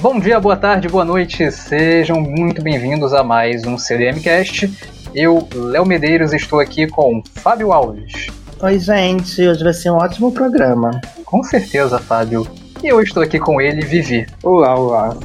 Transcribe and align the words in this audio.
Bom 0.00 0.20
dia, 0.20 0.38
boa 0.38 0.56
tarde, 0.56 0.86
boa 0.86 1.04
noite, 1.04 1.50
sejam 1.50 2.20
muito 2.20 2.62
bem-vindos 2.62 3.12
a 3.12 3.24
mais 3.24 3.66
um 3.66 3.76
CDMcast. 3.76 4.72
Eu, 5.12 5.48
Léo 5.52 5.84
Medeiros, 5.84 6.32
estou 6.32 6.60
aqui 6.60 6.86
com 6.86 7.20
Fábio 7.34 7.72
Alves. 7.72 8.28
Oi, 8.60 8.78
gente, 8.78 9.46
hoje 9.46 9.64
vai 9.64 9.72
ser 9.72 9.90
um 9.90 9.96
ótimo 9.96 10.30
programa. 10.30 11.00
Com 11.24 11.42
certeza, 11.42 11.98
Fábio. 11.98 12.46
E 12.80 12.86
eu 12.86 13.02
estou 13.02 13.24
aqui 13.24 13.40
com 13.40 13.60
ele, 13.60 13.84
Vivi. 13.84 14.24
Olá, 14.40 14.78
olá. 14.78 15.16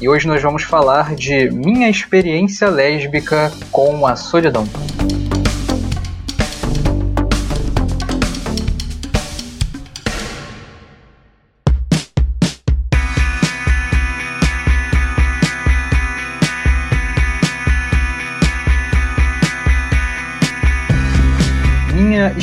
E 0.00 0.08
hoje 0.08 0.28
nós 0.28 0.40
vamos 0.40 0.62
falar 0.62 1.16
de 1.16 1.50
minha 1.50 1.90
experiência 1.90 2.68
lésbica 2.68 3.50
com 3.72 4.06
a 4.06 4.14
solidão. 4.14 4.64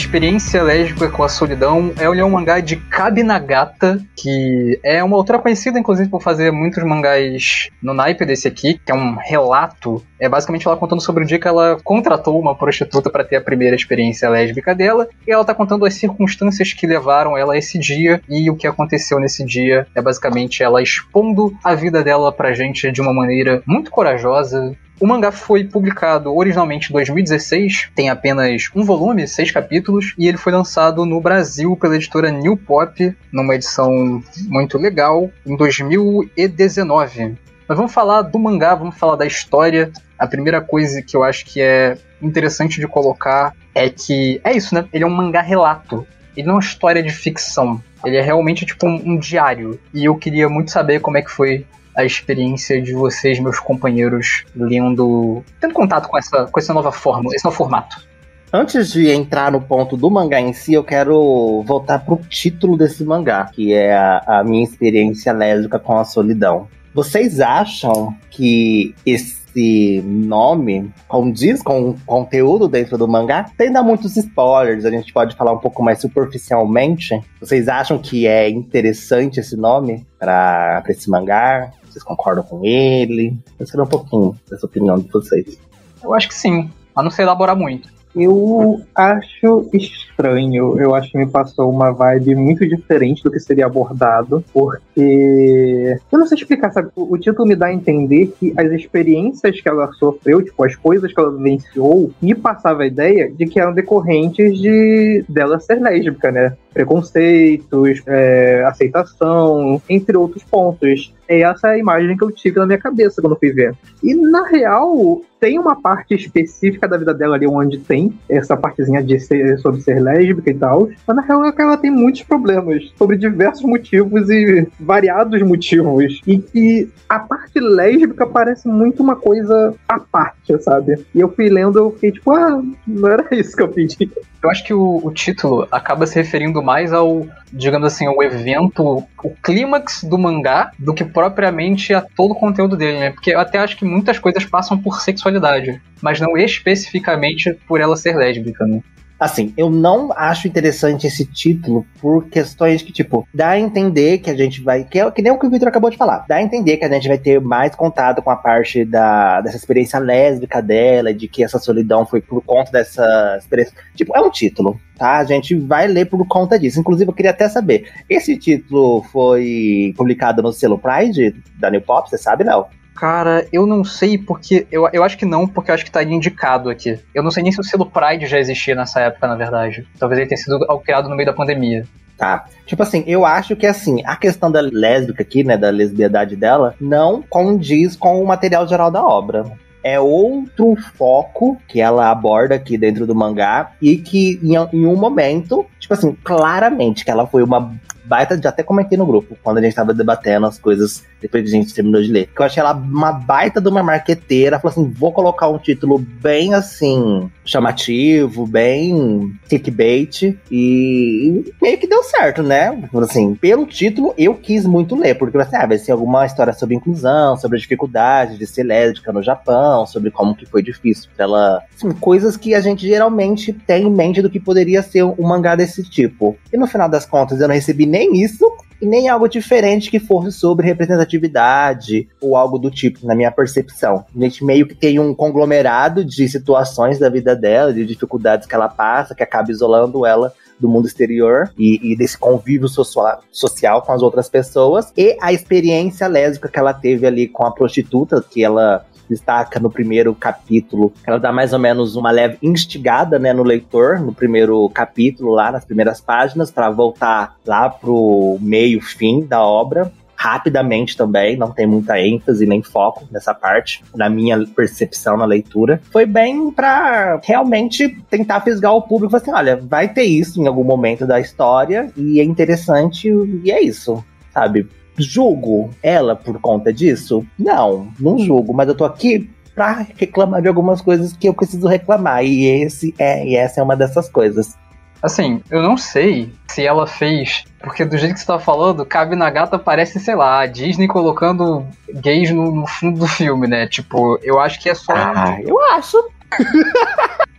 Experiência 0.09 0.63
lésbica 0.63 1.07
com 1.07 1.21
a 1.21 1.29
solidão 1.29 1.93
é 1.99 2.09
um 2.09 2.29
mangá 2.31 2.59
de 2.59 2.77
Kabi 2.77 3.21
Nagata, 3.21 4.03
que 4.15 4.79
é 4.83 5.03
uma 5.03 5.15
autora 5.15 5.37
conhecida, 5.37 5.77
inclusive, 5.77 6.09
por 6.09 6.19
fazer 6.19 6.51
muitos 6.51 6.83
mangás 6.83 7.69
no 7.79 7.93
naipe 7.93 8.25
desse 8.25 8.47
aqui, 8.47 8.81
que 8.83 8.91
é 8.91 8.95
um 8.95 9.15
relato. 9.15 10.03
É 10.19 10.27
basicamente 10.27 10.67
ela 10.67 10.75
contando 10.75 10.99
sobre 10.99 11.23
o 11.23 11.27
dia 11.27 11.37
que 11.37 11.47
ela 11.47 11.77
contratou 11.83 12.41
uma 12.41 12.55
prostituta 12.55 13.07
para 13.11 13.23
ter 13.23 13.35
a 13.35 13.41
primeira 13.41 13.75
experiência 13.75 14.27
lésbica 14.27 14.73
dela, 14.73 15.07
e 15.27 15.31
ela 15.31 15.45
tá 15.45 15.53
contando 15.53 15.85
as 15.85 15.93
circunstâncias 15.93 16.73
que 16.73 16.87
levaram 16.87 17.37
ela 17.37 17.53
a 17.53 17.57
esse 17.59 17.77
dia 17.77 18.19
e 18.27 18.49
o 18.49 18.55
que 18.55 18.65
aconteceu 18.65 19.19
nesse 19.19 19.45
dia. 19.45 19.85
É 19.93 20.01
basicamente 20.01 20.63
ela 20.63 20.81
expondo 20.81 21.53
a 21.63 21.75
vida 21.75 22.03
dela 22.03 22.31
pra 22.31 22.51
gente 22.51 22.91
de 22.91 22.99
uma 22.99 23.13
maneira 23.13 23.61
muito 23.63 23.91
corajosa, 23.91 24.75
o 24.99 25.07
mangá 25.07 25.31
foi 25.31 25.63
publicado 25.63 26.35
originalmente 26.35 26.89
em 26.89 26.93
2016, 26.93 27.89
tem 27.95 28.09
apenas 28.09 28.69
um 28.75 28.83
volume, 28.83 29.27
seis 29.27 29.49
capítulos, 29.49 30.13
e 30.17 30.27
ele 30.27 30.37
foi 30.37 30.51
lançado 30.51 31.05
no 31.05 31.21
Brasil 31.21 31.75
pela 31.77 31.95
editora 31.95 32.29
New 32.29 32.57
Pop, 32.57 33.15
numa 33.31 33.55
edição 33.55 34.21
muito 34.47 34.77
legal, 34.77 35.29
em 35.45 35.55
2019. 35.55 37.37
Mas 37.67 37.77
vamos 37.77 37.93
falar 37.93 38.23
do 38.23 38.39
mangá, 38.39 38.75
vamos 38.75 38.97
falar 38.97 39.15
da 39.15 39.25
história. 39.25 39.91
A 40.17 40.27
primeira 40.27 40.59
coisa 40.59 41.01
que 41.01 41.15
eu 41.15 41.23
acho 41.23 41.45
que 41.45 41.61
é 41.61 41.97
interessante 42.21 42.79
de 42.79 42.87
colocar 42.87 43.55
é 43.73 43.89
que 43.89 44.41
é 44.43 44.51
isso, 44.51 44.73
né? 44.75 44.85
Ele 44.91 45.03
é 45.03 45.07
um 45.07 45.11
mangá 45.11 45.41
relato. 45.41 46.05
Ele 46.35 46.47
não 46.47 46.55
é 46.55 46.57
uma 46.57 46.63
história 46.63 47.01
de 47.03 47.11
ficção. 47.11 47.81
Ele 48.03 48.17
é 48.17 48.21
realmente 48.21 48.65
tipo 48.65 48.87
um, 48.87 48.95
um 49.13 49.17
diário. 49.17 49.79
E 49.93 50.05
eu 50.05 50.15
queria 50.15 50.49
muito 50.49 50.71
saber 50.71 50.99
como 50.99 51.17
é 51.17 51.21
que 51.21 51.29
foi 51.29 51.65
a 51.99 52.05
experiência 52.05 52.81
de 52.81 52.93
vocês, 52.93 53.39
meus 53.39 53.59
companheiros, 53.59 54.45
lendo, 54.55 55.43
tendo 55.59 55.73
contato 55.73 56.07
com 56.07 56.17
essa, 56.17 56.45
com 56.45 56.59
essa 56.59 56.73
nova 56.73 56.91
forma, 56.91 57.29
esse 57.33 57.43
novo 57.43 57.57
formato. 57.57 58.07
Antes 58.51 58.91
de 58.91 59.11
entrar 59.11 59.51
no 59.51 59.61
ponto 59.61 59.95
do 59.97 60.09
mangá 60.09 60.39
em 60.39 60.53
si, 60.53 60.73
eu 60.73 60.83
quero 60.83 61.61
voltar 61.67 61.99
pro 61.99 62.15
título 62.15 62.77
desse 62.77 63.03
mangá, 63.03 63.45
que 63.53 63.73
é 63.73 63.93
a, 63.93 64.39
a 64.39 64.43
minha 64.43 64.63
experiência 64.63 65.33
lésbica 65.33 65.77
com 65.77 65.97
a 65.97 66.05
solidão. 66.05 66.67
Vocês 66.95 67.39
acham 67.39 68.15
que 68.31 68.95
esse 69.05 70.01
nome 70.03 70.91
condiz 71.07 71.61
com 71.61 71.89
o 71.89 71.99
conteúdo 72.05 72.67
dentro 72.67 72.97
do 72.97 73.07
mangá? 73.07 73.45
Tem 73.55 73.69
muitos 73.83 74.17
spoilers, 74.17 74.85
a 74.85 74.89
gente 74.89 75.13
pode 75.13 75.35
falar 75.35 75.51
um 75.51 75.59
pouco 75.59 75.83
mais 75.83 75.99
superficialmente. 75.99 77.21
Vocês 77.39 77.67
acham 77.67 77.99
que 77.99 78.25
é 78.25 78.49
interessante 78.49 79.39
esse 79.39 79.55
nome 79.55 80.07
para 80.17 80.81
esse 80.87 81.09
mangá? 81.09 81.71
Vocês 81.89 82.03
concordam 82.03 82.43
com 82.43 82.63
ele? 82.63 83.37
Eu 83.59 83.65
quero 83.65 83.83
um 83.83 83.87
pouquinho 83.87 84.35
dessa 84.49 84.65
opinião 84.65 84.97
de 84.99 85.09
vocês. 85.09 85.59
Eu 86.03 86.13
acho 86.13 86.27
que 86.27 86.35
sim, 86.35 86.69
a 86.95 87.03
não 87.03 87.11
ser 87.11 87.23
elaborar 87.23 87.55
muito. 87.55 87.89
Eu 88.15 88.81
acho 88.95 89.69
estranho. 89.71 90.79
Eu 90.79 90.95
acho 90.95 91.11
que 91.11 91.17
me 91.17 91.27
passou 91.27 91.69
uma 91.69 91.91
vibe 91.91 92.35
muito 92.35 92.67
diferente 92.67 93.23
do 93.23 93.31
que 93.31 93.39
seria 93.39 93.67
abordado, 93.67 94.43
porque. 94.51 95.97
Eu 96.11 96.19
não 96.19 96.25
sei 96.25 96.37
explicar, 96.37 96.71
sabe? 96.71 96.89
O 96.95 97.17
título 97.17 97.47
me 97.47 97.55
dá 97.55 97.67
a 97.67 97.73
entender 97.73 98.33
que 98.39 98.53
as 98.57 98.71
experiências 98.71 99.61
que 99.61 99.69
ela 99.69 99.91
sofreu, 99.93 100.43
tipo, 100.43 100.63
as 100.63 100.75
coisas 100.75 101.13
que 101.13 101.19
ela 101.19 101.31
vivenciou, 101.31 102.11
me 102.21 102.33
passava 102.33 102.83
a 102.83 102.87
ideia 102.87 103.31
de 103.31 103.45
que 103.45 103.59
eram 103.59 103.73
decorrentes 103.73 104.59
de 104.59 105.23
dela 105.29 105.59
ser 105.59 105.79
lésbica, 105.79 106.31
né? 106.31 106.57
Preconceitos, 106.73 108.01
é, 108.05 108.63
aceitação, 108.65 109.81
entre 109.89 110.15
outros 110.17 110.43
pontos. 110.43 111.13
É 111.27 111.41
essa 111.41 111.69
a 111.69 111.77
imagem 111.77 112.17
que 112.17 112.23
eu 112.23 112.31
tive 112.31 112.59
na 112.59 112.65
minha 112.65 112.79
cabeça 112.79 113.21
quando 113.21 113.37
fui 113.37 113.51
ver. 113.51 113.75
E 114.03 114.15
na 114.15 114.47
real, 114.47 115.21
tem 115.39 115.57
uma 115.57 115.79
parte 115.79 116.13
específica 116.13 116.87
da 116.87 116.97
vida 116.97 117.13
dela 117.13 117.35
ali 117.35 117.47
onde 117.47 117.77
tem 117.77 118.13
essa 118.27 118.57
partezinha 118.57 119.01
de 119.01 119.19
ser, 119.19 119.57
sobre 119.59 119.81
ser 119.81 119.99
lésbica 119.99 120.49
e 120.49 120.53
tal. 120.53 120.89
Mas 121.07 121.15
na 121.15 121.21
real 121.21 121.43
ela 121.57 121.77
tem 121.77 121.91
muitos 121.91 122.23
problemas 122.23 122.91
sobre 122.97 123.17
diversos 123.17 123.63
motivos 123.63 124.29
e 124.29 124.67
variados 124.79 125.41
motivos. 125.41 126.19
E 126.27 126.39
que 126.39 126.89
a 127.07 127.19
parte 127.19 127.59
lésbica 127.59 128.25
parece 128.25 128.67
muito 128.67 129.01
uma 129.01 129.15
coisa 129.15 129.73
à 129.87 129.99
parte, 129.99 130.61
sabe? 130.61 131.05
E 131.15 131.19
eu 131.19 131.29
fui 131.29 131.49
lendo, 131.49 131.79
eu 131.79 131.91
fiquei 131.91 132.11
tipo, 132.11 132.31
ah, 132.31 132.61
não 132.85 133.09
era 133.09 133.27
isso 133.35 133.55
que 133.55 133.61
eu 133.61 133.69
pedi. 133.69 134.11
Eu 134.41 134.49
acho 134.49 134.63
que 134.63 134.73
o, 134.73 135.01
o 135.03 135.11
título 135.11 135.67
acaba 135.69 136.05
se 136.07 136.15
referindo 136.15 136.63
mais 136.63 136.93
ao, 136.93 137.27
digamos 137.51 137.87
assim, 137.87 138.05
ao 138.07 138.23
evento, 138.23 139.05
o 139.21 139.29
clímax 139.43 140.03
do 140.03 140.17
mangá, 140.17 140.71
do 140.79 140.93
que 140.93 141.03
propriamente 141.03 141.93
a 141.93 142.01
todo 142.01 142.31
o 142.31 142.35
conteúdo 142.35 142.77
dele, 142.77 142.99
né? 142.99 143.11
Porque 143.11 143.31
eu 143.31 143.39
até 143.39 143.57
acho 143.57 143.75
que 143.75 143.83
muitas 143.83 144.17
coisas 144.17 144.45
passam 144.45 144.77
por 144.77 145.01
sexualidade, 145.01 145.81
mas 146.01 146.21
não 146.21 146.37
especificamente 146.37 147.53
por 147.67 147.81
ela 147.81 147.97
ser 147.97 148.15
lésbica, 148.15 148.65
né? 148.65 148.81
Assim, 149.19 149.53
eu 149.57 149.69
não 149.69 150.13
acho 150.15 150.47
interessante 150.47 151.05
esse 151.05 151.25
título 151.25 151.85
por 151.99 152.29
questões 152.29 152.81
que, 152.81 152.93
tipo, 152.93 153.27
dá 153.33 153.49
a 153.49 153.59
entender 153.59 154.19
que 154.19 154.29
a 154.29 154.35
gente 154.35 154.61
vai. 154.61 154.85
Que, 154.85 154.99
é, 154.99 155.11
que 155.11 155.21
nem 155.21 155.31
o 155.31 155.37
que 155.37 155.45
o 155.45 155.49
Victor 155.49 155.67
acabou 155.67 155.89
de 155.89 155.97
falar. 155.97 156.25
Dá 156.27 156.37
a 156.37 156.41
entender 156.41 156.77
que 156.77 156.85
a 156.85 156.89
gente 156.89 157.07
vai 157.07 157.17
ter 157.17 157.41
mais 157.41 157.75
contato 157.75 158.21
com 158.21 158.29
a 158.29 158.37
parte 158.37 158.85
da, 158.85 159.41
dessa 159.41 159.57
experiência 159.57 159.99
lésbica 159.99 160.61
dela, 160.61 161.13
de 161.13 161.27
que 161.27 161.43
essa 161.43 161.59
solidão 161.59 162.05
foi 162.05 162.21
por 162.21 162.41
conta 162.41 162.71
dessa 162.71 163.35
experiência. 163.37 163.73
Tipo, 163.93 164.15
é 164.15 164.21
um 164.21 164.29
título, 164.29 164.79
tá? 164.97 165.17
A 165.17 165.25
gente 165.25 165.53
vai 165.53 165.85
ler 165.85 166.05
por 166.05 166.25
conta 166.25 166.57
disso. 166.57 166.79
Inclusive, 166.79 167.09
eu 167.09 167.15
queria 167.15 167.31
até 167.31 167.49
saber: 167.49 167.91
esse 168.09 168.37
título 168.37 169.03
foi 169.11 169.93
publicado 169.97 170.41
no 170.41 170.53
selo 170.53 170.79
Pride 170.79 171.35
da 171.59 171.69
New 171.69 171.81
Pop, 171.81 172.09
você 172.09 172.17
sabe, 172.17 172.45
não? 172.45 172.67
Cara, 172.99 173.47
eu 173.53 173.65
não 173.65 173.85
sei 173.85 174.17
porque. 174.17 174.67
Eu, 174.69 174.89
eu 174.91 175.05
acho 175.05 175.17
que 175.17 175.25
não, 175.25 175.47
porque 175.47 175.71
eu 175.71 175.75
acho 175.75 175.85
que 175.85 175.91
tá 175.91 176.03
indicado 176.03 176.69
aqui. 176.69 176.99
Eu 177.15 177.23
não 177.23 177.31
sei 177.31 177.41
nem 177.41 177.51
se 177.51 177.61
o 177.61 177.63
selo 177.63 177.85
Pride 177.85 178.25
já 178.25 178.37
existia 178.37 178.75
nessa 178.75 178.99
época, 178.99 179.25
na 179.25 179.35
verdade. 179.35 179.87
Talvez 179.97 180.19
ele 180.19 180.27
tenha 180.27 180.37
sido 180.37 180.59
criado 180.83 181.07
no 181.07 181.15
meio 181.15 181.25
da 181.25 181.33
pandemia. 181.33 181.85
Tá. 182.17 182.45
Tipo 182.65 182.83
assim, 182.83 183.05
eu 183.07 183.25
acho 183.25 183.55
que 183.55 183.65
assim, 183.65 184.03
a 184.05 184.17
questão 184.17 184.51
da 184.51 184.59
lésbica 184.59 185.23
aqui, 185.23 185.45
né, 185.45 185.55
da 185.55 185.69
lesbiedade 185.69 186.35
dela, 186.35 186.75
não 186.81 187.21
condiz 187.21 187.95
com 187.95 188.21
o 188.21 188.27
material 188.27 188.67
geral 188.67 188.91
da 188.91 189.01
obra 189.01 189.45
é 189.81 189.97
outro 189.97 190.75
foco 190.97 191.57
que 191.65 191.79
ela 191.79 192.11
aborda 192.11 192.55
aqui 192.55 192.77
dentro 192.77 193.07
do 193.07 193.15
mangá 193.15 193.71
e 193.81 193.95
que 193.95 194.37
em, 194.43 194.55
em, 194.77 194.85
um 194.85 194.97
momento, 194.97 195.65
tipo 195.79 195.93
assim, 195.93 196.15
claramente 196.21 197.05
que 197.05 197.11
ela 197.11 197.25
foi 197.25 197.43
uma 197.43 197.73
baita, 198.09 198.39
já 198.41 198.49
até 198.49 198.63
comentei 198.63 198.97
no 198.97 199.05
grupo, 199.05 199.37
quando 199.43 199.59
a 199.59 199.61
gente 199.61 199.75
tava 199.75 199.93
debatendo 199.93 200.47
as 200.47 200.57
coisas 200.57 201.03
depois 201.21 201.43
que 201.43 201.49
a 201.49 201.51
gente 201.51 201.73
terminou 201.73 202.01
de 202.01 202.11
ler. 202.11 202.29
Que 202.35 202.41
eu 202.41 202.45
achei 202.45 202.59
ela 202.59 202.73
uma 202.73 203.11
baita 203.11 203.61
de 203.61 203.69
uma 203.69 203.83
marqueteira. 203.83 204.59
Falou 204.59 204.71
assim: 204.71 204.91
vou 204.91 205.11
colocar 205.11 205.47
um 205.47 205.57
título 205.57 205.99
bem 205.99 206.53
assim, 206.53 207.29
chamativo, 207.45 208.47
bem 208.47 209.31
clickbait. 209.47 210.37
E 210.51 211.53
meio 211.61 211.77
que 211.77 211.87
deu 211.87 212.03
certo, 212.03 212.41
né? 212.41 212.77
Assim, 212.95 213.35
pelo 213.35 213.65
título, 213.65 214.13
eu 214.17 214.33
quis 214.33 214.65
muito 214.65 214.95
ler, 214.95 215.15
porque 215.15 215.37
assim, 215.37 215.55
ah, 215.55 215.65
vai 215.65 215.77
ser 215.77 215.91
alguma 215.91 216.25
história 216.25 216.53
sobre 216.53 216.75
inclusão, 216.75 217.37
sobre 217.37 217.57
a 217.57 217.61
dificuldade 217.61 218.37
de 218.37 218.47
ser 218.47 218.63
lésbica 218.63 219.11
no 219.11 219.21
Japão, 219.21 219.85
sobre 219.85 220.09
como 220.09 220.35
que 220.35 220.45
foi 220.45 220.63
difícil 220.63 221.09
pra 221.15 221.25
ela. 221.25 221.63
Assim, 221.75 221.91
coisas 221.91 222.37
que 222.37 222.55
a 222.55 222.61
gente 222.61 222.87
geralmente 222.87 223.53
tem 223.53 223.87
em 223.87 223.91
mente 223.91 224.21
do 224.21 224.29
que 224.29 224.39
poderia 224.39 224.81
ser 224.81 225.03
um 225.03 225.27
mangá 225.27 225.55
desse 225.55 225.83
tipo. 225.83 226.37
E 226.51 226.57
no 226.57 226.67
final 226.67 226.87
das 226.87 227.05
contas, 227.05 227.39
eu 227.39 227.47
não 227.47 227.55
recebi 227.55 227.85
nem 227.85 227.98
isso 228.07 228.45
e 228.81 228.85
nem 228.85 229.09
algo 229.09 229.27
diferente 229.27 229.91
que 229.91 229.99
fosse 229.99 230.31
sobre 230.31 230.65
representatividade 230.65 232.07
ou 232.21 232.35
algo 232.35 232.57
do 232.57 232.71
tipo, 232.71 233.05
na 233.05 233.15
minha 233.15 233.31
percepção. 233.31 234.05
A 234.15 234.19
gente 234.19 234.43
meio 234.43 234.67
que 234.67 234.75
tem 234.75 234.99
um 234.99 235.13
conglomerado 235.13 236.03
de 236.03 236.27
situações 236.29 236.97
da 236.97 237.09
vida 237.09 237.35
dela, 237.35 237.73
de 237.73 237.85
dificuldades 237.85 238.47
que 238.47 238.55
ela 238.55 238.69
passa, 238.69 239.13
que 239.13 239.23
acaba 239.23 239.51
isolando 239.51 240.05
ela 240.05 240.33
do 240.59 240.67
mundo 240.67 240.87
exterior 240.87 241.51
e, 241.57 241.93
e 241.93 241.97
desse 241.97 242.17
convívio 242.17 242.67
social, 242.67 243.21
social 243.31 243.81
com 243.81 243.93
as 243.93 244.01
outras 244.01 244.29
pessoas 244.29 244.91
e 244.95 245.17
a 245.21 245.31
experiência 245.31 246.07
lésbica 246.07 246.49
que 246.49 246.59
ela 246.59 246.73
teve 246.73 247.07
ali 247.07 247.27
com 247.27 247.45
a 247.45 247.51
prostituta 247.51 248.23
que 248.29 248.43
ela 248.43 248.85
destaca 249.09 249.59
no 249.59 249.69
primeiro 249.71 250.13
capítulo. 250.13 250.93
Ela 251.05 251.19
dá 251.19 251.31
mais 251.31 251.51
ou 251.53 251.59
menos 251.59 251.95
uma 251.95 252.11
leve 252.11 252.37
instigada, 252.41 253.17
né, 253.17 253.33
no 253.33 253.43
leitor, 253.43 253.99
no 253.99 254.13
primeiro 254.13 254.69
capítulo, 254.69 255.31
lá 255.31 255.51
nas 255.51 255.65
primeiras 255.65 255.99
páginas, 255.99 256.51
para 256.51 256.69
voltar 256.69 257.35
lá 257.45 257.69
pro 257.69 258.37
meio, 258.39 258.81
fim 258.81 259.25
da 259.25 259.41
obra. 259.41 259.91
rapidamente 260.19 260.97
também, 260.97 261.37
não 261.37 261.49
tem 261.49 261.65
muita 261.65 261.97
ênfase 261.97 262.45
nem 262.45 262.61
foco 262.61 263.07
nessa 263.09 263.33
parte, 263.33 263.81
na 263.95 264.09
minha 264.09 264.45
percepção 264.47 265.15
na 265.15 265.23
leitura. 265.23 265.81
Foi 265.93 266.05
bem 266.05 266.51
para 266.51 267.21
realmente 267.23 267.87
tentar 268.09 268.41
fisgar 268.41 268.73
o 268.75 268.81
público, 268.81 269.15
assim, 269.15 269.31
olha, 269.31 269.55
vai 269.55 269.87
ter 269.87 270.03
isso 270.03 270.41
em 270.41 270.45
algum 270.45 270.65
momento 270.65 271.07
da 271.07 271.21
história 271.21 271.89
e 271.95 272.19
é 272.19 272.23
interessante 272.25 273.07
e 273.07 273.49
é 273.49 273.63
isso, 273.63 274.03
sabe? 274.33 274.67
Julgo 274.99 275.69
ela 275.81 276.15
por 276.15 276.39
conta 276.39 276.71
disso? 276.71 277.25
Não, 277.37 277.87
não 277.99 278.19
julgo, 278.19 278.53
mas 278.53 278.67
eu 278.67 278.75
tô 278.75 278.85
aqui 278.85 279.29
pra 279.55 279.85
reclamar 279.97 280.41
de 280.41 280.47
algumas 280.47 280.81
coisas 280.81 281.13
que 281.13 281.27
eu 281.27 281.33
preciso 281.33 281.67
reclamar. 281.67 282.23
E 282.23 282.45
esse 282.45 282.93
é, 282.97 283.25
e 283.25 283.35
essa 283.35 283.59
é 283.59 283.63
uma 283.63 283.75
dessas 283.75 284.09
coisas. 284.09 284.57
Assim, 285.01 285.41
eu 285.49 285.61
não 285.61 285.77
sei 285.77 286.31
se 286.47 286.65
ela 286.65 286.85
fez, 286.85 287.45
porque 287.61 287.85
do 287.85 287.97
jeito 287.97 288.13
que 288.13 288.19
você 288.19 288.25
tá 288.25 288.37
falando, 288.37 288.85
Cabe 288.85 289.15
na 289.15 289.29
Gata 289.29 289.57
parece, 289.57 289.97
sei 289.99 290.13
lá, 290.13 290.41
a 290.41 290.45
Disney 290.45 290.87
colocando 290.87 291.65
gays 292.01 292.31
no, 292.31 292.51
no 292.53 292.67
fundo 292.67 292.99
do 292.99 293.07
filme, 293.07 293.47
né? 293.47 293.65
Tipo, 293.65 294.19
eu 294.21 294.39
acho 294.39 294.59
que 294.59 294.69
é 294.69 294.75
só. 294.75 294.93
Ah, 294.93 295.37
eu 295.41 295.57
acho. 295.73 295.97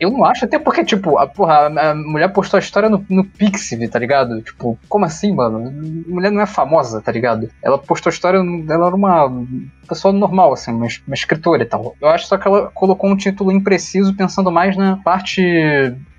Eu 0.00 0.10
não 0.10 0.24
acho, 0.24 0.44
até 0.44 0.58
porque, 0.58 0.84
tipo, 0.84 1.18
a, 1.18 1.26
porra, 1.26 1.66
a 1.66 1.94
mulher 1.94 2.28
postou 2.28 2.56
a 2.56 2.60
história 2.60 2.88
no, 2.88 3.04
no 3.08 3.24
Pixiv, 3.24 3.88
tá 3.88 3.98
ligado? 3.98 4.40
Tipo, 4.42 4.78
como 4.88 5.04
assim, 5.04 5.34
mano? 5.34 5.72
Mulher 6.06 6.30
não 6.30 6.40
é 6.40 6.46
famosa, 6.46 7.00
tá 7.00 7.10
ligado? 7.10 7.50
Ela 7.62 7.78
postou 7.78 8.10
a 8.10 8.12
história, 8.12 8.38
ela 8.38 8.86
era 8.86 8.94
uma 8.94 9.30
pessoa 9.88 10.12
normal, 10.12 10.52
assim, 10.52 10.72
uma, 10.72 10.86
uma 11.06 11.14
escritora 11.14 11.62
e 11.62 11.66
tal. 11.66 11.96
Eu 12.00 12.08
acho 12.08 12.26
só 12.26 12.36
que 12.36 12.46
ela 12.46 12.70
colocou 12.72 13.10
um 13.10 13.16
título 13.16 13.50
impreciso 13.50 14.14
pensando 14.14 14.52
mais 14.52 14.76
na 14.76 14.96
parte 14.96 15.42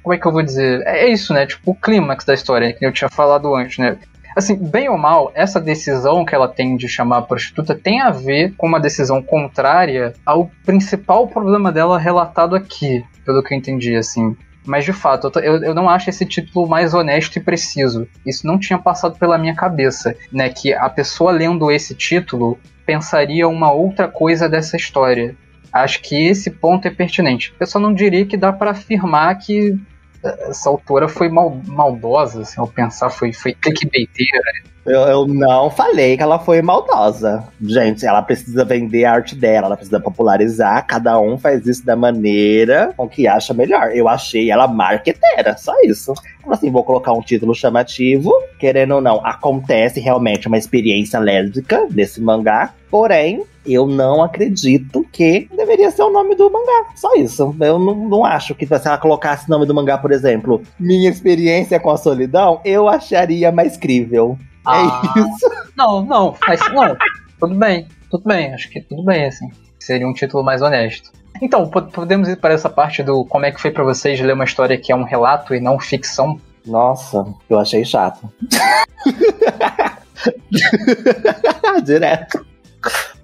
como 0.02 0.14
é 0.14 0.18
que 0.18 0.26
eu 0.26 0.32
vou 0.32 0.42
dizer? 0.42 0.82
É, 0.86 1.06
é 1.06 1.12
isso, 1.12 1.34
né? 1.34 1.46
Tipo, 1.46 1.72
o 1.72 1.76
clímax 1.76 2.26
da 2.26 2.34
história, 2.34 2.74
que 2.74 2.86
eu 2.86 2.92
tinha 2.92 3.10
falado 3.10 3.54
antes, 3.56 3.78
né? 3.78 3.98
Assim, 4.36 4.56
bem 4.56 4.90
ou 4.90 4.98
mal, 4.98 5.32
essa 5.34 5.60
decisão 5.60 6.24
que 6.26 6.36
ela 6.36 6.48
tem 6.48 6.78
de 6.78 6.88
chamar 6.88 7.18
a 7.18 7.22
prostituta 7.22 7.76
tem 7.76 8.02
a 8.02 8.10
ver 8.10 8.54
com 8.56 8.68
uma 8.68 8.80
decisão 8.80 9.22
contrária 9.22 10.14
ao 10.26 10.50
principal 10.66 11.28
problema 11.28 11.72
dela 11.72 12.00
relatado 12.00 12.56
aqui, 12.56 13.04
pelo 13.26 13.44
que 13.44 13.54
eu 13.54 13.58
entendi, 13.58 13.96
assim. 13.96 14.36
Mas 14.66 14.86
de 14.86 14.94
fato, 14.94 15.32
eu, 15.40 15.64
eu 15.64 15.74
não 15.74 15.90
acho 15.90 16.10
esse 16.10 16.26
título 16.26 16.68
mais 16.68 16.94
honesto 16.94 17.38
e 17.38 17.42
preciso. 17.42 18.08
Isso 18.26 18.46
não 18.46 18.60
tinha 18.60 18.78
passado 18.78 19.18
pela 19.18 19.38
minha 19.38 19.56
cabeça, 19.56 20.16
né? 20.32 20.50
Que 20.50 20.74
a 20.74 20.90
pessoa 20.90 21.32
lendo 21.32 21.72
esse 21.72 21.96
título 21.96 22.60
pensaria 22.86 23.48
uma 23.48 23.72
outra 23.72 24.08
coisa 24.08 24.48
dessa 24.48 24.78
história. 24.78 25.36
Acho 25.72 26.02
que 26.02 26.28
esse 26.28 26.52
ponto 26.52 26.88
é 26.88 26.92
pertinente. 26.92 27.54
Eu 27.60 27.68
só 27.68 27.80
não 27.80 27.94
diria 27.94 28.26
que 28.26 28.38
dá 28.38 28.52
para 28.52 28.72
afirmar 28.72 29.38
que 29.40 29.76
essa 30.24 30.70
autora 30.70 31.08
foi 31.08 31.30
mal, 31.30 31.60
maldosa, 31.66 32.42
assim, 32.42 32.60
ao 32.60 32.68
pensar, 32.68 33.10
foi, 33.10 33.32
foi 33.32 33.54
clickbaiteira. 33.54 34.42
Eu, 34.86 35.02
eu 35.02 35.28
não 35.28 35.70
falei 35.70 36.18
que 36.18 36.24
ela 36.24 36.40
foi 36.40 36.62
maldosa. 36.62 37.44
Gente, 37.62 38.06
ela 38.06 38.22
precisa 38.22 38.66
vender 38.66 39.06
a 39.06 39.14
arte 39.14 39.36
dela, 39.36 39.68
ela 39.68 39.78
precisa 39.78 40.00
popularizar. 40.00 40.86
Cada 40.88 41.20
um 41.20 41.38
faz 41.38 41.66
isso 41.68 41.86
da 41.86 41.96
maneira 41.96 42.94
com 42.98 43.08
que 43.08 43.28
acha 43.28 43.54
melhor. 43.54 43.92
Eu 43.94 44.08
achei 44.08 44.50
ela 44.50 44.68
marqueteira, 44.68 45.56
só 45.58 45.74
isso. 45.84 46.14
Então, 46.40 46.52
assim, 46.52 46.72
vou 46.72 46.84
colocar 46.84 47.14
um 47.14 47.22
título 47.22 47.54
chamativo. 47.54 48.32
Querendo 48.58 48.96
ou 48.96 49.02
não, 49.02 49.24
acontece 49.24 50.00
realmente 50.00 50.48
uma 50.48 50.58
experiência 50.58 51.20
lésbica 51.20 51.86
nesse 51.92 52.20
mangá. 52.20 52.74
Porém, 52.90 53.44
eu 53.74 53.88
não 53.88 54.22
acredito 54.22 55.06
que 55.12 55.50
deveria 55.56 55.92
ser 55.92 56.04
o 56.04 56.12
nome 56.12 56.36
do 56.36 56.50
mangá. 56.50 56.92
Só 56.96 57.14
isso. 57.16 57.56
Eu 57.60 57.80
não, 57.80 57.96
não 57.96 58.26
acho 58.26 58.56
que 58.56 58.66
se 58.66 58.74
ela 58.74 58.98
colocasse 58.98 59.48
o 59.48 59.50
nome 59.50 59.66
do 59.66 59.74
mangá, 59.74 59.98
por 59.98 60.12
exemplo, 60.12 60.62
Minha 60.80 61.10
Experiência 61.10 61.80
com 61.80 61.92
a 61.92 61.98
Solidão, 61.98 62.62
eu 62.64 62.88
acharia 62.88 63.52
mais 63.52 63.78
crível. 63.78 64.38
É 64.42 64.46
ah, 64.66 65.02
é 65.16 65.20
isso. 65.20 65.50
Não, 65.78 66.02
não, 66.04 66.36
mas 66.48 66.60
não. 66.72 66.96
Tudo 67.40 67.56
bem, 67.56 67.88
tudo 68.10 68.24
bem. 68.26 68.54
Acho 68.54 68.70
que 68.70 68.82
tudo 68.82 69.04
bem, 69.04 69.26
assim. 69.26 69.50
Seria 69.80 70.08
um 70.08 70.14
título 70.14 70.44
mais 70.44 70.62
honesto. 70.62 71.12
Então, 71.42 71.70
podemos 71.70 72.28
ir 72.28 72.36
para 72.36 72.54
essa 72.54 72.70
parte 72.70 73.02
do 73.02 73.24
como 73.26 73.46
é 73.46 73.52
que 73.52 73.62
foi 73.62 73.72
para 73.72 73.84
vocês 73.84 74.20
ler 74.20 74.34
uma 74.34 74.44
história 74.44 74.78
que 74.78 74.92
é 74.92 74.96
um 74.96 75.04
relato 75.04 75.56
e 75.56 75.60
não 75.60 75.80
ficção? 75.80 76.40
Nossa, 76.66 77.26
eu 77.50 77.58
achei 77.58 77.86
chato. 77.86 78.30
Direto. 81.84 82.46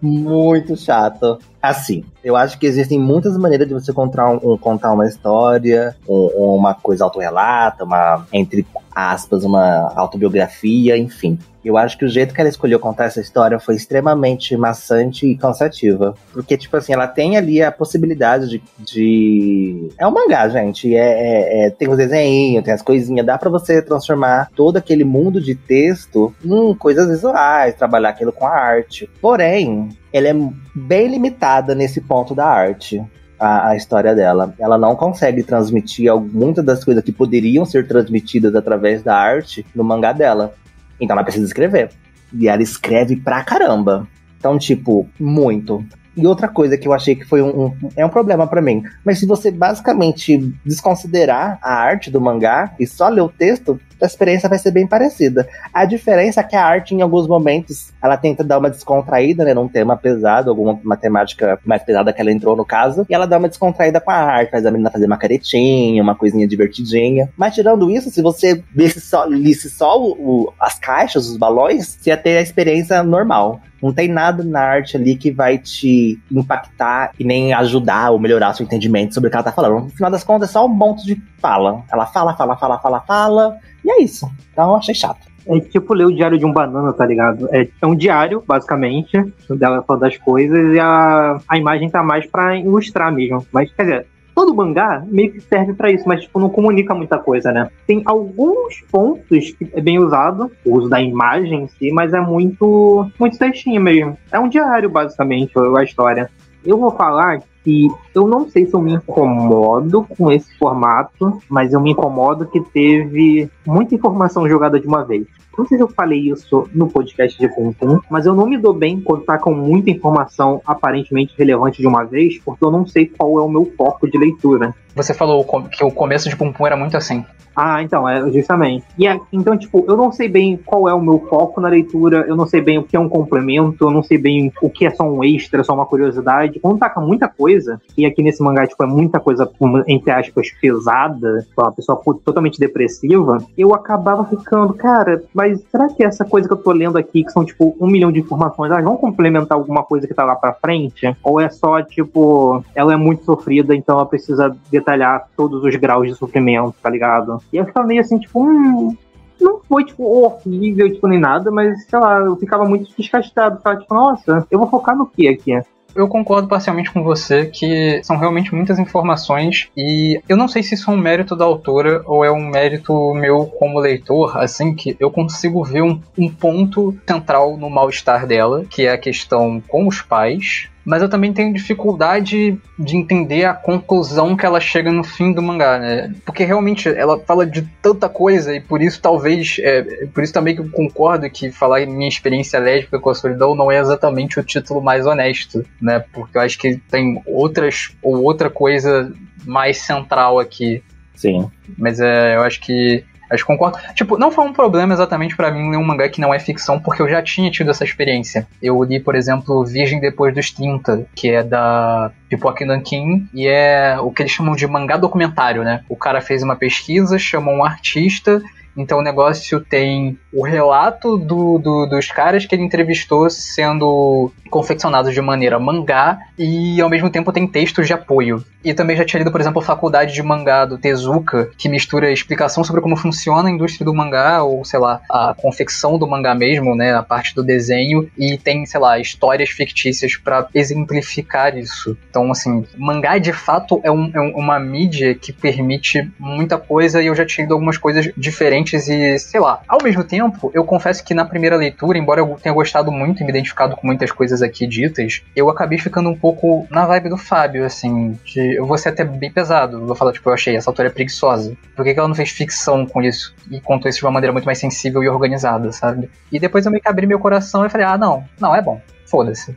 Muito 0.06 0.78
chato. 0.78 1.40
Assim, 1.66 2.04
eu 2.24 2.36
acho 2.36 2.60
que 2.60 2.68
existem 2.68 3.00
muitas 3.00 3.36
maneiras 3.36 3.68
de 3.68 3.74
você 3.74 3.92
contar, 3.92 4.30
um, 4.30 4.56
contar 4.56 4.94
uma 4.94 5.08
história, 5.08 5.96
um, 6.08 6.56
uma 6.58 6.76
coisa 6.76 7.04
autorrelata, 7.04 7.84
uma, 7.84 8.28
entre 8.32 8.68
aspas, 8.94 9.44
uma 9.44 9.92
autobiografia, 9.96 10.96
enfim. 10.96 11.40
Eu 11.64 11.76
acho 11.76 11.98
que 11.98 12.06
o 12.06 12.08
jeito 12.08 12.32
que 12.32 12.40
ela 12.40 12.50
escolheu 12.50 12.80
contar 12.80 13.06
essa 13.06 13.20
história 13.20 13.58
foi 13.58 13.74
extremamente 13.74 14.56
maçante 14.56 15.26
e 15.26 15.36
cansativa. 15.36 16.14
Porque, 16.32 16.56
tipo 16.56 16.78
assim, 16.78 16.94
ela 16.94 17.08
tem 17.08 17.36
ali 17.36 17.64
a 17.64 17.72
possibilidade 17.72 18.48
de. 18.48 18.62
de... 18.78 19.90
É 19.98 20.06
um 20.06 20.12
mangá, 20.12 20.48
gente. 20.48 20.96
É, 20.96 21.00
é, 21.00 21.66
é 21.66 21.70
tem 21.72 21.90
os 21.90 21.98
desenhos, 21.98 22.64
tem 22.64 22.72
as 22.72 22.84
coisinhas. 22.84 23.26
Dá 23.26 23.40
para 23.40 23.50
você 23.50 23.82
transformar 23.82 24.52
todo 24.56 24.78
aquele 24.78 25.04
mundo 25.04 25.42
de 25.42 25.56
texto 25.56 26.32
em 26.46 26.76
coisas 26.76 27.10
visuais, 27.10 27.74
trabalhar 27.74 28.10
aquilo 28.10 28.32
com 28.32 28.46
a 28.46 28.52
arte. 28.52 29.10
Porém, 29.20 29.90
ela 30.16 30.30
é 30.30 30.34
bem 30.74 31.10
limitada 31.10 31.76
nesse 31.76 32.00
ponto 32.00 32.34
da 32.34 32.46
arte. 32.46 33.04
A, 33.38 33.72
a, 33.72 33.76
história 33.76 34.16
dela. 34.16 34.56
Ela 34.58 34.78
não 34.78 34.96
consegue 34.96 35.44
transmitir 35.44 36.10
muitas 36.16 36.64
das 36.64 36.86
coisas 36.86 37.04
que 37.04 37.12
poderiam 37.12 37.66
ser 37.66 37.86
transmitidas 37.86 38.56
através 38.56 39.04
da 39.04 39.14
arte 39.14 39.66
no 39.76 39.84
mangá 39.84 40.14
dela. 40.14 40.54
Então 41.02 41.14
ela 41.14 41.24
precisa 41.24 41.46
escrever. 41.46 41.90
E 42.32 42.48
ela 42.48 42.64
escreve 42.64 43.18
pra 43.18 43.44
caramba. 43.44 44.08
Então, 44.40 44.58
tipo, 44.58 45.06
muito. 45.20 45.84
E 46.16 46.26
outra 46.26 46.48
coisa 46.48 46.78
que 46.78 46.88
eu 46.88 46.94
achei 46.94 47.14
que 47.14 47.26
foi 47.26 47.42
um, 47.42 47.66
um 47.66 47.90
é 47.98 48.06
um 48.06 48.10
problema 48.10 48.48
para 48.48 48.62
mim. 48.62 48.84
Mas 49.04 49.20
se 49.20 49.26
você 49.26 49.52
basicamente 49.52 50.38
desconsiderar 50.66 51.60
a 51.62 51.74
arte 51.74 52.10
do 52.10 52.22
mangá 52.22 52.74
e 52.80 52.88
só 52.88 53.10
ler 53.10 53.22
o 53.22 53.28
texto, 53.28 53.78
a 54.02 54.06
experiência 54.06 54.50
vai 54.50 54.58
ser 54.58 54.72
bem 54.72 54.88
parecida. 54.88 55.48
A 55.74 55.86
diferença 55.86 56.42
é 56.42 56.44
que 56.44 56.56
a 56.56 56.66
arte, 56.66 56.94
em 56.94 57.02
alguns 57.02 57.28
momentos, 57.28 57.94
ela 58.02 58.18
tenta 58.18 58.44
dar 58.44 58.60
uma 58.60 58.70
descontraída, 58.70 59.44
né, 59.44 59.54
num 59.54 59.68
tema 59.68 59.96
pesado, 59.96 60.50
alguma 60.50 60.80
matemática 60.84 61.60
mais 61.66 61.84
pesada 61.84 62.12
que 62.12 62.22
ela 62.22 62.32
entrou 62.32 62.56
no 62.56 62.66
caso, 62.66 63.06
e 63.10 63.14
ela 63.14 63.26
dá 63.26 63.38
uma 63.38 63.50
descontraída 63.50 64.00
com 64.00 64.12
a 64.12 64.16
arte, 64.16 64.52
faz 64.52 64.66
a 64.66 64.72
menina 64.72 64.92
fazer 64.92 65.06
uma 65.06 65.18
caretinha, 65.18 66.02
uma 66.02 66.16
coisinha 66.16 66.48
divertidinha. 66.48 67.30
Mas 67.38 67.56
tirando 67.56 67.90
isso, 67.90 68.10
se 68.10 68.22
você 68.22 68.64
lisse 68.76 69.00
só, 69.00 69.26
lisse 69.26 69.70
só 69.70 70.00
o, 70.00 70.12
o, 70.12 70.54
as 70.60 70.78
caixas, 70.78 71.28
os 71.28 71.38
balões, 71.38 71.98
você 72.00 72.10
ia 72.10 72.18
ter 72.18 72.38
a 72.38 72.42
experiência 72.42 73.02
normal. 73.04 73.62
Não 73.82 73.94
tem 73.94 74.08
nada 74.08 74.44
na 74.44 74.62
arte 74.62 74.98
ali 74.98 75.16
que 75.16 75.32
vai 75.32 75.58
te 75.58 76.20
impactar 76.32 77.12
e 77.20 77.24
nem 77.24 77.54
ajudar 77.54 78.10
ou 78.12 78.20
melhorar 78.20 78.54
seu 78.54 78.66
entendimento 78.66 79.14
sobre 79.14 79.28
o 79.28 79.30
que 79.30 79.36
ela 79.36 79.44
tá 79.44 79.52
falando. 79.52 79.84
No 79.84 79.90
final 79.90 80.10
das 80.10 80.24
contas, 80.24 80.50
é 80.50 80.54
só 80.54 80.66
um 80.66 80.70
monte 80.70 81.06
de 81.06 81.22
fala. 81.38 81.84
Ela 81.92 82.06
fala, 82.08 82.36
fala, 82.36 82.58
fala, 82.58 82.80
fala, 82.80 83.02
fala, 83.02 83.58
e 83.86 83.92
é 83.92 84.02
isso. 84.02 84.30
Então 84.52 84.72
eu 84.72 84.76
achei 84.76 84.96
chato. 84.96 85.28
É 85.48 85.60
tipo 85.60 85.94
ler 85.94 86.06
o 86.06 86.12
diário 86.12 86.40
de 86.40 86.46
um 86.46 86.52
banana, 86.52 86.92
tá 86.92 87.06
ligado? 87.06 87.48
É, 87.52 87.68
é 87.80 87.86
um 87.86 87.96
diário, 87.96 88.44
basicamente, 88.46 89.12
dela 89.48 89.84
falando 89.84 90.02
das 90.02 90.18
coisas, 90.18 90.74
e 90.74 90.80
a, 90.80 91.38
a 91.48 91.58
imagem 91.58 91.90
tá 91.90 92.02
mais 92.02 92.26
pra 92.26 92.58
ilustrar 92.58 93.14
mesmo. 93.14 93.46
Mas, 93.52 93.72
quer 93.72 93.84
dizer, 93.84 94.08
todo 94.34 94.56
mangá 94.56 95.04
meio 95.08 95.32
que 95.32 95.40
serve 95.40 95.74
para 95.74 95.92
isso, 95.92 96.04
mas 96.08 96.22
tipo, 96.22 96.40
não 96.40 96.50
comunica 96.50 96.96
muita 96.96 97.20
coisa, 97.20 97.52
né? 97.52 97.70
Tem 97.86 98.02
alguns 98.06 98.82
pontos 98.92 99.52
que 99.52 99.70
é 99.72 99.82
bem 99.82 100.00
usado, 100.00 100.52
o 100.66 100.78
uso 100.78 100.90
da 100.90 101.00
imagem 101.00 101.64
em 101.64 101.68
si, 101.68 101.92
mas 101.92 102.12
é 102.12 102.20
muito, 102.20 103.10
muito 103.20 103.38
textinho 103.38 103.82
mesmo. 103.82 104.18
É 104.32 104.40
um 104.40 104.50
diário, 104.50 104.90
basicamente, 104.90 105.54
a 105.58 105.84
história. 105.84 106.30
Eu 106.66 106.80
vou 106.80 106.90
falar 106.90 107.44
que 107.66 107.90
eu 108.14 108.28
não 108.28 108.48
sei 108.48 108.68
se 108.68 108.74
eu 108.76 108.80
me 108.80 108.94
incomodo 108.94 110.06
com 110.16 110.32
esse 110.32 110.56
formato, 110.58 111.42
mas 111.50 111.74
eu 111.74 111.82
me 111.82 111.92
incomodo 111.92 112.46
que 112.46 112.62
teve 112.62 113.50
muita 113.66 113.96
informação 113.96 114.48
jogada 114.48 114.80
de 114.80 114.88
uma 114.88 115.04
vez. 115.04 115.26
Não 115.58 115.66
sei 115.66 115.78
se 115.78 115.84
eu 115.84 115.88
falei 115.88 116.20
isso 116.20 116.70
no 116.74 116.88
podcast 116.88 117.40
de 117.40 117.48
Pum 117.48 117.74
Pum, 117.74 118.00
mas 118.10 118.26
eu 118.26 118.36
não 118.36 118.46
me 118.46 118.58
dou 118.58 118.74
bem 118.74 119.00
quando 119.00 119.24
tá 119.24 119.38
com 119.38 119.54
muita 119.54 119.90
informação 119.90 120.62
aparentemente 120.66 121.34
relevante 121.38 121.82
de 121.82 121.88
uma 121.88 122.04
vez, 122.04 122.38
porque 122.40 122.64
eu 122.64 122.70
não 122.70 122.86
sei 122.86 123.08
qual 123.08 123.40
é 123.40 123.42
o 123.42 123.50
meu 123.50 123.66
foco 123.78 124.10
de 124.10 124.18
leitura. 124.18 124.76
Você 124.94 125.14
falou 125.14 125.46
que 125.72 125.84
o 125.84 125.92
começo 125.92 126.30
de 126.30 126.36
Pum 126.36 126.54
era 126.66 126.76
muito 126.76 126.96
assim. 126.96 127.26
Ah, 127.56 127.82
então, 127.82 128.08
é 128.08 128.30
justamente. 128.32 128.84
E 128.98 129.08
é, 129.08 129.18
então, 129.32 129.58
tipo, 129.58 129.86
eu 129.88 129.96
não 129.96 130.12
sei 130.12 130.28
bem 130.28 130.58
qual 130.58 130.90
é 130.90 130.94
o 130.94 131.02
meu 131.02 131.20
foco 131.30 131.62
na 131.62 131.70
leitura, 131.70 132.26
eu 132.28 132.36
não 132.36 132.46
sei 132.46 132.60
bem 132.60 132.78
o 132.78 132.84
que 132.84 132.98
é 132.98 133.00
um 133.00 133.08
complemento, 133.08 133.86
eu 133.86 133.92
não 133.92 134.04
sei 134.04 134.18
bem 134.18 134.52
o 134.62 134.70
que 134.70 134.86
é 134.86 134.92
só 134.92 135.10
um 135.10 135.24
extra, 135.24 135.64
só 135.64 135.74
uma 135.74 135.86
curiosidade. 135.86 136.60
Quando 136.60 136.80
taca 136.80 137.00
muita 137.00 137.30
coisa, 137.30 137.55
e 137.98 138.06
aqui 138.06 138.22
nesse 138.22 138.42
mangá, 138.42 138.66
tipo, 138.66 138.84
é 138.84 138.88
muita 138.88 139.20
coisa, 139.20 139.50
entre 139.88 140.12
aspas, 140.12 140.52
pesada, 140.62 141.42
tipo, 141.48 141.62
uma 141.62 141.72
pessoa 141.72 142.02
totalmente 142.24 142.60
depressiva, 142.60 143.38
eu 143.58 143.74
acabava 143.74 144.26
ficando, 144.26 144.74
cara, 144.74 145.24
mas 145.34 145.62
será 145.72 145.88
que 145.88 146.04
essa 146.04 146.26
coisa 146.26 146.48
que 146.48 146.54
eu 146.54 146.58
tô 146.58 146.72
lendo 146.72 146.98
aqui, 146.98 147.24
que 147.24 147.32
são, 147.32 147.46
tipo, 147.46 147.76
um 147.80 147.88
milhão 147.88 148.12
de 148.12 148.20
informações, 148.20 148.72
elas 148.72 148.84
vão 148.84 148.98
complementar 148.98 149.58
alguma 149.58 149.84
coisa 149.84 150.08
que 150.08 150.14
tá 150.14 150.24
lá 150.26 150.36
pra 150.36 150.54
frente? 150.54 151.16
Ou 151.24 151.40
é 151.40 151.50
só, 151.50 151.82
tipo, 151.82 152.64
ela 152.74 152.94
é 152.94 152.98
muito 152.98 153.24
sofrida, 153.24 153.76
então 153.76 153.96
ela 153.96 154.06
precisa 154.06 154.56
detalhar 154.72 155.28
todos 155.36 155.64
os 155.64 155.76
graus 155.76 156.08
de 156.08 156.16
sofrimento, 156.16 156.76
tá 156.82 156.90
ligado? 156.90 157.42
E 157.52 157.58
eu 157.58 157.66
ficava 157.66 157.88
meio 157.88 158.02
assim, 158.02 158.18
tipo, 158.18 158.44
hum, 158.44 158.96
não 159.40 159.60
foi, 159.62 159.84
tipo, 159.84 160.04
horrível, 160.04 160.92
tipo, 160.92 161.08
nem 161.08 161.20
nada, 161.20 161.52
mas, 161.52 161.86
sei 161.86 162.00
lá, 162.00 162.20
eu 162.20 162.36
ficava 162.36 162.66
muito 162.66 162.90
desgastado. 162.96 163.58
Ficava, 163.58 163.80
tipo, 163.80 163.94
nossa, 163.94 164.46
eu 164.50 164.60
vou 164.60 164.68
focar 164.68 164.96
no 164.96 165.06
que 165.06 165.28
aqui? 165.28 165.62
Eu 165.96 166.10
concordo 166.10 166.48
parcialmente 166.48 166.92
com 166.92 167.02
você 167.02 167.46
que 167.46 168.02
são 168.04 168.18
realmente 168.18 168.54
muitas 168.54 168.78
informações 168.78 169.70
e 169.78 170.22
eu 170.28 170.36
não 170.36 170.48
sei 170.48 170.62
se 170.62 170.76
isso 170.76 170.92
é 170.92 170.94
um 170.94 170.98
mérito 170.98 171.36
da 171.36 171.46
autora 171.46 172.02
ou 172.06 172.26
é 172.26 172.32
um 172.32 172.50
mérito 172.50 173.14
meu 173.14 173.46
como 173.46 173.80
leitor, 173.80 174.38
assim 174.38 174.76
que 174.76 174.98
eu 175.00 175.10
consigo 175.10 175.64
ver 175.64 175.84
um, 175.84 176.02
um 176.18 176.30
ponto 176.30 176.94
central 177.08 177.56
no 177.56 177.70
mal-estar 177.70 178.28
dela, 178.28 178.66
que 178.66 178.86
é 178.86 178.92
a 178.92 178.98
questão 178.98 179.64
com 179.68 179.88
os 179.88 180.02
pais, 180.02 180.70
mas 180.86 181.02
eu 181.02 181.10
também 181.10 181.34
tenho 181.34 181.52
dificuldade 181.52 182.58
de 182.78 182.96
entender 182.96 183.46
a 183.46 183.54
conclusão 183.54 184.38
que 184.38 184.46
ela 184.46 184.60
chega 184.60 184.92
no 184.92 185.04
fim 185.04 185.34
do 185.34 185.42
mangá, 185.42 185.80
né? 185.80 186.14
Porque 186.24 186.44
realmente 186.44 186.88
ela 186.88 187.20
fala 187.20 187.46
de 187.46 187.64
tanta 187.82 188.08
coisa 188.08 188.56
e 188.56 188.62
por 188.62 188.82
isso 188.82 189.02
talvez, 189.02 189.58
é, 189.60 190.06
por 190.14 190.24
isso 190.24 190.32
também 190.32 190.56
que 190.56 190.62
eu 190.62 190.70
concordo 190.70 191.28
que 191.30 191.52
falar 191.52 191.86
minha 191.88 192.08
experiência 192.08 192.60
lésbica 192.60 193.00
com 193.00 193.10
a 193.10 193.16
solidão 193.16 193.56
não 193.56 193.72
é 193.72 193.80
exatamente 193.80 194.40
o 194.40 194.44
título 194.44 194.80
mais 194.80 195.08
honesto, 195.08 195.66
né? 195.82 196.04
Porque 196.14 196.38
eu 196.38 196.42
acho 196.42 196.58
que 196.60 196.78
tem 196.90 197.22
outras 197.26 197.92
ou 198.02 198.22
outra 198.24 198.50
coisa 198.50 199.12
mais 199.44 199.80
central 199.80 200.40
aqui. 200.40 200.84
Sim. 201.16 201.50
Mas 201.78 202.00
é, 202.00 202.36
eu 202.36 202.42
acho 202.42 202.60
que 202.62 203.04
Que 203.42 203.48
concordo. 203.48 203.78
Tipo, 203.94 204.18
não 204.18 204.32
foi 204.32 204.46
um 204.46 204.54
problema 204.54 204.94
exatamente 204.94 205.36
para 205.36 205.52
mim 205.52 205.70
ler 205.70 205.78
um 205.78 205.84
mangá 205.84 206.10
que 206.10 206.22
não 206.22 206.34
é 206.34 206.40
ficção, 206.40 206.80
porque 206.80 207.02
eu 207.02 207.10
já 207.10 207.22
tinha 207.22 207.50
tido 207.52 207.70
essa 207.72 207.84
experiência. 207.84 208.48
Eu 208.62 208.84
li, 208.84 209.00
por 209.00 209.16
exemplo, 209.16 209.66
Virgem 209.66 210.00
Depois 210.00 210.34
dos 210.34 210.52
30, 210.52 211.08
que 211.16 211.30
é 211.30 211.44
da 211.44 212.12
Pipoca 212.30 212.66
Nankin, 212.66 213.28
e 213.34 213.48
é 213.48 213.98
o 214.00 214.12
que 214.12 214.22
eles 214.22 214.32
chamam 214.32 214.56
de 214.56 214.68
mangá 214.68 214.98
documentário, 214.98 215.64
né? 215.64 215.84
O 215.90 215.96
cara 215.96 216.22
fez 216.22 216.44
uma 216.44 216.56
pesquisa, 216.56 217.18
chamou 217.18 217.56
um 217.56 217.64
artista 217.64 218.42
então 218.78 219.00
o 219.00 219.02
negócio 219.02 219.62
tem 219.62 220.18
o 220.36 220.44
relato 220.44 221.18
do, 221.18 221.58
do, 221.58 221.86
dos 221.86 222.12
caras 222.12 222.46
que 222.46 222.54
ele 222.54 222.64
entrevistou 222.64 223.30
sendo 223.30 224.32
confeccionados 224.50 225.14
de 225.14 225.22
maneira 225.22 225.58
mangá 225.58 226.20
e 226.38 226.80
ao 226.82 226.90
mesmo 226.90 227.10
tempo 227.10 227.32
tem 227.32 227.48
textos 227.48 227.88
de 227.88 227.94
apoio. 227.94 228.44
E 228.64 228.74
também 228.74 228.98
já 228.98 229.06
tinha 229.06 229.20
lido, 229.20 229.32
por 229.32 229.40
exemplo, 229.40 229.62
a 229.62 229.66
Faculdade 229.66 230.14
de 230.14 230.24
Mangá 230.24 230.66
do 230.66 230.78
Tezuka, 230.78 231.52
que 231.56 231.70
mistura 231.70 232.12
explicação 232.12 232.64
sobre 232.64 232.82
como 232.82 232.96
funciona 232.96 233.48
a 233.48 233.52
indústria 233.52 233.86
do 233.86 233.94
mangá, 233.94 234.42
ou 234.42 234.66
sei 234.66 234.80
lá, 234.80 235.02
a 235.08 235.36
confecção 235.38 236.00
do 236.00 236.08
mangá 236.08 236.34
mesmo, 236.34 236.76
né, 236.76 236.96
a 236.96 237.04
parte 237.04 237.36
do 237.36 237.44
desenho, 237.44 238.10
e 238.18 238.38
tem, 238.38 238.66
sei 238.66 238.80
lá, 238.80 238.98
histórias 238.98 239.50
fictícias 239.50 240.16
para 240.16 240.48
exemplificar 240.54 241.56
isso. 241.56 241.96
Então, 242.10 242.32
assim, 242.32 242.66
mangá 242.76 243.20
de 243.20 243.32
fato 243.32 243.80
é, 243.84 243.92
um, 243.92 244.10
é 244.14 244.20
uma 244.20 244.60
mídia 244.60 245.14
que 245.14 245.32
permite 245.32 246.12
muita 246.18 246.58
coisa 246.58 247.04
e 247.04 247.06
eu 247.06 247.16
já 247.16 247.26
tinha 247.26 247.44
lido 247.44 247.54
algumas 247.54 247.78
coisas 247.78 248.12
diferentes 248.18 248.88
e, 248.88 249.20
sei 249.20 249.40
lá, 249.40 249.62
ao 249.68 249.84
mesmo 249.84 250.04
tempo, 250.26 250.52
eu 250.54 250.64
confesso 250.64 251.04
que 251.04 251.14
na 251.14 251.26
primeira 251.26 251.56
leitura, 251.56 251.98
embora 251.98 252.22
eu 252.22 252.38
tenha 252.42 252.54
gostado 252.54 252.92
muito 252.92 253.22
e 253.22 253.24
me 253.24 253.30
identificado 253.30 253.76
com 253.76 253.88
muitas 253.88 254.12
coisas 254.12 254.42
aqui 254.42 254.68
ditas, 254.68 255.22
eu 255.36 255.50
acabei 255.50 255.78
ficando 255.78 256.10
um 256.10 256.16
pouco 256.16 256.68
na 256.70 256.86
vibe 256.86 257.10
do 257.10 257.18
Fábio, 257.18 257.66
assim, 257.66 258.18
eu 258.36 258.66
vou 258.66 258.78
ser 258.78 258.90
até 258.90 259.04
bem 259.04 259.32
pesado. 259.32 259.86
vou 259.86 259.96
falar, 259.96 260.12
tipo, 260.12 260.30
eu 260.30 260.34
achei 260.34 260.56
essa 260.56 260.70
autora 260.70 260.90
é 260.90 260.92
preguiçosa. 260.92 261.56
Por 261.76 261.84
que 261.84 261.92
ela 261.92 262.08
não 262.08 262.16
fez 262.16 262.30
ficção 262.30 262.86
com 262.86 263.02
isso? 263.02 263.34
E 263.50 263.60
contou 263.60 263.90
isso 263.90 264.00
de 264.00 264.06
uma 264.06 264.12
maneira 264.12 264.34
muito 264.34 264.46
mais 264.46 264.58
sensível 264.58 265.04
e 265.04 265.10
organizada, 265.10 265.72
sabe? 265.72 266.10
E 266.32 266.40
depois 266.40 266.66
eu 266.66 266.72
meio 266.72 266.82
que 266.82 266.90
abri 266.90 267.08
meu 267.08 267.20
coração 267.20 267.66
e 267.66 267.70
falei, 267.70 267.86
ah, 267.86 267.98
não, 267.98 268.26
não, 268.40 268.56
é 268.56 268.62
bom. 268.62 268.82
Foda-se. 269.06 269.56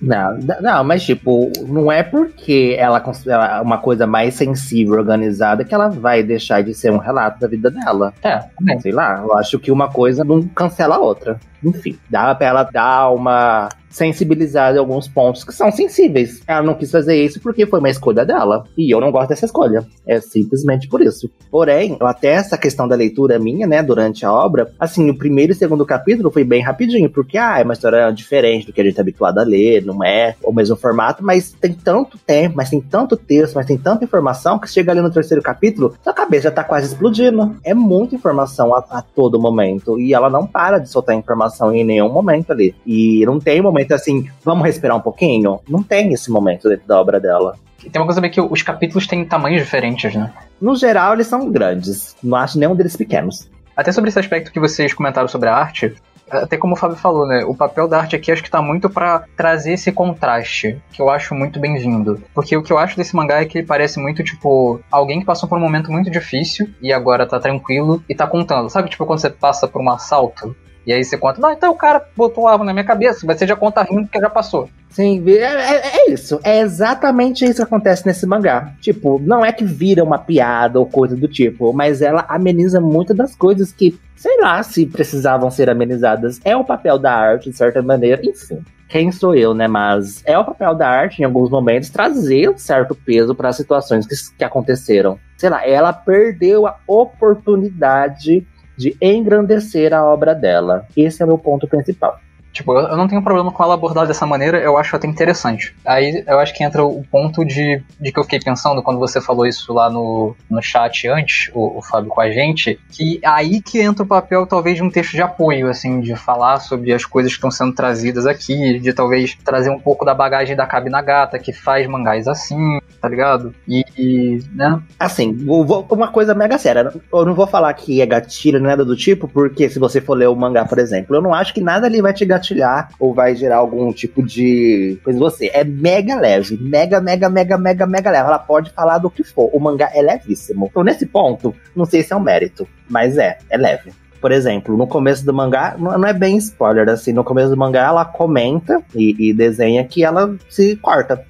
Não, 0.00 0.38
não, 0.60 0.84
mas 0.84 1.02
tipo, 1.02 1.50
não 1.66 1.90
é 1.90 2.02
porque 2.02 2.76
ela 2.78 3.00
considera 3.00 3.60
uma 3.60 3.78
coisa 3.78 4.06
mais 4.06 4.34
sensível, 4.34 4.94
organizada, 4.94 5.64
que 5.64 5.74
ela 5.74 5.88
vai 5.88 6.22
deixar 6.22 6.62
de 6.62 6.72
ser 6.72 6.92
um 6.92 6.98
relato 6.98 7.40
da 7.40 7.48
vida 7.48 7.70
dela. 7.70 8.14
É, 8.22 8.40
Sei 8.80 8.92
lá, 8.92 9.20
eu 9.20 9.34
acho 9.34 9.58
que 9.58 9.72
uma 9.72 9.90
coisa 9.90 10.24
não 10.24 10.42
cancela 10.42 10.96
a 10.96 11.00
outra. 11.00 11.40
Enfim, 11.64 11.98
dá 12.08 12.32
pra 12.34 12.46
ela 12.46 12.62
dar 12.62 13.10
uma 13.10 13.68
sensibilizada 13.90 14.76
em 14.76 14.80
alguns 14.80 15.08
pontos 15.08 15.44
que 15.44 15.52
são 15.52 15.70
sensíveis. 15.70 16.42
Ela 16.46 16.62
não 16.62 16.74
quis 16.74 16.90
fazer 16.90 17.22
isso 17.22 17.40
porque 17.40 17.66
foi 17.66 17.78
uma 17.78 17.90
escolha 17.90 18.24
dela. 18.24 18.64
E 18.76 18.92
eu 18.92 19.00
não 19.00 19.10
gosto 19.10 19.30
dessa 19.30 19.46
escolha. 19.46 19.86
É 20.06 20.20
simplesmente 20.20 20.88
por 20.88 21.00
isso. 21.00 21.30
Porém, 21.50 21.96
até 22.00 22.28
essa 22.28 22.58
questão 22.58 22.86
da 22.86 22.96
leitura 22.96 23.38
minha, 23.38 23.66
né, 23.66 23.82
durante 23.82 24.24
a 24.24 24.32
obra, 24.32 24.70
assim, 24.78 25.08
o 25.10 25.16
primeiro 25.16 25.52
e 25.52 25.54
segundo 25.54 25.84
capítulo 25.86 26.30
foi 26.30 26.44
bem 26.44 26.62
rapidinho, 26.62 27.10
porque, 27.10 27.38
ah, 27.38 27.58
é 27.58 27.64
uma 27.64 27.72
história 27.72 28.10
diferente 28.10 28.66
do 28.66 28.72
que 28.72 28.80
a 28.80 28.84
gente 28.84 28.98
é 28.98 29.00
habituado 29.00 29.38
a 29.38 29.42
ler, 29.42 29.84
não 29.84 30.04
é 30.04 30.34
o 30.42 30.52
mesmo 30.52 30.76
formato, 30.76 31.24
mas 31.24 31.52
tem 31.52 31.72
tanto 31.72 32.18
tempo, 32.18 32.56
mas 32.56 32.70
tem 32.70 32.80
tanto 32.80 33.16
texto, 33.16 33.54
mas 33.54 33.66
tem 33.66 33.78
tanta 33.78 34.04
informação 34.04 34.58
que 34.58 34.68
chega 34.68 34.92
ali 34.92 35.00
no 35.00 35.10
terceiro 35.10 35.42
capítulo, 35.42 35.94
sua 36.02 36.12
cabeça 36.12 36.44
já 36.44 36.50
tá 36.50 36.64
quase 36.64 36.88
explodindo. 36.88 37.56
É 37.64 37.74
muita 37.74 38.14
informação 38.14 38.74
a, 38.74 38.84
a 38.90 39.02
todo 39.02 39.40
momento. 39.40 39.98
E 39.98 40.14
ela 40.14 40.30
não 40.30 40.46
para 40.46 40.78
de 40.78 40.88
soltar 40.88 41.14
informação 41.14 41.74
em 41.74 41.84
nenhum 41.84 42.10
momento 42.10 42.52
ali. 42.52 42.74
E 42.86 43.24
não 43.26 43.38
tem 43.38 43.60
momento 43.60 43.77
momento 43.78 43.92
assim, 43.94 44.28
vamos 44.44 44.64
respirar 44.64 44.96
um 44.96 45.00
pouquinho? 45.00 45.60
Não 45.68 45.82
tem 45.82 46.12
esse 46.12 46.30
momento 46.30 46.68
dentro 46.68 46.86
da 46.86 47.00
obra 47.00 47.20
dela. 47.20 47.56
Tem 47.80 48.00
uma 48.00 48.06
coisa 48.06 48.16
também 48.16 48.30
que 48.30 48.40
os 48.40 48.62
capítulos 48.62 49.06
têm 49.06 49.24
tamanhos 49.24 49.62
diferentes, 49.62 50.14
né? 50.14 50.32
No 50.60 50.74
geral, 50.74 51.14
eles 51.14 51.28
são 51.28 51.50
grandes. 51.50 52.16
Não 52.22 52.36
acho 52.36 52.58
nenhum 52.58 52.74
deles 52.74 52.96
pequenos. 52.96 53.48
Até 53.76 53.92
sobre 53.92 54.10
esse 54.10 54.18
aspecto 54.18 54.50
que 54.50 54.58
vocês 54.58 54.92
comentaram 54.92 55.28
sobre 55.28 55.48
a 55.48 55.54
arte, 55.54 55.94
até 56.28 56.56
como 56.56 56.74
o 56.74 56.76
Fábio 56.76 56.96
falou, 56.96 57.24
né? 57.24 57.44
O 57.44 57.54
papel 57.54 57.86
da 57.86 58.00
arte 58.00 58.16
aqui 58.16 58.32
acho 58.32 58.42
que 58.42 58.50
tá 58.50 58.60
muito 58.60 58.90
para 58.90 59.24
trazer 59.36 59.74
esse 59.74 59.92
contraste, 59.92 60.82
que 60.90 61.00
eu 61.00 61.08
acho 61.08 61.36
muito 61.36 61.60
bem-vindo. 61.60 62.20
Porque 62.34 62.56
o 62.56 62.62
que 62.62 62.72
eu 62.72 62.78
acho 62.78 62.96
desse 62.96 63.14
mangá 63.14 63.40
é 63.40 63.44
que 63.44 63.58
ele 63.58 63.66
parece 63.66 64.00
muito, 64.00 64.24
tipo, 64.24 64.80
alguém 64.90 65.20
que 65.20 65.26
passou 65.26 65.48
por 65.48 65.56
um 65.56 65.60
momento 65.60 65.92
muito 65.92 66.10
difícil 66.10 66.68
e 66.82 66.92
agora 66.92 67.26
tá 67.26 67.38
tranquilo 67.38 68.02
e 68.08 68.14
tá 68.14 68.26
contando. 68.26 68.68
Sabe, 68.68 68.90
tipo, 68.90 69.06
quando 69.06 69.20
você 69.20 69.30
passa 69.30 69.68
por 69.68 69.80
um 69.80 69.88
assalto 69.88 70.54
e 70.88 70.92
aí 70.94 71.04
você 71.04 71.18
conta, 71.18 71.38
não, 71.38 71.52
então 71.52 71.70
o 71.70 71.76
cara 71.76 72.02
botou 72.16 72.48
algo 72.48 72.64
na 72.64 72.72
minha 72.72 72.84
cabeça, 72.84 73.26
mas 73.26 73.38
você 73.38 73.46
já 73.46 73.54
conta 73.54 73.82
rindo 73.82 74.04
porque 74.04 74.18
já 74.18 74.30
passou. 74.30 74.70
Sim, 74.88 75.22
é, 75.28 75.32
é, 75.32 75.82
é, 75.98 76.10
isso. 76.10 76.40
É 76.42 76.60
exatamente 76.60 77.44
isso 77.44 77.56
que 77.56 77.62
acontece 77.62 78.06
nesse 78.06 78.26
mangá. 78.26 78.72
Tipo, 78.80 79.20
não 79.22 79.44
é 79.44 79.52
que 79.52 79.66
vira 79.66 80.02
uma 80.02 80.16
piada 80.18 80.78
ou 80.78 80.86
coisa 80.86 81.14
do 81.14 81.28
tipo, 81.28 81.74
mas 81.74 82.00
ela 82.00 82.24
ameniza 82.26 82.80
muitas 82.80 83.14
das 83.14 83.36
coisas 83.36 83.70
que, 83.70 84.00
sei 84.16 84.40
lá, 84.40 84.62
se 84.62 84.86
precisavam 84.86 85.50
ser 85.50 85.68
amenizadas. 85.68 86.40
É 86.42 86.56
o 86.56 86.64
papel 86.64 86.98
da 86.98 87.12
arte, 87.12 87.50
de 87.50 87.56
certa 87.58 87.82
maneira, 87.82 88.22
enfim. 88.24 88.64
Quem 88.88 89.12
sou 89.12 89.34
eu, 89.34 89.52
né? 89.52 89.68
Mas 89.68 90.22
é 90.24 90.38
o 90.38 90.44
papel 90.46 90.74
da 90.74 90.88
arte, 90.88 91.20
em 91.20 91.24
alguns 91.26 91.50
momentos, 91.50 91.90
trazer 91.90 92.48
um 92.48 92.56
certo 92.56 92.94
peso 92.94 93.34
para 93.34 93.50
as 93.50 93.56
situações 93.56 94.06
que, 94.06 94.14
que 94.38 94.42
aconteceram. 94.42 95.18
Sei 95.36 95.50
lá, 95.50 95.68
ela 95.68 95.92
perdeu 95.92 96.66
a 96.66 96.78
oportunidade 96.86 98.46
de 98.78 98.96
engrandecer 99.02 99.92
a 99.92 100.04
obra 100.04 100.34
dela. 100.34 100.86
Esse 100.96 101.20
é 101.20 101.24
o 101.24 101.28
meu 101.28 101.38
ponto 101.38 101.66
principal. 101.66 102.20
Tipo, 102.52 102.78
eu 102.78 102.96
não 102.96 103.06
tenho 103.06 103.22
problema 103.22 103.52
com 103.52 103.62
ela 103.62 103.74
abordar 103.74 104.06
dessa 104.06 104.26
maneira, 104.26 104.58
eu 104.58 104.76
acho 104.76 104.96
até 104.96 105.06
interessante. 105.06 105.74
Aí 105.86 106.24
eu 106.26 106.38
acho 106.38 106.54
que 106.54 106.64
entra 106.64 106.84
o 106.84 107.04
ponto 107.04 107.44
de, 107.44 107.82
de 108.00 108.12
que 108.12 108.18
eu 108.18 108.24
fiquei 108.24 108.40
pensando 108.40 108.82
quando 108.82 108.98
você 108.98 109.20
falou 109.20 109.46
isso 109.46 109.72
lá 109.72 109.88
no, 109.90 110.34
no 110.50 110.60
chat 110.62 111.06
antes, 111.08 111.50
o, 111.54 111.78
o 111.78 111.82
Fábio 111.82 112.10
com 112.10 112.20
a 112.20 112.30
gente, 112.30 112.78
que 112.90 113.20
aí 113.24 113.60
que 113.60 113.80
entra 113.80 114.02
o 114.02 114.06
papel 114.06 114.46
talvez 114.46 114.76
de 114.76 114.82
um 114.82 114.90
texto 114.90 115.12
de 115.12 115.22
apoio, 115.22 115.68
assim, 115.68 116.00
de 116.00 116.16
falar 116.16 116.60
sobre 116.60 116.92
as 116.92 117.04
coisas 117.04 117.32
que 117.32 117.36
estão 117.36 117.50
sendo 117.50 117.74
trazidas 117.74 118.26
aqui, 118.26 118.78
de 118.78 118.92
talvez 118.92 119.36
trazer 119.44 119.70
um 119.70 119.78
pouco 119.78 120.04
da 120.04 120.14
bagagem 120.14 120.56
da 120.56 120.66
Cabina 120.66 121.02
Gata, 121.02 121.38
que 121.38 121.52
faz 121.52 121.86
mangás 121.86 122.26
assim, 122.26 122.80
tá 123.00 123.08
ligado? 123.08 123.54
E, 123.68 123.84
e 123.96 124.40
né? 124.54 124.80
Assim, 124.98 125.32
vou, 125.32 125.86
uma 125.90 126.08
coisa 126.08 126.34
mega 126.34 126.58
séria, 126.58 126.92
eu 127.12 127.24
não 127.24 127.34
vou 127.34 127.46
falar 127.46 127.72
que 127.74 128.00
é 128.00 128.06
gatilho, 128.06 128.60
nada 128.60 128.84
do 128.84 128.96
tipo, 128.96 129.28
porque 129.28 129.68
se 129.68 129.78
você 129.78 130.00
for 130.00 130.14
ler 130.14 130.28
o 130.28 130.34
mangá, 130.34 130.64
por 130.64 130.78
exemplo, 130.78 131.14
eu 131.14 131.22
não 131.22 131.34
acho 131.34 131.54
que 131.54 131.60
nada 131.60 131.86
ali 131.86 132.00
vai 132.00 132.12
te 132.12 132.24
gatilhar 132.24 132.37
gatilhar 132.38 132.90
ou 132.98 133.12
vai 133.12 133.34
gerar 133.34 133.56
algum 133.56 133.92
tipo 133.92 134.22
de 134.22 134.98
coisa 135.02 135.18
em 135.18 135.20
você. 135.20 135.50
É 135.52 135.64
mega 135.64 136.16
leve, 136.16 136.56
mega, 136.60 137.00
mega, 137.00 137.28
mega, 137.28 137.58
mega, 137.58 137.86
mega 137.86 138.10
leve. 138.10 138.26
Ela 138.26 138.38
pode 138.38 138.70
falar 138.70 138.98
do 138.98 139.10
que 139.10 139.24
for. 139.24 139.50
O 139.52 139.60
mangá 139.60 139.90
é 139.92 140.00
levíssimo. 140.00 140.68
Então, 140.70 140.82
nesse 140.82 141.06
ponto, 141.06 141.54
não 141.74 141.84
sei 141.84 142.02
se 142.02 142.12
é 142.12 142.16
um 142.16 142.20
mérito, 142.20 142.66
mas 142.88 143.18
é, 143.18 143.38
é 143.50 143.56
leve. 143.56 143.92
Por 144.20 144.32
exemplo, 144.32 144.76
no 144.76 144.86
começo 144.86 145.24
do 145.24 145.32
mangá, 145.32 145.76
não 145.78 146.04
é 146.04 146.12
bem 146.12 146.36
spoiler, 146.38 146.88
assim, 146.88 147.12
no 147.12 147.22
começo 147.22 147.50
do 147.50 147.56
mangá 147.56 147.86
ela 147.86 148.04
comenta 148.04 148.82
e, 148.94 149.28
e 149.28 149.32
desenha 149.32 149.84
que 149.84 150.02
ela 150.02 150.36
se 150.48 150.74
corta. 150.76 151.24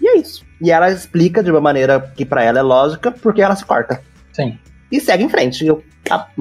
E 0.00 0.06
é 0.06 0.18
isso. 0.18 0.44
E 0.60 0.70
ela 0.70 0.90
explica 0.90 1.42
de 1.42 1.50
uma 1.50 1.60
maneira 1.60 2.12
que 2.14 2.24
para 2.24 2.42
ela 2.42 2.58
é 2.58 2.62
lógica, 2.62 3.10
porque 3.10 3.40
ela 3.40 3.56
se 3.56 3.64
corta. 3.64 4.00
Sim. 4.32 4.58
E 4.92 5.00
segue 5.00 5.24
em 5.24 5.28
frente. 5.28 5.66
Eu, 5.66 5.82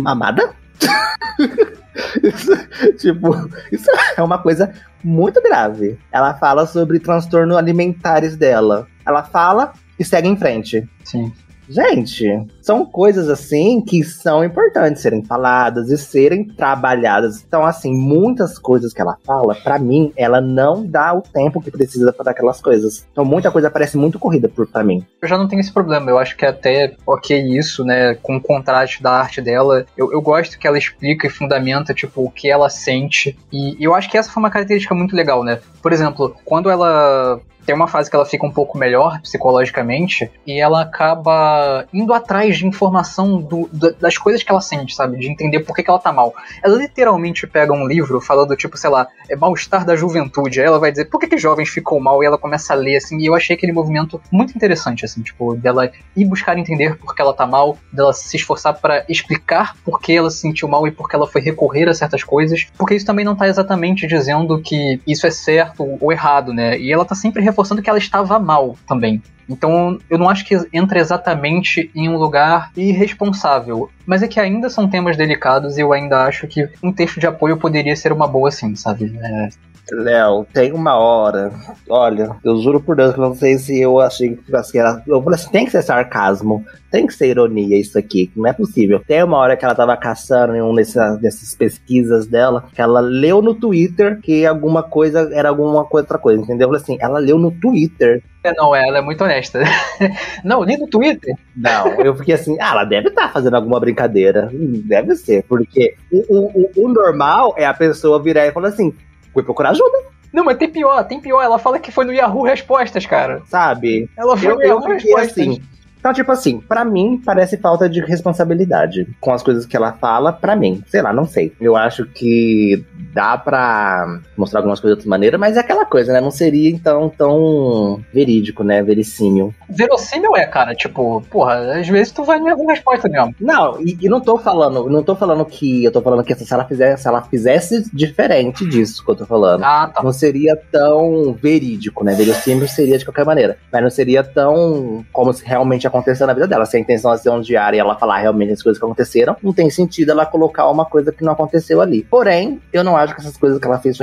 amada? 0.05 0.53
Isso, 2.23 2.51
tipo, 2.97 3.33
isso 3.71 3.85
é 4.17 4.21
uma 4.21 4.37
coisa 4.37 4.73
muito 5.03 5.41
grave. 5.41 5.97
Ela 6.11 6.33
fala 6.33 6.65
sobre 6.65 6.99
transtornos 6.99 7.57
alimentares 7.57 8.35
dela. 8.35 8.87
Ela 9.05 9.23
fala 9.23 9.73
e 9.99 10.05
segue 10.05 10.27
em 10.27 10.37
frente. 10.37 10.87
Sim. 11.03 11.31
Gente, 11.67 12.25
são 12.61 12.85
coisas 12.85 13.29
assim 13.29 13.81
que 13.81 14.03
são 14.03 14.43
importantes 14.43 15.01
serem 15.01 15.23
faladas 15.23 15.89
e 15.89 15.97
serem 15.97 16.45
trabalhadas. 16.45 17.43
Então, 17.45 17.65
assim, 17.65 17.93
muitas 17.93 18.59
coisas 18.59 18.93
que 18.93 19.01
ela 19.01 19.17
fala, 19.25 19.55
para 19.55 19.79
mim, 19.79 20.11
ela 20.15 20.41
não 20.41 20.85
dá 20.85 21.13
o 21.13 21.21
tempo 21.21 21.61
que 21.61 21.71
precisa 21.71 22.11
para 22.11 22.31
aquelas 22.31 22.61
coisas. 22.61 23.07
Então, 23.11 23.23
muita 23.23 23.51
coisa 23.51 23.71
parece 23.71 23.97
muito 23.97 24.19
corrida 24.19 24.49
para 24.49 24.83
mim. 24.83 25.05
Eu 25.21 25.27
já 25.27 25.37
não 25.37 25.47
tenho 25.47 25.59
esse 25.59 25.71
problema. 25.71 26.09
Eu 26.09 26.17
acho 26.17 26.35
que 26.35 26.45
é 26.45 26.49
até 26.49 26.95
ok 27.05 27.37
isso, 27.57 27.83
né? 27.83 28.15
Com 28.15 28.37
o 28.37 28.41
contraste 28.41 29.01
da 29.01 29.11
arte 29.11 29.41
dela. 29.41 29.85
Eu, 29.97 30.11
eu 30.11 30.21
gosto 30.21 30.59
que 30.59 30.67
ela 30.67 30.77
explica 30.77 31.27
e 31.27 31.29
fundamenta, 31.29 31.93
tipo, 31.93 32.23
o 32.23 32.31
que 32.31 32.49
ela 32.49 32.69
sente. 32.69 33.37
E 33.51 33.75
eu 33.79 33.95
acho 33.95 34.09
que 34.09 34.17
essa 34.17 34.31
foi 34.31 34.41
uma 34.41 34.49
característica 34.49 34.93
muito 34.93 35.15
legal, 35.15 35.43
né? 35.43 35.59
Por 35.81 35.91
exemplo, 35.91 36.35
quando 36.45 36.69
ela 36.69 37.39
tem 37.65 37.75
uma 37.75 37.87
fase 37.87 38.09
que 38.09 38.15
ela 38.15 38.25
fica 38.25 38.45
um 38.45 38.51
pouco 38.51 38.77
melhor 38.77 39.19
psicologicamente 39.21 40.29
e 40.45 40.59
ela 40.59 40.81
acaba 40.81 41.85
indo 41.93 42.13
atrás 42.13 42.57
de 42.57 42.67
informação 42.67 43.41
do, 43.41 43.69
das 43.99 44.17
coisas 44.17 44.43
que 44.43 44.51
ela 44.51 44.61
sente, 44.61 44.95
sabe? 44.95 45.17
De 45.17 45.29
entender 45.29 45.61
por 45.61 45.75
que, 45.75 45.83
que 45.83 45.89
ela 45.89 45.99
tá 45.99 46.11
mal. 46.11 46.33
Ela 46.63 46.77
literalmente 46.77 47.47
pega 47.47 47.73
um 47.73 47.87
livro 47.87 48.19
falando, 48.21 48.55
tipo, 48.55 48.77
sei 48.77 48.89
lá, 48.89 49.07
é 49.29 49.35
mal-estar 49.35 49.85
da 49.85 49.95
juventude. 49.95 50.59
Aí 50.59 50.65
ela 50.65 50.79
vai 50.79 50.91
dizer 50.91 51.05
por 51.05 51.19
que, 51.19 51.27
que 51.27 51.37
jovens 51.37 51.69
ficam 51.69 51.99
mal 51.99 52.21
e 52.23 52.25
ela 52.25 52.37
começa 52.37 52.73
a 52.73 52.75
ler, 52.75 52.97
assim. 52.97 53.17
E 53.17 53.25
eu 53.25 53.35
achei 53.35 53.55
aquele 53.55 53.71
movimento 53.71 54.21
muito 54.31 54.55
interessante, 54.55 55.05
assim, 55.05 55.21
tipo, 55.21 55.55
dela 55.55 55.91
ir 56.15 56.25
buscar 56.25 56.57
entender 56.57 56.95
por 56.97 57.15
que 57.15 57.21
ela 57.21 57.33
tá 57.33 57.45
mal, 57.45 57.77
dela 57.91 58.13
se 58.13 58.35
esforçar 58.35 58.73
para 58.79 59.05
explicar 59.09 59.75
por 59.83 59.99
que 59.99 60.13
ela 60.13 60.29
se 60.29 60.37
sentiu 60.37 60.67
mal 60.67 60.87
e 60.87 60.91
por 60.91 61.09
que 61.09 61.15
ela 61.15 61.27
foi 61.27 61.41
recorrer 61.41 61.87
a 61.89 61.93
certas 61.93 62.23
coisas. 62.23 62.67
Porque 62.77 62.95
isso 62.95 63.05
também 63.05 63.25
não 63.25 63.35
tá 63.35 63.47
exatamente 63.47 64.07
dizendo 64.07 64.61
que 64.61 65.01
isso 65.07 65.25
é 65.27 65.31
certo 65.31 65.97
ou 65.99 66.11
errado, 66.11 66.53
né? 66.53 66.77
E 66.79 66.91
ela 66.91 67.05
tá 67.05 67.15
sempre 67.15 67.41
reforçando 67.53 67.81
que 67.81 67.89
ela 67.89 67.99
estava 67.99 68.39
mal 68.39 68.75
também. 68.87 69.21
Então, 69.47 69.99
eu 70.09 70.17
não 70.17 70.29
acho 70.29 70.45
que 70.45 70.55
entra 70.73 70.99
exatamente 70.99 71.91
em 71.93 72.09
um 72.09 72.17
lugar 72.17 72.71
irresponsável. 72.75 73.89
Mas 74.05 74.23
é 74.23 74.27
que 74.27 74.39
ainda 74.39 74.69
são 74.69 74.87
temas 74.87 75.15
delicados 75.15 75.77
e 75.77 75.81
eu 75.81 75.93
ainda 75.93 76.23
acho 76.25 76.47
que 76.47 76.67
um 76.81 76.91
texto 76.91 77.19
de 77.19 77.27
apoio 77.27 77.57
poderia 77.57 77.95
ser 77.95 78.11
uma 78.11 78.27
boa, 78.27 78.49
sim, 78.51 78.75
sabe? 78.75 79.17
É, 79.21 79.49
Léo, 79.91 80.45
tem 80.53 80.71
uma 80.71 80.95
hora. 80.95 81.51
Olha, 81.89 82.35
eu 82.43 82.57
juro 82.57 82.79
por 82.79 82.95
Deus 82.95 83.13
que 83.13 83.19
não 83.19 83.35
sei 83.35 83.57
se 83.57 83.79
eu 83.79 83.99
achei 83.99 84.35
que 84.71 84.77
era. 84.77 85.03
Eu 85.05 85.21
falei 85.21 85.35
assim: 85.35 85.51
tem 85.51 85.65
que 85.65 85.71
ser 85.71 85.81
sarcasmo, 85.81 86.65
tem 86.89 87.05
que 87.05 87.13
ser 87.13 87.27
ironia 87.27 87.77
isso 87.77 87.97
aqui, 87.97 88.31
não 88.35 88.47
é 88.47 88.53
possível. 88.53 89.01
Tem 89.05 89.23
uma 89.23 89.37
hora 89.37 89.57
que 89.57 89.65
ela 89.65 89.75
tava 89.75 89.95
caçando 89.97 90.55
em 90.55 90.61
um 90.61 90.73
dessas, 90.73 91.19
dessas 91.19 91.53
pesquisas 91.53 92.25
dela, 92.25 92.65
que 92.73 92.81
ela 92.81 93.01
leu 93.01 93.41
no 93.41 93.53
Twitter 93.53 94.19
que 94.21 94.45
alguma 94.45 94.83
coisa 94.83 95.29
era 95.33 95.49
alguma 95.49 95.83
coisa, 95.83 96.05
outra 96.05 96.17
coisa, 96.17 96.41
entendeu? 96.41 96.65
Eu 96.65 96.69
falei 96.69 96.81
assim: 96.81 96.97
ela 97.01 97.19
leu 97.19 97.37
no 97.37 97.51
Twitter. 97.51 98.23
É, 98.43 98.53
não, 98.53 98.75
ela 98.75 98.97
é 98.97 99.01
muito 99.01 99.23
honesta. 99.23 99.61
não, 100.43 100.63
li 100.63 100.77
no 100.77 100.87
Twitter. 100.87 101.33
Não, 101.55 102.01
eu 102.01 102.13
fiquei 102.15 102.35
assim, 102.35 102.57
ah, 102.59 102.71
ela 102.71 102.83
deve 102.83 103.07
estar 103.07 103.27
tá 103.27 103.29
fazendo 103.29 103.55
alguma 103.55 103.79
brincadeira. 103.79 104.49
Deve 104.51 105.15
ser, 105.15 105.43
porque 105.43 105.95
o, 106.11 106.27
o, 106.29 106.71
o 106.75 106.89
normal 106.89 107.53
é 107.57 107.65
a 107.65 107.73
pessoa 107.73 108.21
virar 108.21 108.45
e 108.45 108.51
falar 108.51 108.69
assim: 108.69 108.93
fui 109.33 109.43
procurar 109.43 109.71
ajuda. 109.71 109.97
Não, 110.31 110.43
mas 110.43 110.57
tem 110.57 110.69
pior, 110.69 111.03
tem 111.03 111.19
pior. 111.19 111.41
Ela 111.41 111.59
fala 111.59 111.79
que 111.79 111.91
foi 111.91 112.05
no 112.05 112.13
Yahoo 112.13 112.43
Respostas, 112.43 113.05
cara. 113.05 113.41
Sabe? 113.45 114.09
Ela 114.17 114.35
foi 114.35 114.51
eu, 114.51 114.55
no 114.55 114.63
Yahoo 114.63 114.87
Respostas. 114.87 115.31
assim. 115.31 115.61
Então, 116.03 116.11
tipo 116.11 116.33
assim, 116.33 116.59
para 116.59 116.83
mim 116.83 117.21
parece 117.23 117.55
falta 117.55 117.87
de 117.87 118.01
responsabilidade 118.01 119.07
com 119.21 119.31
as 119.31 119.41
coisas 119.41 119.65
que 119.65 119.77
ela 119.77 119.93
fala, 119.93 120.33
para 120.33 120.53
mim. 120.53 120.83
Sei 120.85 121.01
lá, 121.01 121.13
não 121.13 121.23
sei. 121.23 121.53
Eu 121.61 121.77
acho 121.77 122.05
que 122.05 122.83
dá 123.13 123.37
pra 123.37 124.19
mostrar 124.35 124.59
algumas 124.59 124.81
coisas 124.81 124.97
de 124.97 124.99
outra 124.99 125.09
maneira, 125.09 125.37
mas 125.37 125.55
é 125.55 125.61
aquela 125.61 125.85
coisa, 125.85 126.11
né? 126.11 126.19
Não 126.19 126.29
seria 126.29 126.69
então 126.69 127.07
tão 127.07 128.03
verídico, 128.13 128.65
né? 128.65 128.83
Verossímil. 128.83 129.55
Verossímil 129.69 130.35
é, 130.35 130.45
cara, 130.45 130.75
tipo, 130.75 131.23
porra, 131.29 131.79
às 131.79 131.87
vezes 131.87 132.11
tu 132.11 132.25
vai 132.25 132.37
na 132.37 132.53
resposta 132.53 133.07
mesmo. 133.07 133.33
Não, 133.39 133.79
e, 133.79 133.97
e, 134.01 134.09
não 134.09 134.19
tô 134.19 134.37
falando, 134.37 134.89
não 134.89 135.03
tô 135.03 135.15
falando 135.15 135.45
que. 135.45 135.85
Eu 135.85 135.91
tô 135.91 136.01
falando 136.01 136.23
que 136.25 136.35
se 136.35 136.53
ela 136.53 136.65
fizesse, 136.65 137.03
se 137.03 137.07
ela 137.07 137.21
fizesse 137.21 137.89
diferente 137.93 138.67
disso 138.67 139.05
que 139.05 139.09
eu 139.09 139.15
tô 139.15 139.25
falando, 139.25 139.63
ah, 139.63 139.89
tá. 139.93 140.03
não 140.03 140.11
seria 140.11 140.59
tão 140.69 141.33
verídico, 141.33 142.03
né? 142.03 142.13
Verossímil 142.13 142.67
seria 142.67 142.97
de 142.97 143.05
qualquer 143.05 143.25
maneira. 143.25 143.57
Mas 143.71 143.81
não 143.81 143.89
seria 143.89 144.21
tão 144.21 145.05
como 145.13 145.31
se 145.31 145.45
realmente 145.45 145.87
aconteceu 145.93 146.25
na 146.25 146.33
vida 146.33 146.47
dela. 146.47 146.65
Se 146.65 146.75
a 146.75 146.79
intenção 146.79 147.13
é 147.13 147.17
ser 147.17 147.29
um 147.29 147.39
diário 147.39 147.77
e 147.77 147.79
ela 147.79 147.95
falar 147.95 148.17
realmente 148.17 148.53
as 148.53 148.63
coisas 148.63 148.79
que 148.79 148.85
aconteceram, 148.85 149.35
não 149.43 149.53
tem 149.53 149.69
sentido 149.69 150.11
ela 150.11 150.25
colocar 150.25 150.69
uma 150.69 150.85
coisa 150.85 151.11
que 151.11 151.23
não 151.23 151.33
aconteceu 151.33 151.79
ali. 151.81 152.03
Porém, 152.03 152.61
eu 152.71 152.83
não 152.83 152.97
acho 152.97 153.13
que 153.13 153.21
essas 153.21 153.37
coisas 153.37 153.59
que 153.59 153.67
ela 153.67 153.79
fez 153.79 153.97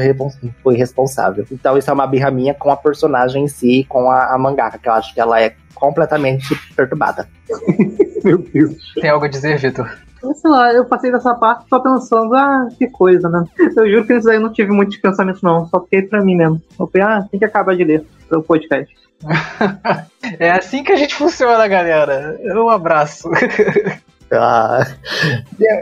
foi, 0.63 0.77
responsável. 0.77 1.45
Então 1.51 1.77
isso 1.77 1.91
é 1.91 1.93
uma 1.93 2.07
birra 2.07 2.31
minha 2.31 2.55
com 2.55 2.71
a 2.71 2.77
personagem 2.77 3.45
em 3.45 3.49
si, 3.49 3.85
com 3.89 4.11
a, 4.11 4.35
a 4.35 4.39
mangaka, 4.39 4.79
que 4.79 4.89
eu 4.89 4.93
acho 4.93 5.13
que 5.13 5.21
ela 5.21 5.41
é 5.41 5.55
completamente 5.75 6.55
perturbada. 6.77 7.29
Meu 8.25 8.39
Deus. 8.39 8.77
Tem 8.95 9.11
algo 9.11 9.25
a 9.25 9.29
dizer, 9.29 9.59
Vitor? 9.59 9.91
Sei 10.35 10.51
lá, 10.51 10.73
eu 10.73 10.85
passei 10.85 11.11
dessa 11.11 11.35
parte 11.35 11.67
só 11.69 11.81
pensando, 11.81 12.35
ah, 12.35 12.69
que 12.79 12.87
coisa, 12.89 13.29
né? 13.31 13.43
Eu 13.75 13.91
juro 13.91 14.07
que 14.07 14.13
isso 14.13 14.29
aí 14.29 14.37
eu 14.37 14.41
não 14.41 14.53
tive 14.53 14.71
muitos 14.71 14.99
pensamentos, 14.99 15.41
não. 15.41 15.67
Só 15.69 15.81
fiquei 15.81 16.03
pra 16.03 16.23
mim 16.23 16.37
mesmo. 16.37 16.61
Eu 16.79 16.87
falei, 16.87 17.07
ah, 17.07 17.27
tem 17.31 17.41
que 17.41 17.47
acabar 17.47 17.75
de 17.75 17.85
ler 17.85 18.05
o 18.31 18.43
podcast. 18.43 18.95
é 20.39 20.51
assim 20.51 20.83
que 20.83 20.93
a 20.93 20.97
gente 20.97 21.15
funciona, 21.15 21.67
galera. 21.67 22.39
Um 22.45 22.69
abraço. 22.69 23.29
Ah, 24.33 24.87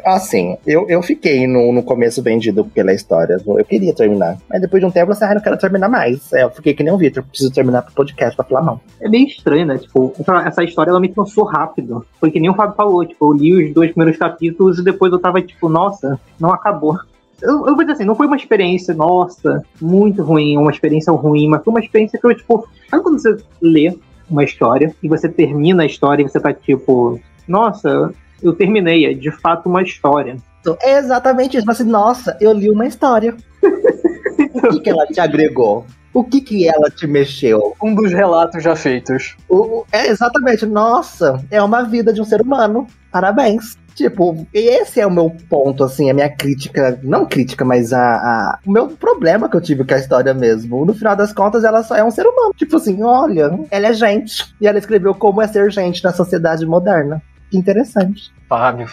assim, 0.07 0.57
eu, 0.67 0.89
eu 0.89 1.03
fiquei 1.03 1.47
no, 1.47 1.71
no 1.71 1.83
começo 1.83 2.23
vendido 2.23 2.65
pela 2.65 2.95
história. 2.95 3.37
Eu 3.47 3.65
queria 3.65 3.95
terminar. 3.95 4.39
Mas 4.49 4.63
depois 4.63 4.81
de 4.81 4.87
um 4.87 4.91
tempo, 4.91 5.13
eu 5.13 5.17
ah, 5.21 5.35
não 5.35 5.43
quero 5.43 5.59
terminar 5.59 5.89
mais. 5.89 6.33
É, 6.33 6.45
eu 6.45 6.51
fiquei 6.51 6.73
que 6.73 6.83
nem 6.83 6.93
o 6.93 6.97
Victor, 6.97 7.23
preciso 7.25 7.53
terminar 7.53 7.83
pro 7.83 7.93
podcast 7.93 8.35
pra 8.35 8.47
falar 8.47 8.63
não. 8.63 8.81
É 9.01 9.09
meio 9.09 9.27
estranho, 9.27 9.67
né? 9.67 9.77
Tipo, 9.77 10.15
essa 10.47 10.65
história 10.65 10.91
ela 10.91 11.01
me 11.01 11.11
cansou 11.11 11.45
rápido. 11.45 12.07
Foi 12.19 12.31
que 12.31 12.41
nem 12.41 12.49
o 12.49 12.55
Fábio 12.55 12.75
falou, 12.75 13.05
tipo, 13.05 13.33
eu 13.33 13.37
li 13.37 13.67
os 13.67 13.75
dois 13.75 13.93
primeiros 13.93 14.19
capítulos 14.19 14.79
e 14.79 14.85
depois 14.85 15.13
eu 15.13 15.19
tava 15.19 15.43
tipo, 15.43 15.69
nossa, 15.69 16.19
não 16.41 16.51
acabou. 16.51 16.99
Eu, 17.41 17.67
eu 17.67 17.75
vou 17.75 17.79
dizer 17.79 17.93
assim, 17.93 18.05
não 18.05 18.15
foi 18.15 18.27
uma 18.27 18.37
experiência, 18.37 18.95
nossa, 18.95 19.63
muito 19.81 20.23
ruim, 20.23 20.57
uma 20.57 20.71
experiência 20.71 21.13
ruim, 21.13 21.49
mas 21.49 21.63
foi 21.63 21.73
uma 21.73 21.81
experiência 21.81 22.19
que 22.19 22.27
eu, 22.27 22.35
tipo, 22.35 22.69
sabe 22.91 23.03
quando 23.03 23.21
você 23.21 23.37
lê 23.61 23.97
uma 24.29 24.45
história 24.45 24.95
e 25.03 25.09
você 25.09 25.29
termina 25.29 25.83
a 25.83 25.87
história 25.87 26.23
e 26.23 26.29
você 26.29 26.41
tá 26.41 26.53
tipo, 26.53 27.21
nossa, 27.47 28.13
eu 28.43 28.53
terminei, 28.53 29.07
é 29.07 29.15
de 29.15 29.31
fato 29.31 29.69
uma 29.69 29.83
história. 29.83 30.37
É 30.83 30.99
exatamente 30.99 31.57
isso. 31.57 31.67
Mas 31.67 31.81
assim, 31.81 31.89
nossa, 31.89 32.37
eu 32.41 32.53
li 32.53 32.71
uma 32.71 32.87
história. 32.87 33.37
o 33.63 34.69
que, 34.71 34.81
que 34.81 34.91
ela 34.91 35.07
te 35.07 35.21
agregou? 35.21 35.87
O 36.13 36.25
que 36.25 36.41
que 36.41 36.69
ela 36.69 36.91
te 36.91 37.07
mexeu? 37.07 37.75
Um 37.83 37.95
dos 37.95 38.13
relatos 38.13 38.63
já 38.63 38.75
feitos. 38.75 39.37
O, 39.49 39.85
é 39.93 40.09
exatamente, 40.09 40.67
nossa, 40.67 41.45
é 41.51 41.63
uma 41.63 41.83
vida 41.83 42.13
de 42.13 42.21
um 42.21 42.25
ser 42.25 42.41
humano. 42.41 42.87
Parabéns. 43.11 43.77
Tipo, 43.99 44.47
esse 44.55 45.01
é 45.01 45.07
o 45.09 45.11
meu 45.11 45.29
ponto, 45.51 45.83
assim, 45.83 46.09
a 46.09 46.15
minha 46.15 46.29
crítica, 46.29 47.01
não 47.03 47.27
crítica, 47.27 47.65
mas 47.65 47.93
a, 47.93 47.99
a, 48.01 48.59
o 48.65 48.71
meu 48.71 48.87
problema 48.87 49.49
que 49.49 49.57
eu 49.57 49.61
tive 49.61 49.85
com 49.85 49.93
a 49.93 49.99
história 49.99 50.33
mesmo. 50.33 50.85
No 50.85 50.95
final 50.95 51.17
das 51.17 51.33
contas, 51.33 51.65
ela 51.65 51.83
só 51.83 51.97
é 51.97 52.05
um 52.05 52.11
ser 52.13 52.25
humano. 52.25 52.55
Tipo 52.57 52.77
assim, 52.77 53.03
olha, 53.03 53.59
ela 53.73 53.89
é 53.89 53.93
gente. 53.93 54.55
E 54.61 54.69
ela 54.69 54.79
escreveu 54.79 55.17
como 55.17 55.43
é 55.43 55.49
ser 55.49 55.69
gente 55.73 56.05
na 56.05 56.13
sociedade 56.13 56.65
moderna. 56.65 57.21
Que 57.51 57.59
interessante. 57.59 58.33
Fábio. 58.49 58.87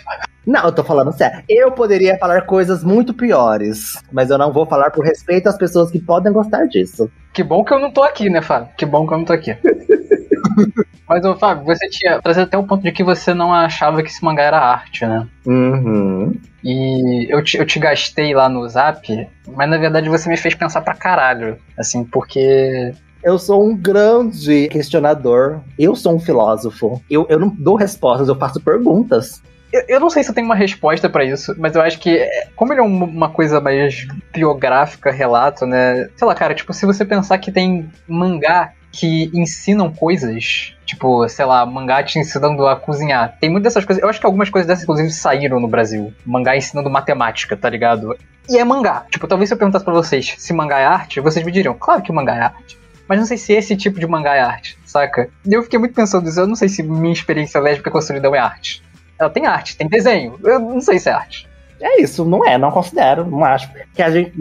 Não, 0.44 0.64
eu 0.64 0.72
tô 0.72 0.84
falando 0.84 1.12
sério. 1.12 1.44
Eu 1.48 1.72
poderia 1.72 2.18
falar 2.18 2.42
coisas 2.48 2.84
muito 2.84 3.14
piores, 3.14 4.02
mas 4.12 4.32
eu 4.32 4.40
não 4.40 4.52
vou 4.52 4.66
falar 4.66 4.90
por 4.90 5.06
respeito 5.06 5.48
às 5.48 5.56
pessoas 5.56 5.92
que 5.92 6.00
podem 6.00 6.34
gostar 6.34 6.66
disso. 6.66 7.12
Que 7.32 7.44
bom 7.44 7.64
que 7.64 7.72
eu 7.72 7.80
não 7.80 7.92
tô 7.92 8.02
aqui, 8.02 8.28
né, 8.28 8.42
Fábio? 8.42 8.70
Que 8.76 8.88
bom 8.88 9.06
que 9.06 9.14
eu 9.14 9.20
não 9.20 9.26
tô 9.26 9.34
aqui. 9.34 9.56
mas, 11.08 11.26
ô, 11.26 11.36
Fábio, 11.36 11.66
você 11.66 11.90
tinha 11.90 12.22
trazido 12.22 12.44
até 12.44 12.58
o 12.58 12.64
ponto 12.64 12.84
de 12.84 12.92
que 12.92 13.04
você 13.04 13.34
não 13.34 13.54
achava 13.54 14.02
que 14.02 14.10
esse 14.10 14.24
mangá 14.24 14.44
era 14.44 14.60
arte, 14.60 15.06
né? 15.06 15.28
Uhum. 15.46 16.34
E 16.64 17.28
eu 17.30 17.44
te, 17.44 17.58
eu 17.58 17.66
te 17.66 17.80
gastei 17.80 18.34
lá 18.34 18.50
no 18.50 18.68
zap, 18.68 19.28
mas 19.48 19.70
na 19.70 19.78
verdade 19.78 20.10
você 20.10 20.28
me 20.30 20.38
fez 20.38 20.56
pensar 20.56 20.82
pra 20.82 20.96
caralho. 20.96 21.58
Assim, 21.78 22.04
porque 22.04 22.94
eu 23.24 23.40
sou 23.40 23.68
um 23.68 23.76
grande 23.76 24.68
questionador. 24.70 25.62
Eu 25.78 25.96
sou 25.96 26.16
um 26.16 26.20
filósofo. 26.20 27.02
Eu, 27.10 27.26
eu 27.30 27.40
não 27.40 27.50
dou 27.50 27.76
respostas, 27.76 28.28
eu 28.28 28.36
faço 28.36 28.62
perguntas. 28.62 29.42
Eu, 29.74 29.84
eu 29.88 30.00
não 30.00 30.10
sei 30.10 30.24
se 30.24 30.30
eu 30.30 30.36
tenho 30.36 30.46
uma 30.46 30.56
resposta 30.56 31.10
para 31.10 31.26
isso, 31.26 31.54
mas 31.58 31.76
eu 31.76 31.82
acho 31.82 32.00
que, 32.00 32.24
como 32.56 32.72
ele 32.72 32.80
é 32.80 32.84
uma 32.84 33.30
coisa 33.30 33.60
mais 33.60 34.08
biográfica, 34.32 35.12
relato, 35.12 35.66
né? 35.66 36.08
Sei 36.16 36.28
lá, 36.28 36.34
cara, 36.34 36.54
tipo, 36.54 36.72
se 36.72 36.86
você 36.86 37.04
pensar 37.04 37.38
que 37.40 37.52
tem 37.52 37.90
mangá 38.08 38.74
que 38.96 39.30
ensinam 39.34 39.92
coisas, 39.92 40.74
tipo, 40.86 41.28
sei 41.28 41.44
lá, 41.44 41.66
mangá 41.66 42.02
te 42.02 42.18
ensinando 42.18 42.66
a 42.66 42.78
cozinhar. 42.78 43.38
Tem 43.42 43.50
muitas 43.50 43.74
dessas 43.74 43.86
coisas. 43.86 44.02
Eu 44.02 44.10
acho 44.10 44.22
que 44.22 44.26
algumas 44.26 44.50
coisas 44.50 44.66
dessas, 44.66 44.84
inclusive, 44.84 45.12
saíram 45.12 45.60
no 45.60 45.68
Brasil. 45.68 46.14
Mangá 46.26 46.56
ensinando 46.56 46.90
matemática, 46.90 47.58
tá 47.58 47.70
ligado? 47.70 48.18
E 48.50 48.58
é 48.58 48.64
mangá. 48.64 49.06
Tipo, 49.12 49.28
talvez 49.28 49.50
se 49.50 49.54
eu 49.54 49.58
perguntasse 49.58 49.84
pra 49.84 49.94
vocês 49.94 50.36
se 50.38 50.54
mangá 50.54 50.80
é 50.80 50.86
arte, 50.86 51.20
vocês 51.20 51.46
me 51.46 51.52
diriam, 51.52 51.74
claro 51.74 52.02
que 52.02 52.12
mangá 52.12 52.36
é 52.38 52.42
arte. 52.42 52.80
Mas 53.06 53.20
não 53.20 53.26
sei 53.26 53.38
se 53.38 53.52
esse 53.54 53.76
tipo 53.76 54.00
de 54.00 54.08
mangá 54.08 54.34
é 54.34 54.40
arte, 54.40 54.78
saca? 54.86 55.30
E 55.46 55.54
eu 55.54 55.62
fiquei 55.62 55.78
muito 55.78 55.94
pensando 55.94 56.24
nisso. 56.24 56.40
Eu 56.40 56.48
não 56.48 56.56
sei 56.56 56.70
se 56.70 56.82
minha 56.82 57.14
experiência 57.14 57.60
lésbica 57.60 57.92
com 57.92 57.98
a 57.98 58.02
solidão 58.02 58.34
é 58.34 58.40
arte. 58.40 58.82
Ela 59.20 59.30
tem 59.30 59.46
arte, 59.46 59.76
tem 59.76 59.88
desenho. 59.88 60.40
Eu 60.42 60.60
não 60.60 60.82
sei 60.82 61.00
se 61.00 61.10
é 61.10 61.12
arte. 61.12 61.48
É 61.82 62.02
isso, 62.02 62.24
não 62.24 62.48
é, 62.48 62.58
não 62.58 62.72
considero, 62.72 63.26
não 63.30 63.44
acho. 63.44 63.70
Que 63.94 64.02
a 64.02 64.10
gente. 64.10 64.34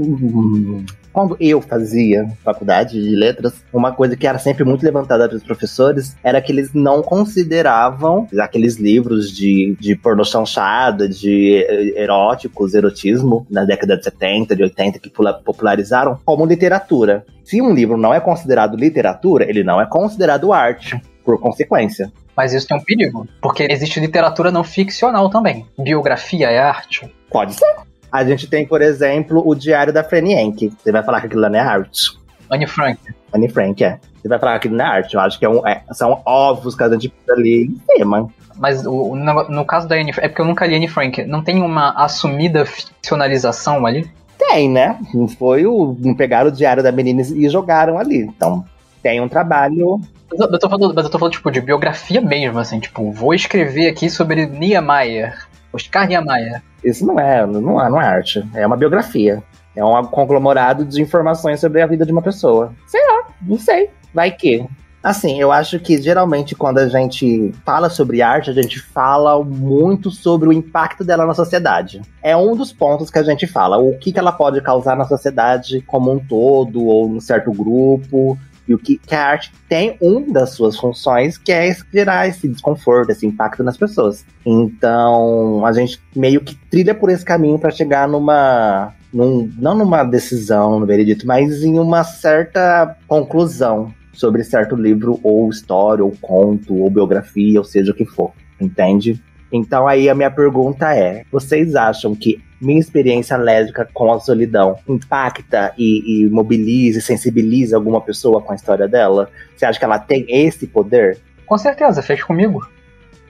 Quando 1.14 1.36
eu 1.38 1.62
fazia 1.62 2.28
faculdade 2.42 3.00
de 3.00 3.14
letras, 3.14 3.64
uma 3.72 3.92
coisa 3.92 4.16
que 4.16 4.26
era 4.26 4.36
sempre 4.36 4.64
muito 4.64 4.84
levantada 4.84 5.28
pelos 5.28 5.44
professores 5.44 6.16
era 6.24 6.42
que 6.42 6.50
eles 6.50 6.74
não 6.74 7.02
consideravam 7.02 8.26
aqueles 8.40 8.76
livros 8.76 9.30
de, 9.30 9.76
de 9.78 9.94
pornô 9.94 10.24
chanchada, 10.24 11.08
de 11.08 11.64
eróticos, 11.94 12.74
erotismo, 12.74 13.46
na 13.48 13.64
década 13.64 13.96
de 13.96 14.02
70, 14.02 14.56
de 14.56 14.64
80, 14.64 14.98
que 14.98 15.08
popularizaram, 15.08 16.18
como 16.24 16.44
literatura. 16.44 17.24
Se 17.44 17.62
um 17.62 17.72
livro 17.72 17.96
não 17.96 18.12
é 18.12 18.18
considerado 18.18 18.76
literatura, 18.76 19.48
ele 19.48 19.62
não 19.62 19.80
é 19.80 19.86
considerado 19.86 20.52
arte, 20.52 21.00
por 21.24 21.38
consequência. 21.38 22.12
Mas 22.36 22.52
isso 22.52 22.66
tem 22.66 22.76
um 22.76 22.82
perigo, 22.82 23.28
porque 23.40 23.68
existe 23.70 24.00
literatura 24.00 24.50
não 24.50 24.64
ficcional 24.64 25.30
também. 25.30 25.64
Biografia 25.78 26.50
é 26.50 26.58
arte? 26.58 27.08
Pode 27.30 27.54
ser. 27.54 27.93
A 28.14 28.22
gente 28.24 28.46
tem, 28.46 28.64
por 28.64 28.80
exemplo, 28.80 29.42
o 29.44 29.56
Diário 29.56 29.92
da 29.92 30.04
Franny 30.04 30.34
Henke. 30.34 30.72
Você 30.78 30.92
vai 30.92 31.02
falar 31.02 31.20
que 31.20 31.26
aquilo 31.26 31.42
não 31.42 31.58
é 31.58 31.60
arte. 31.60 32.16
Anne 32.48 32.64
Frank. 32.64 33.00
Anne 33.34 33.48
Frank, 33.48 33.82
é. 33.82 33.98
Você 34.22 34.28
vai 34.28 34.38
falar 34.38 34.52
que 34.52 34.68
aquilo 34.68 34.76
não 34.76 34.84
é 34.84 34.88
arte. 34.88 35.14
Eu 35.14 35.20
acho 35.20 35.36
que 35.36 35.44
é 35.44 35.48
um, 35.48 35.66
é, 35.66 35.82
são 35.90 36.22
ovos 36.24 36.76
que 36.76 36.84
a 36.84 36.90
gente 36.90 37.12
ali 37.28 37.64
em 37.64 37.80
cima. 37.96 38.30
Mas 38.54 38.86
o, 38.86 39.16
no, 39.16 39.48
no, 39.48 39.64
caso 39.64 39.88
da 39.88 39.96
Anne 39.96 40.12
é 40.18 40.28
porque 40.28 40.40
eu 40.40 40.46
nunca 40.46 40.64
li 40.64 40.76
Anne 40.76 40.86
Frank. 40.86 41.24
Não 41.24 41.42
tem 41.42 41.60
uma 41.60 41.90
assumida 42.04 42.64
ficcionalização 42.64 43.84
ali? 43.84 44.08
Tem, 44.38 44.70
né? 44.70 44.96
Foi 45.36 45.66
o. 45.66 45.96
Pegaram 46.16 46.50
o 46.50 46.52
diário 46.52 46.84
da 46.84 46.92
menina 46.92 47.20
e 47.20 47.48
jogaram 47.48 47.98
ali. 47.98 48.18
Então, 48.18 48.64
tem 49.02 49.20
um 49.20 49.28
trabalho 49.28 50.00
eu 50.30 50.58
tô 50.58 50.68
falando, 50.68 50.94
mas 50.94 51.04
eu 51.04 51.10
tô 51.10 51.18
falando, 51.18 51.32
tipo, 51.32 51.50
de 51.50 51.60
biografia 51.60 52.20
mesmo, 52.20 52.58
assim, 52.58 52.80
tipo, 52.80 53.12
vou 53.12 53.34
escrever 53.34 53.88
aqui 53.88 54.10
sobre 54.10 54.46
Niemeyer, 54.46 55.46
Oscar 55.74 56.06
Niemeyer. 56.06 56.62
Isso 56.82 57.04
não 57.04 57.18
é, 57.18 57.46
não 57.46 57.80
é, 57.80 57.90
não 57.90 58.00
é 58.00 58.06
arte, 58.06 58.42
é 58.54 58.66
uma 58.66 58.76
biografia. 58.76 59.42
É 59.76 59.84
um 59.84 60.04
conglomerado 60.04 60.84
de 60.84 61.02
informações 61.02 61.58
sobre 61.58 61.82
a 61.82 61.86
vida 61.86 62.06
de 62.06 62.12
uma 62.12 62.22
pessoa. 62.22 62.72
Sei 62.86 63.00
lá, 63.04 63.26
não 63.42 63.58
sei. 63.58 63.90
Vai 64.12 64.30
que. 64.30 64.64
Assim, 65.02 65.38
eu 65.38 65.52
acho 65.52 65.78
que 65.80 66.00
geralmente 66.00 66.54
quando 66.54 66.78
a 66.78 66.88
gente 66.88 67.52
fala 67.62 67.90
sobre 67.90 68.22
arte, 68.22 68.48
a 68.48 68.54
gente 68.54 68.80
fala 68.80 69.44
muito 69.44 70.10
sobre 70.10 70.48
o 70.48 70.52
impacto 70.52 71.04
dela 71.04 71.26
na 71.26 71.34
sociedade. 71.34 72.00
É 72.22 72.34
um 72.34 72.56
dos 72.56 72.72
pontos 72.72 73.10
que 73.10 73.18
a 73.18 73.22
gente 73.22 73.46
fala, 73.46 73.76
o 73.76 73.98
que, 73.98 74.12
que 74.12 74.18
ela 74.18 74.32
pode 74.32 74.62
causar 74.62 74.96
na 74.96 75.04
sociedade 75.04 75.82
como 75.82 76.10
um 76.10 76.18
todo, 76.18 76.86
ou 76.86 77.06
num 77.06 77.20
certo 77.20 77.52
grupo, 77.52 78.38
e 78.66 78.74
o 78.74 78.78
que, 78.78 78.98
que, 78.98 79.14
a 79.14 79.26
arte 79.26 79.52
tem 79.68 79.96
um 80.00 80.32
das 80.32 80.50
suas 80.50 80.76
funções, 80.76 81.36
que 81.36 81.52
é 81.52 81.74
gerar 81.92 82.28
esse 82.28 82.48
desconforto, 82.48 83.10
esse 83.10 83.26
impacto 83.26 83.62
nas 83.62 83.76
pessoas. 83.76 84.24
Então, 84.44 85.64
a 85.64 85.72
gente 85.72 86.00
meio 86.16 86.40
que 86.40 86.54
trilha 86.54 86.94
por 86.94 87.10
esse 87.10 87.24
caminho 87.24 87.58
para 87.58 87.70
chegar 87.70 88.08
numa. 88.08 88.94
Num, 89.12 89.48
não 89.58 89.76
numa 89.76 90.02
decisão, 90.02 90.80
no 90.80 90.86
veredito, 90.86 91.24
mas 91.24 91.62
em 91.62 91.78
uma 91.78 92.02
certa 92.02 92.96
conclusão 93.06 93.94
sobre 94.12 94.42
certo 94.42 94.74
livro, 94.74 95.20
ou 95.22 95.48
história, 95.50 96.04
ou 96.04 96.12
conto, 96.20 96.74
ou 96.74 96.90
biografia, 96.90 97.60
ou 97.60 97.64
seja 97.64 97.92
o 97.92 97.94
que 97.94 98.04
for. 98.04 98.32
Entende? 98.60 99.22
Então 99.52 99.86
aí 99.86 100.08
a 100.08 100.14
minha 100.14 100.30
pergunta 100.30 100.94
é: 100.94 101.24
vocês 101.30 101.76
acham 101.76 102.14
que 102.14 102.42
minha 102.64 102.80
experiência 102.80 103.36
lésbica 103.36 103.88
com 103.92 104.12
a 104.12 104.20
solidão 104.20 104.78
impacta 104.88 105.72
e, 105.76 106.24
e 106.24 106.30
mobiliza 106.30 106.98
e 106.98 107.02
sensibiliza 107.02 107.76
alguma 107.76 108.00
pessoa 108.00 108.40
com 108.40 108.52
a 108.52 108.56
história 108.56 108.88
dela? 108.88 109.30
Você 109.56 109.66
acha 109.66 109.78
que 109.78 109.84
ela 109.84 109.98
tem 109.98 110.26
esse 110.28 110.66
poder? 110.66 111.18
Com 111.46 111.58
certeza, 111.58 112.02
fez 112.02 112.22
comigo. 112.22 112.66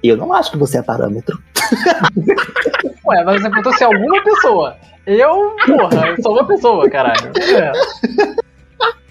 Eu 0.03 0.16
não 0.16 0.33
acho 0.33 0.51
que 0.51 0.59
você 0.59 0.79
é 0.79 0.83
parâmetro. 0.83 1.38
Ué, 3.07 3.25
mas 3.25 3.40
você 3.40 3.49
perguntou 3.49 3.73
se 3.73 3.83
é 3.83 3.87
alguma 3.87 4.23
pessoa. 4.23 4.77
Eu, 5.07 5.57
porra, 5.66 6.09
eu 6.09 6.23
sou 6.23 6.33
uma 6.33 6.47
pessoa, 6.47 6.88
caralho. 6.88 7.33
É. 7.38 7.73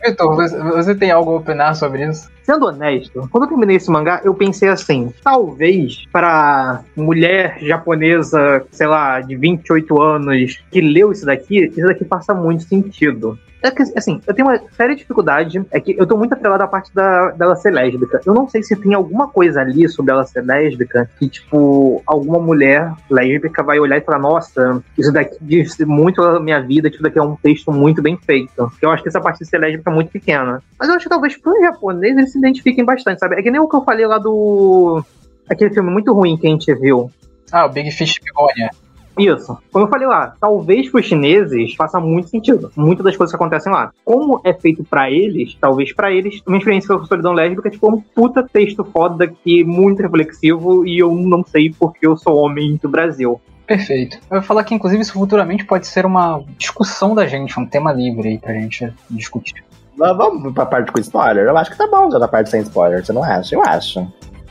Vitor, 0.03 0.35
você 0.35 0.93
tem 0.93 1.11
algo 1.11 1.31
a 1.31 1.37
opinar 1.37 1.75
sobre 1.75 2.05
isso? 2.05 2.29
Sendo 2.43 2.65
honesto, 2.65 3.27
quando 3.31 3.45
eu 3.45 3.49
terminei 3.49 3.77
esse 3.77 3.89
mangá, 3.89 4.21
eu 4.23 4.33
pensei 4.33 4.67
assim: 4.67 5.13
talvez 5.23 6.05
para 6.11 6.83
mulher 6.95 7.57
japonesa, 7.61 8.65
sei 8.71 8.87
lá, 8.87 9.21
de 9.21 9.35
28 9.35 10.01
anos, 10.01 10.61
que 10.69 10.81
leu 10.81 11.11
isso 11.11 11.25
daqui, 11.25 11.65
isso 11.67 11.87
daqui 11.87 12.03
faça 12.03 12.33
muito 12.33 12.63
sentido. 12.63 13.39
É 13.63 13.71
que, 13.71 13.82
assim, 13.97 14.21
eu 14.28 14.34
tenho 14.34 14.45
uma 14.45 14.60
séria 14.76 14.93
dificuldade. 14.93 15.65
É 15.71 15.80
que 15.80 15.95
eu 15.97 16.06
tô 16.06 16.17
muito 16.17 16.34
atrelado 16.34 16.63
à 16.63 16.67
parte 16.67 16.93
da, 16.93 17.32
dela 17.32 17.56
ser 17.56 17.71
lésbica. 17.71 18.19
Eu 18.26 18.34
não 18.34 18.47
sei 18.49 18.62
se 18.62 18.76
tem 18.76 18.93
alguma 18.93 19.30
coisa 19.30 19.62
ali 19.62 19.88
sobre 19.88 20.12
ela 20.12 20.26
ser 20.26 20.41
lésbica 20.41 21.10
que, 21.17 21.30
tipo, 21.30 22.04
alguma 22.06 22.39
mulher 22.39 22.91
lésbica 23.10 23.63
vai 23.63 23.80
olhar 23.80 23.97
e 23.97 24.02
falar: 24.02 24.19
nossa, 24.19 24.84
isso 24.97 25.13
daqui 25.13 25.38
diz 25.41 25.78
muito 25.80 26.21
a 26.21 26.41
minha 26.41 26.60
vida, 26.60 26.89
isso 26.89 27.02
daqui 27.02 27.17
é 27.17 27.23
um 27.23 27.38
texto 27.38 27.71
muito 27.71 28.02
bem 28.02 28.17
feito. 28.17 28.69
Eu 28.82 28.91
acho 28.91 29.02
que 29.02 29.08
essa 29.08 29.21
parte 29.21 29.39
de 29.39 29.45
ser 29.45 29.60
lésbica 29.60 29.89
é 29.89 29.93
muito 29.93 30.12
pequena. 30.12 30.62
Mas 30.78 30.89
eu 30.89 30.95
acho 30.95 31.06
que 31.06 31.10
talvez 31.10 31.38
pro 31.38 31.58
japonês 31.62 32.17
eles 32.17 32.34
se 32.34 32.38
identifiquem 32.38 32.84
bastante, 32.84 33.19
sabe? 33.19 33.39
É 33.39 33.41
que 33.41 33.49
nem 33.49 33.62
o 33.62 33.69
que 33.69 33.76
eu 33.78 33.84
falei 33.86 34.06
lá 34.06 34.17
do. 34.17 35.02
Aquele 35.49 35.73
filme 35.73 35.89
muito 35.89 36.12
ruim 36.12 36.36
que 36.36 36.47
a 36.47 36.49
gente 36.49 36.73
viu. 36.76 37.10
Ah, 37.49 37.65
o 37.65 37.69
Big 37.69 37.89
Fish 37.91 38.19
Begonia. 38.19 38.71
Isso. 39.17 39.58
Como 39.71 39.86
eu 39.86 39.89
falei 39.89 40.08
lá, 40.08 40.34
talvez 40.39 40.89
para 40.89 40.99
os 40.99 41.06
chineses 41.06 41.76
faça 41.76 41.99
muito 41.99 42.30
sentido. 42.30 42.71
Muitas 42.76 43.06
das 43.06 43.17
coisas 43.17 43.32
que 43.32 43.36
acontecem 43.36 43.71
lá. 43.71 43.91
Como 44.04 44.41
é 44.43 44.54
feito 44.54 44.84
para 44.84 45.10
eles, 45.10 45.56
talvez 45.60 45.93
para 45.93 46.12
eles, 46.12 46.41
uma 46.45 46.58
experiência 46.58 46.95
com 46.95 47.04
a 47.04 47.06
solidão 47.06 47.34
lésbica 47.34 47.67
é 47.67 47.71
tipo 47.71 47.93
um 47.93 48.02
puta 48.02 48.43
texto 48.43 48.84
foda 48.84 49.28
que 49.28 49.62
é 49.62 49.63
muito 49.63 50.02
reflexivo 50.02 50.86
e 50.86 50.97
eu 50.97 51.13
não 51.13 51.43
sei 51.43 51.73
porque 51.78 52.06
eu 52.06 52.17
sou 52.17 52.38
homem 52.38 52.80
do 52.82 52.89
Brasil. 52.89 53.39
Perfeito. 53.65 54.17
Eu 54.30 54.39
vou 54.39 54.41
falar 54.41 54.63
que, 54.63 54.76
inclusive, 54.76 55.02
isso 55.02 55.13
futuramente 55.13 55.65
pode 55.65 55.88
ser 55.88 56.06
uma 56.06 56.43
discussão 56.58 57.15
da 57.15 57.26
gente, 57.26 57.58
um 57.60 57.65
tema 57.65 57.93
livre 57.93 58.28
aí 58.28 58.38
pra 58.38 58.54
gente 58.54 58.91
discutir. 59.10 59.63
Vamos 59.95 60.54
pra 60.54 60.65
parte 60.65 60.91
com 60.91 60.99
spoiler? 60.99 61.45
Eu 61.45 61.58
acho 61.58 61.71
que 61.71 61.78
tá 61.78 61.88
bom 61.88 62.10
já 62.12 62.17
da 62.17 62.28
parte 62.28 62.49
sem 62.49 62.62
spoiler, 62.62 63.06
você 63.06 63.13
não 63.13 63.23
acha? 63.23 63.56
Eu 63.56 63.62
acho. 63.62 64.06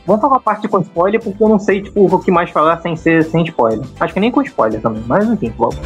Vamos 0.07 0.21
falar 0.21 0.37
a 0.37 0.41
parte 0.41 0.67
com 0.67 0.81
spoiler, 0.81 1.23
porque 1.23 1.43
eu 1.43 1.49
não 1.49 1.59
sei, 1.59 1.83
tipo, 1.83 2.05
o 2.05 2.19
que 2.19 2.31
mais 2.31 2.51
falar 2.51 2.81
sem 2.81 2.97
ser 2.97 3.25
sem 3.25 3.45
spoiler. 3.45 3.87
Acho 4.01 4.15
que 4.15 4.21
nem 4.21 4.31
com 4.31 4.43
spoiler 4.43 4.81
também, 4.81 5.03
mas 5.07 5.29
enfim, 5.29 5.53
vamos. 5.57 5.77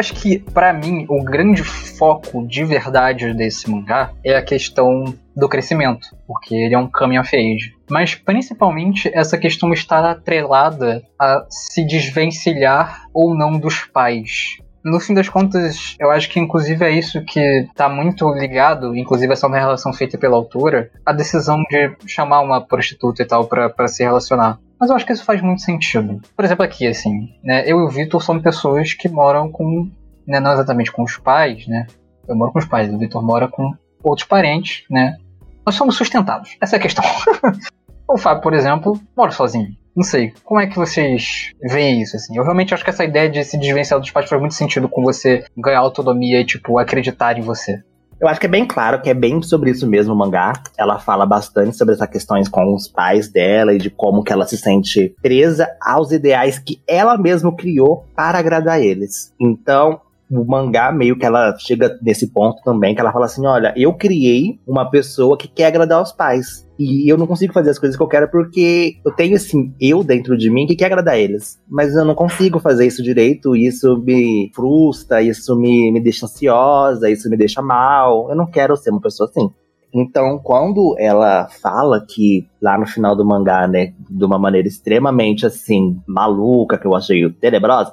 Acho 0.00 0.14
que, 0.14 0.38
para 0.38 0.72
mim, 0.72 1.04
o 1.08 1.22
grande 1.22 1.62
foco 1.62 2.46
de 2.46 2.64
verdade 2.64 3.32
desse 3.34 3.70
mangá 3.70 4.10
é 4.24 4.34
a 4.34 4.42
questão 4.42 5.14
do 5.36 5.48
crescimento, 5.48 6.08
porque 6.26 6.54
ele 6.54 6.74
é 6.74 6.78
um 6.78 6.90
coming 6.90 7.18
of 7.18 7.36
age. 7.36 7.74
Mas 7.88 8.14
principalmente 8.14 9.10
essa 9.14 9.38
questão 9.38 9.72
está 9.72 10.10
atrelada 10.10 11.02
a 11.18 11.44
se 11.48 11.84
desvencilhar 11.84 13.06
ou 13.12 13.36
não 13.36 13.58
dos 13.58 13.84
pais. 13.84 14.58
No 14.82 14.98
fim 14.98 15.12
das 15.12 15.28
contas, 15.28 15.94
eu 16.00 16.10
acho 16.10 16.30
que 16.30 16.40
inclusive 16.40 16.82
é 16.82 16.90
isso 16.90 17.22
que 17.22 17.38
está 17.40 17.86
muito 17.86 18.26
ligado, 18.32 18.96
inclusive 18.96 19.32
essa 19.32 19.46
é 19.46 19.48
uma 19.48 19.58
relação 19.58 19.92
feita 19.92 20.16
pela 20.16 20.36
autora, 20.36 20.90
a 21.04 21.12
decisão 21.12 21.62
de 21.70 21.94
chamar 22.06 22.40
uma 22.40 22.62
prostituta 22.66 23.22
e 23.22 23.26
tal 23.26 23.46
para 23.46 23.88
se 23.88 24.02
relacionar. 24.02 24.58
Mas 24.80 24.88
eu 24.88 24.96
acho 24.96 25.04
que 25.04 25.12
isso 25.12 25.24
faz 25.24 25.42
muito 25.42 25.60
sentido. 25.60 26.22
Por 26.34 26.42
exemplo, 26.42 26.64
aqui, 26.64 26.86
assim, 26.86 27.28
né, 27.44 27.62
eu 27.66 27.80
e 27.80 27.84
o 27.84 27.88
Vitor 27.88 28.22
somos 28.22 28.42
pessoas 28.42 28.94
que 28.94 29.10
moram 29.10 29.52
com, 29.52 29.90
né, 30.26 30.40
não 30.40 30.52
exatamente 30.52 30.90
com 30.90 31.02
os 31.02 31.18
pais, 31.18 31.66
né? 31.66 31.86
Eu 32.26 32.34
moro 32.34 32.50
com 32.50 32.58
os 32.58 32.64
pais, 32.64 32.92
o 32.92 32.98
Vitor 32.98 33.22
mora 33.22 33.46
com 33.46 33.74
outros 34.02 34.26
parentes, 34.26 34.84
né? 34.90 35.18
Nós 35.66 35.74
somos 35.74 35.96
sustentados. 35.96 36.56
Essa 36.60 36.76
é 36.76 36.78
a 36.78 36.82
questão. 36.82 37.04
o 38.08 38.16
Fábio, 38.16 38.42
por 38.42 38.54
exemplo, 38.54 38.98
mora 39.14 39.30
sozinho. 39.30 39.68
Não 39.94 40.04
sei, 40.04 40.32
como 40.44 40.60
é 40.60 40.66
que 40.66 40.76
vocês 40.76 41.52
veem 41.60 42.00
isso, 42.00 42.16
assim? 42.16 42.36
Eu 42.36 42.44
realmente 42.44 42.72
acho 42.72 42.82
que 42.82 42.90
essa 42.90 43.04
ideia 43.04 43.28
de 43.28 43.44
se 43.44 43.58
desvencilhar 43.58 44.00
dos 44.00 44.10
pais 44.10 44.28
faz 44.28 44.40
muito 44.40 44.54
sentido 44.54 44.88
com 44.88 45.02
você 45.02 45.44
ganhar 45.58 45.80
autonomia 45.80 46.40
e, 46.40 46.46
tipo, 46.46 46.78
acreditar 46.78 47.36
em 47.36 47.42
você. 47.42 47.82
Eu 48.20 48.28
acho 48.28 48.38
que 48.38 48.44
é 48.44 48.50
bem 48.50 48.66
claro 48.66 49.00
que 49.00 49.08
é 49.08 49.14
bem 49.14 49.40
sobre 49.40 49.70
isso 49.70 49.86
mesmo 49.86 50.12
o 50.12 50.16
mangá. 50.16 50.52
Ela 50.76 50.98
fala 50.98 51.24
bastante 51.24 51.74
sobre 51.74 51.94
essas 51.94 52.08
questões 52.08 52.48
com 52.48 52.74
os 52.74 52.86
pais 52.86 53.28
dela 53.28 53.72
e 53.72 53.78
de 53.78 53.88
como 53.88 54.22
que 54.22 54.30
ela 54.30 54.46
se 54.46 54.58
sente 54.58 55.14
presa 55.22 55.66
aos 55.80 56.12
ideais 56.12 56.58
que 56.58 56.82
ela 56.86 57.16
mesma 57.16 57.54
criou 57.56 58.04
para 58.14 58.38
agradar 58.38 58.78
eles. 58.78 59.32
Então, 59.40 60.02
o 60.30 60.44
mangá 60.44 60.92
meio 60.92 61.18
que 61.18 61.26
ela 61.26 61.56
chega 61.58 61.98
nesse 62.00 62.32
ponto 62.32 62.62
também, 62.62 62.94
que 62.94 63.00
ela 63.00 63.12
fala 63.12 63.26
assim: 63.26 63.44
olha, 63.46 63.74
eu 63.76 63.92
criei 63.92 64.60
uma 64.66 64.88
pessoa 64.88 65.36
que 65.36 65.48
quer 65.48 65.66
agradar 65.66 66.00
os 66.00 66.12
pais. 66.12 66.68
E 66.78 67.12
eu 67.12 67.18
não 67.18 67.26
consigo 67.26 67.52
fazer 67.52 67.70
as 67.70 67.78
coisas 67.78 67.94
que 67.94 68.02
eu 68.02 68.08
quero 68.08 68.30
porque 68.30 68.94
eu 69.04 69.12
tenho 69.12 69.36
assim, 69.36 69.74
eu 69.78 70.02
dentro 70.02 70.34
de 70.38 70.48
mim 70.48 70.66
que 70.66 70.74
quer 70.74 70.86
agradar 70.86 71.18
eles. 71.18 71.58
Mas 71.68 71.94
eu 71.94 72.06
não 72.06 72.14
consigo 72.14 72.58
fazer 72.58 72.86
isso 72.86 73.02
direito, 73.02 73.54
isso 73.54 73.98
me 73.98 74.50
frustra, 74.54 75.20
isso 75.20 75.54
me, 75.56 75.92
me 75.92 76.00
deixa 76.00 76.24
ansiosa, 76.24 77.10
isso 77.10 77.28
me 77.28 77.36
deixa 77.36 77.60
mal. 77.60 78.30
Eu 78.30 78.36
não 78.36 78.46
quero 78.46 78.76
ser 78.76 78.90
uma 78.90 79.00
pessoa 79.00 79.28
assim. 79.28 79.50
Então, 79.92 80.38
quando 80.38 80.94
ela 80.98 81.48
fala 81.62 82.04
que 82.06 82.46
lá 82.62 82.78
no 82.78 82.86
final 82.86 83.16
do 83.16 83.26
mangá, 83.26 83.66
né, 83.66 83.92
de 84.08 84.24
uma 84.24 84.38
maneira 84.38 84.68
extremamente 84.68 85.44
assim, 85.44 86.00
maluca, 86.06 86.78
que 86.78 86.86
eu 86.86 86.94
achei 86.94 87.28
tenebrosa, 87.32 87.92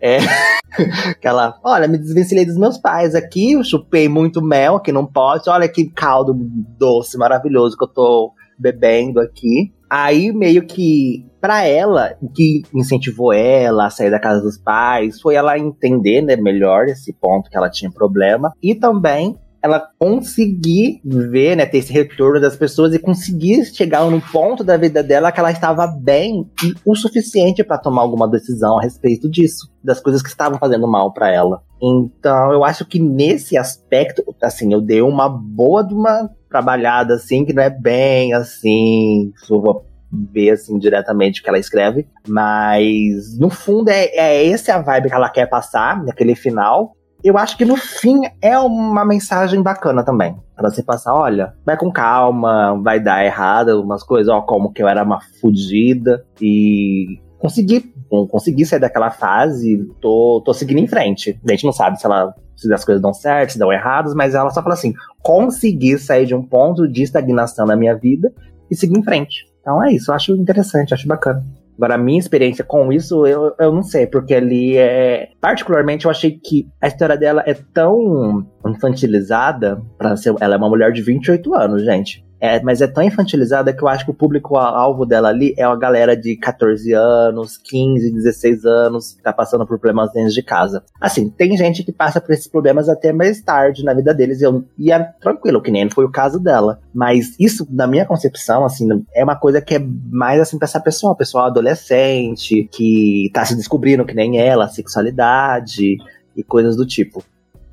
é 0.00 0.18
que 1.20 1.26
ela, 1.26 1.58
olha, 1.64 1.88
me 1.88 1.98
desvencilhei 1.98 2.44
dos 2.44 2.58
meus 2.58 2.76
pais 2.78 3.14
aqui, 3.14 3.52
eu 3.52 3.64
chupei 3.64 4.08
muito 4.08 4.42
mel, 4.42 4.80
que 4.80 4.92
não 4.92 5.06
pode, 5.06 5.48
olha 5.48 5.68
que 5.68 5.88
caldo 5.88 6.34
doce, 6.78 7.16
maravilhoso 7.16 7.76
que 7.76 7.84
eu 7.84 7.88
tô 7.88 8.32
bebendo 8.58 9.20
aqui. 9.20 9.72
Aí 9.88 10.32
meio 10.32 10.66
que 10.66 11.24
para 11.40 11.64
ela, 11.64 12.16
o 12.20 12.28
que 12.28 12.62
incentivou 12.74 13.32
ela 13.32 13.86
a 13.86 13.90
sair 13.90 14.10
da 14.10 14.20
casa 14.20 14.42
dos 14.42 14.58
pais 14.58 15.20
foi 15.20 15.34
ela 15.34 15.58
entender 15.58 16.20
né, 16.20 16.36
melhor 16.36 16.86
esse 16.86 17.12
ponto 17.12 17.48
que 17.48 17.56
ela 17.56 17.70
tinha 17.70 17.90
problema 17.90 18.52
e 18.62 18.74
também 18.74 19.36
ela 19.68 19.88
conseguir 19.98 21.00
ver, 21.04 21.56
né, 21.56 21.66
ter 21.66 21.78
esse 21.78 21.92
retorno 21.92 22.40
das 22.40 22.56
pessoas 22.56 22.94
e 22.94 22.98
conseguir 22.98 23.64
chegar 23.66 24.04
num 24.10 24.20
ponto 24.20 24.64
da 24.64 24.76
vida 24.76 25.02
dela 25.02 25.30
que 25.30 25.40
ela 25.40 25.50
estava 25.50 25.86
bem 25.86 26.50
e 26.64 26.74
o 26.84 26.94
suficiente 26.94 27.62
para 27.62 27.78
tomar 27.78 28.02
alguma 28.02 28.28
decisão 28.28 28.78
a 28.78 28.82
respeito 28.82 29.30
disso, 29.30 29.70
das 29.82 30.00
coisas 30.00 30.22
que 30.22 30.28
estavam 30.28 30.58
fazendo 30.58 30.86
mal 30.88 31.12
para 31.12 31.32
ela. 31.32 31.62
Então, 31.82 32.52
eu 32.52 32.64
acho 32.64 32.84
que 32.84 32.98
nesse 32.98 33.56
aspecto, 33.56 34.24
assim, 34.42 34.72
eu 34.72 34.80
dei 34.80 35.00
uma 35.02 35.28
boa 35.28 35.82
de 35.82 35.94
uma 35.94 36.28
trabalhada 36.48 37.14
assim, 37.14 37.44
que 37.44 37.52
não 37.52 37.62
é 37.62 37.70
bem 37.70 38.32
assim, 38.32 39.32
vou 39.48 39.86
ver 40.10 40.50
assim 40.50 40.78
diretamente 40.78 41.40
o 41.40 41.44
que 41.44 41.48
ela 41.48 41.58
escreve, 41.58 42.08
mas 42.26 43.38
no 43.38 43.50
fundo 43.50 43.90
é, 43.90 44.06
é 44.06 44.48
essa 44.48 44.74
a 44.74 44.82
vibe 44.82 45.08
que 45.08 45.14
ela 45.14 45.28
quer 45.28 45.46
passar 45.46 46.02
naquele 46.02 46.34
final 46.34 46.96
eu 47.22 47.36
acho 47.36 47.56
que 47.56 47.64
no 47.64 47.76
fim 47.76 48.20
é 48.40 48.58
uma 48.58 49.04
mensagem 49.04 49.62
bacana 49.62 50.04
também. 50.04 50.36
Pra 50.56 50.70
você 50.70 50.82
passar, 50.82 51.14
olha, 51.14 51.54
vai 51.64 51.76
com 51.76 51.90
calma, 51.90 52.80
vai 52.82 53.00
dar 53.00 53.24
errado 53.24 53.82
umas 53.82 54.02
coisas, 54.02 54.32
ó, 54.32 54.40
como 54.40 54.72
que 54.72 54.82
eu 54.82 54.88
era 54.88 55.02
uma 55.02 55.20
fudida 55.40 56.24
e 56.40 57.20
consegui, 57.38 57.92
consegui 58.30 58.64
sair 58.64 58.80
daquela 58.80 59.10
fase, 59.10 59.88
tô, 60.00 60.42
tô 60.44 60.52
seguindo 60.52 60.78
em 60.78 60.86
frente. 60.86 61.40
A 61.46 61.50
gente 61.50 61.64
não 61.64 61.72
sabe 61.72 61.98
se 61.98 62.06
ela 62.06 62.34
se 62.56 62.72
as 62.72 62.84
coisas 62.84 63.00
dão 63.00 63.14
certo, 63.14 63.52
se 63.52 63.58
dão 63.58 63.72
erradas, 63.72 64.12
mas 64.14 64.34
ela 64.34 64.50
só 64.50 64.60
fala 64.62 64.74
assim: 64.74 64.92
consegui 65.22 65.96
sair 65.96 66.26
de 66.26 66.34
um 66.34 66.42
ponto 66.42 66.88
de 66.88 67.02
estagnação 67.02 67.64
na 67.64 67.76
minha 67.76 67.94
vida 67.94 68.32
e 68.70 68.74
seguir 68.74 68.98
em 68.98 69.02
frente. 69.02 69.46
Então 69.60 69.82
é 69.82 69.92
isso, 69.92 70.10
eu 70.10 70.14
acho 70.14 70.34
interessante, 70.34 70.92
acho 70.92 71.06
bacana. 71.06 71.44
Agora, 71.78 71.94
a 71.94 71.98
minha 71.98 72.18
experiência 72.18 72.64
com 72.64 72.92
isso, 72.92 73.24
eu, 73.24 73.54
eu 73.56 73.72
não 73.72 73.84
sei, 73.84 74.04
porque 74.04 74.34
ali 74.34 74.76
é. 74.76 75.28
Particularmente, 75.40 76.06
eu 76.06 76.10
achei 76.10 76.32
que 76.32 76.68
a 76.82 76.88
história 76.88 77.16
dela 77.16 77.44
é 77.46 77.54
tão 77.54 78.44
infantilizada 78.66 79.80
para 79.96 80.16
ser. 80.16 80.34
Ela 80.40 80.56
é 80.56 80.58
uma 80.58 80.68
mulher 80.68 80.90
de 80.90 81.00
28 81.00 81.54
anos, 81.54 81.84
gente. 81.84 82.26
É, 82.40 82.60
mas 82.62 82.80
é 82.80 82.86
tão 82.86 83.02
infantilizada 83.02 83.72
que 83.72 83.82
eu 83.82 83.88
acho 83.88 84.04
que 84.04 84.10
o 84.10 84.14
público-alvo 84.14 85.04
dela 85.04 85.28
ali 85.28 85.54
é 85.56 85.64
a 85.64 85.74
galera 85.74 86.16
de 86.16 86.36
14 86.36 86.92
anos, 86.92 87.58
15, 87.58 88.12
16 88.12 88.64
anos, 88.64 89.12
que 89.12 89.22
tá 89.22 89.32
passando 89.32 89.66
por 89.66 89.78
problemas 89.78 90.12
dentro 90.12 90.32
de 90.32 90.42
casa. 90.42 90.82
Assim, 91.00 91.28
tem 91.28 91.56
gente 91.56 91.82
que 91.82 91.92
passa 91.92 92.20
por 92.20 92.32
esses 92.32 92.46
problemas 92.46 92.88
até 92.88 93.12
mais 93.12 93.40
tarde 93.40 93.84
na 93.84 93.94
vida 93.94 94.14
deles, 94.14 94.40
e, 94.40 94.44
eu, 94.44 94.64
e 94.78 94.92
é 94.92 94.98
tranquilo, 95.20 95.60
que 95.60 95.70
nem 95.70 95.90
foi 95.90 96.04
o 96.04 96.10
caso 96.10 96.38
dela. 96.38 96.80
Mas 96.94 97.34
isso, 97.38 97.66
na 97.70 97.86
minha 97.86 98.06
concepção, 98.06 98.64
assim, 98.64 98.88
é 99.14 99.24
uma 99.24 99.36
coisa 99.36 99.60
que 99.60 99.74
é 99.74 99.78
mais 100.10 100.40
assim 100.40 100.58
pra 100.58 100.66
essa 100.66 100.80
pessoa, 100.80 101.16
pessoa 101.16 101.46
adolescente, 101.46 102.68
que 102.72 103.30
tá 103.32 103.44
se 103.44 103.56
descobrindo 103.56 104.04
que 104.04 104.14
nem 104.14 104.38
ela, 104.38 104.68
sexualidade 104.68 105.96
e 106.36 106.42
coisas 106.42 106.76
do 106.76 106.86
tipo. 106.86 107.22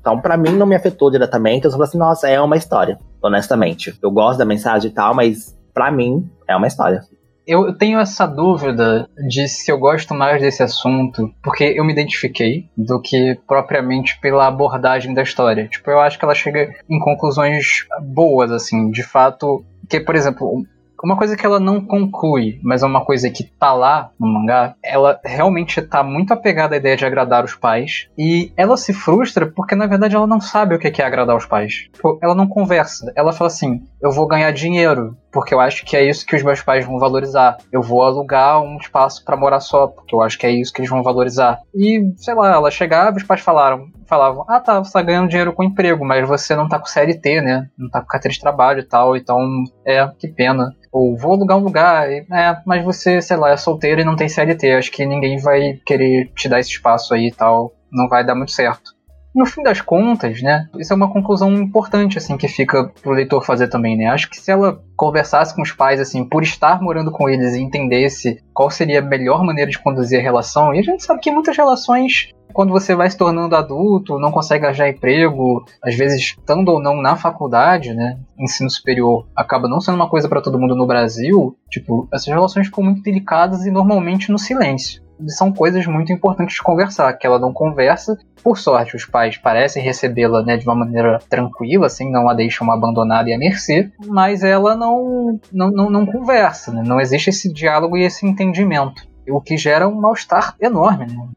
Então, 0.06 0.20
para 0.20 0.36
mim, 0.36 0.50
não 0.50 0.66
me 0.66 0.76
afetou 0.76 1.10
diretamente. 1.10 1.64
Eu 1.64 1.70
só 1.72 1.76
falei 1.76 1.88
assim, 1.88 1.98
nossa, 1.98 2.28
é 2.28 2.40
uma 2.40 2.56
história, 2.56 2.96
honestamente. 3.20 3.92
Eu 4.00 4.08
gosto 4.12 4.38
da 4.38 4.44
mensagem 4.44 4.88
e 4.88 4.94
tal, 4.94 5.12
mas 5.12 5.58
para 5.74 5.90
mim, 5.90 6.30
é 6.46 6.54
uma 6.54 6.68
história. 6.68 7.00
Eu 7.44 7.76
tenho 7.76 7.98
essa 7.98 8.24
dúvida 8.24 9.08
de 9.28 9.48
se 9.48 9.68
eu 9.68 9.76
gosto 9.76 10.14
mais 10.14 10.40
desse 10.40 10.62
assunto, 10.62 11.28
porque 11.42 11.64
eu 11.76 11.84
me 11.84 11.92
identifiquei, 11.92 12.68
do 12.76 13.02
que 13.02 13.36
propriamente 13.48 14.16
pela 14.20 14.46
abordagem 14.46 15.12
da 15.12 15.24
história. 15.24 15.66
Tipo, 15.66 15.90
eu 15.90 15.98
acho 15.98 16.16
que 16.20 16.24
ela 16.24 16.36
chega 16.36 16.70
em 16.88 17.00
conclusões 17.00 17.84
boas, 18.00 18.52
assim, 18.52 18.92
de 18.92 19.02
fato. 19.02 19.64
Que, 19.90 19.98
por 19.98 20.14
exemplo, 20.14 20.64
uma 21.04 21.16
coisa 21.16 21.36
que 21.36 21.44
ela 21.44 21.60
não 21.60 21.80
conclui, 21.80 22.58
mas 22.62 22.82
é 22.82 22.86
uma 22.86 23.04
coisa 23.04 23.30
que 23.30 23.44
tá 23.44 23.72
lá 23.72 24.10
no 24.18 24.26
mangá, 24.26 24.74
ela 24.82 25.20
realmente 25.24 25.80
tá 25.82 26.02
muito 26.02 26.32
apegada 26.32 26.74
à 26.74 26.78
ideia 26.78 26.96
de 26.96 27.04
agradar 27.04 27.44
os 27.44 27.54
pais. 27.54 28.08
E 28.16 28.52
ela 28.56 28.76
se 28.76 28.92
frustra 28.92 29.46
porque, 29.46 29.74
na 29.74 29.86
verdade, 29.86 30.16
ela 30.16 30.26
não 30.26 30.40
sabe 30.40 30.74
o 30.74 30.78
que 30.78 31.02
é 31.02 31.04
agradar 31.04 31.36
os 31.36 31.46
pais. 31.46 31.88
Tipo, 31.92 32.18
ela 32.22 32.34
não 32.34 32.46
conversa. 32.46 33.12
Ela 33.16 33.32
fala 33.32 33.48
assim: 33.48 33.82
eu 34.00 34.10
vou 34.10 34.26
ganhar 34.26 34.50
dinheiro, 34.50 35.16
porque 35.36 35.52
eu 35.52 35.60
acho 35.60 35.84
que 35.84 35.94
é 35.94 36.02
isso 36.02 36.24
que 36.24 36.34
os 36.34 36.42
meus 36.42 36.62
pais 36.62 36.86
vão 36.86 36.98
valorizar. 36.98 37.58
Eu 37.70 37.82
vou 37.82 38.02
alugar 38.02 38.62
um 38.62 38.78
espaço 38.78 39.22
para 39.22 39.36
morar 39.36 39.60
só, 39.60 39.86
porque 39.86 40.14
eu 40.14 40.22
acho 40.22 40.38
que 40.38 40.46
é 40.46 40.50
isso 40.50 40.72
que 40.72 40.80
eles 40.80 40.88
vão 40.88 41.02
valorizar. 41.02 41.60
E, 41.74 42.10
sei 42.16 42.32
lá, 42.32 42.54
ela 42.54 42.70
chegava, 42.70 43.18
os 43.18 43.22
pais 43.22 43.42
falaram, 43.42 43.86
falavam: 44.06 44.46
"Ah, 44.48 44.58
tá, 44.58 44.78
você 44.78 44.94
tá 44.94 45.02
ganhando 45.02 45.28
dinheiro 45.28 45.52
com 45.52 45.62
emprego, 45.62 46.06
mas 46.06 46.26
você 46.26 46.56
não 46.56 46.66
tá 46.66 46.78
com 46.78 46.86
CLT, 46.86 47.42
né? 47.42 47.68
Não 47.76 47.90
tá 47.90 48.00
com 48.00 48.06
carteira 48.06 48.32
de 48.32 48.40
trabalho 48.40 48.80
e 48.80 48.84
tal, 48.84 49.14
então 49.14 49.38
é, 49.86 50.10
que 50.18 50.26
pena." 50.26 50.74
Ou 50.90 51.14
vou 51.14 51.34
alugar 51.34 51.58
um 51.58 51.64
lugar, 51.64 52.10
é, 52.10 52.24
mas 52.64 52.82
você, 52.82 53.20
sei 53.20 53.36
lá, 53.36 53.50
é 53.50 53.58
solteiro 53.58 54.00
e 54.00 54.04
não 54.04 54.16
tem 54.16 54.30
CLT, 54.30 54.72
acho 54.72 54.90
que 54.90 55.04
ninguém 55.04 55.36
vai 55.38 55.74
querer 55.84 56.32
te 56.34 56.48
dar 56.48 56.60
esse 56.60 56.70
espaço 56.70 57.12
aí 57.12 57.26
e 57.26 57.32
tal, 57.32 57.74
não 57.92 58.08
vai 58.08 58.24
dar 58.24 58.34
muito 58.34 58.52
certo 58.52 58.95
no 59.36 59.44
fim 59.44 59.62
das 59.62 59.82
contas, 59.82 60.40
né, 60.40 60.66
isso 60.78 60.94
é 60.94 60.96
uma 60.96 61.12
conclusão 61.12 61.52
importante, 61.52 62.16
assim, 62.16 62.38
que 62.38 62.48
fica 62.48 62.90
pro 63.02 63.12
leitor 63.12 63.44
fazer 63.44 63.68
também, 63.68 63.94
né? 63.94 64.06
Acho 64.06 64.30
que 64.30 64.40
se 64.40 64.50
ela 64.50 64.80
conversasse 64.96 65.54
com 65.54 65.60
os 65.60 65.72
pais, 65.72 66.00
assim, 66.00 66.24
por 66.24 66.42
estar 66.42 66.80
morando 66.80 67.12
com 67.12 67.28
eles 67.28 67.54
e 67.54 67.60
entendesse 67.60 68.42
qual 68.54 68.70
seria 68.70 69.00
a 69.00 69.02
melhor 69.02 69.44
maneira 69.44 69.70
de 69.70 69.78
conduzir 69.78 70.18
a 70.18 70.22
relação, 70.22 70.74
e 70.74 70.78
a 70.78 70.82
gente 70.82 71.04
sabe 71.04 71.20
que 71.20 71.30
muitas 71.30 71.54
relações 71.54 72.30
quando 72.54 72.70
você 72.70 72.94
vai 72.94 73.10
se 73.10 73.18
tornando 73.18 73.54
adulto, 73.54 74.18
não 74.18 74.32
consegue 74.32 74.64
arranjar 74.64 74.88
emprego, 74.88 75.66
às 75.84 75.94
vezes 75.94 76.22
estando 76.22 76.70
ou 76.70 76.80
não 76.80 77.02
na 77.02 77.14
faculdade, 77.14 77.92
né, 77.92 78.18
ensino 78.38 78.70
superior, 78.70 79.26
acaba 79.36 79.68
não 79.68 79.78
sendo 79.78 79.96
uma 79.96 80.08
coisa 80.08 80.26
para 80.26 80.40
todo 80.40 80.58
mundo 80.58 80.74
no 80.74 80.86
Brasil, 80.86 81.54
tipo, 81.68 82.08
essas 82.10 82.28
relações 82.28 82.68
ficam 82.68 82.82
muito 82.82 83.02
delicadas 83.02 83.66
e 83.66 83.70
normalmente 83.70 84.32
no 84.32 84.38
silêncio 84.38 85.04
são 85.28 85.52
coisas 85.52 85.86
muito 85.86 86.12
importantes 86.12 86.56
de 86.56 86.62
conversar, 86.62 87.12
que 87.14 87.26
ela 87.26 87.38
não 87.38 87.52
conversa. 87.52 88.18
Por 88.42 88.58
sorte, 88.58 88.96
os 88.96 89.04
pais 89.04 89.36
parecem 89.36 89.82
recebê-la 89.82 90.42
né, 90.42 90.56
de 90.56 90.66
uma 90.66 90.74
maneira 90.74 91.18
tranquila, 91.28 91.86
assim, 91.86 92.10
não 92.10 92.28
a 92.28 92.34
deixam 92.34 92.70
abandonada 92.70 93.28
e 93.28 93.34
à 93.34 93.38
mercê, 93.38 93.90
mas 94.06 94.42
ela 94.42 94.76
não, 94.76 95.40
não, 95.52 95.70
não, 95.70 95.90
não 95.90 96.06
conversa, 96.06 96.72
né? 96.72 96.82
não 96.84 97.00
existe 97.00 97.30
esse 97.30 97.52
diálogo 97.52 97.96
e 97.96 98.04
esse 98.04 98.26
entendimento, 98.26 99.02
o 99.28 99.40
que 99.40 99.56
gera 99.56 99.88
um 99.88 100.00
mal-estar 100.00 100.54
enorme. 100.60 101.06
Né? 101.06 101.28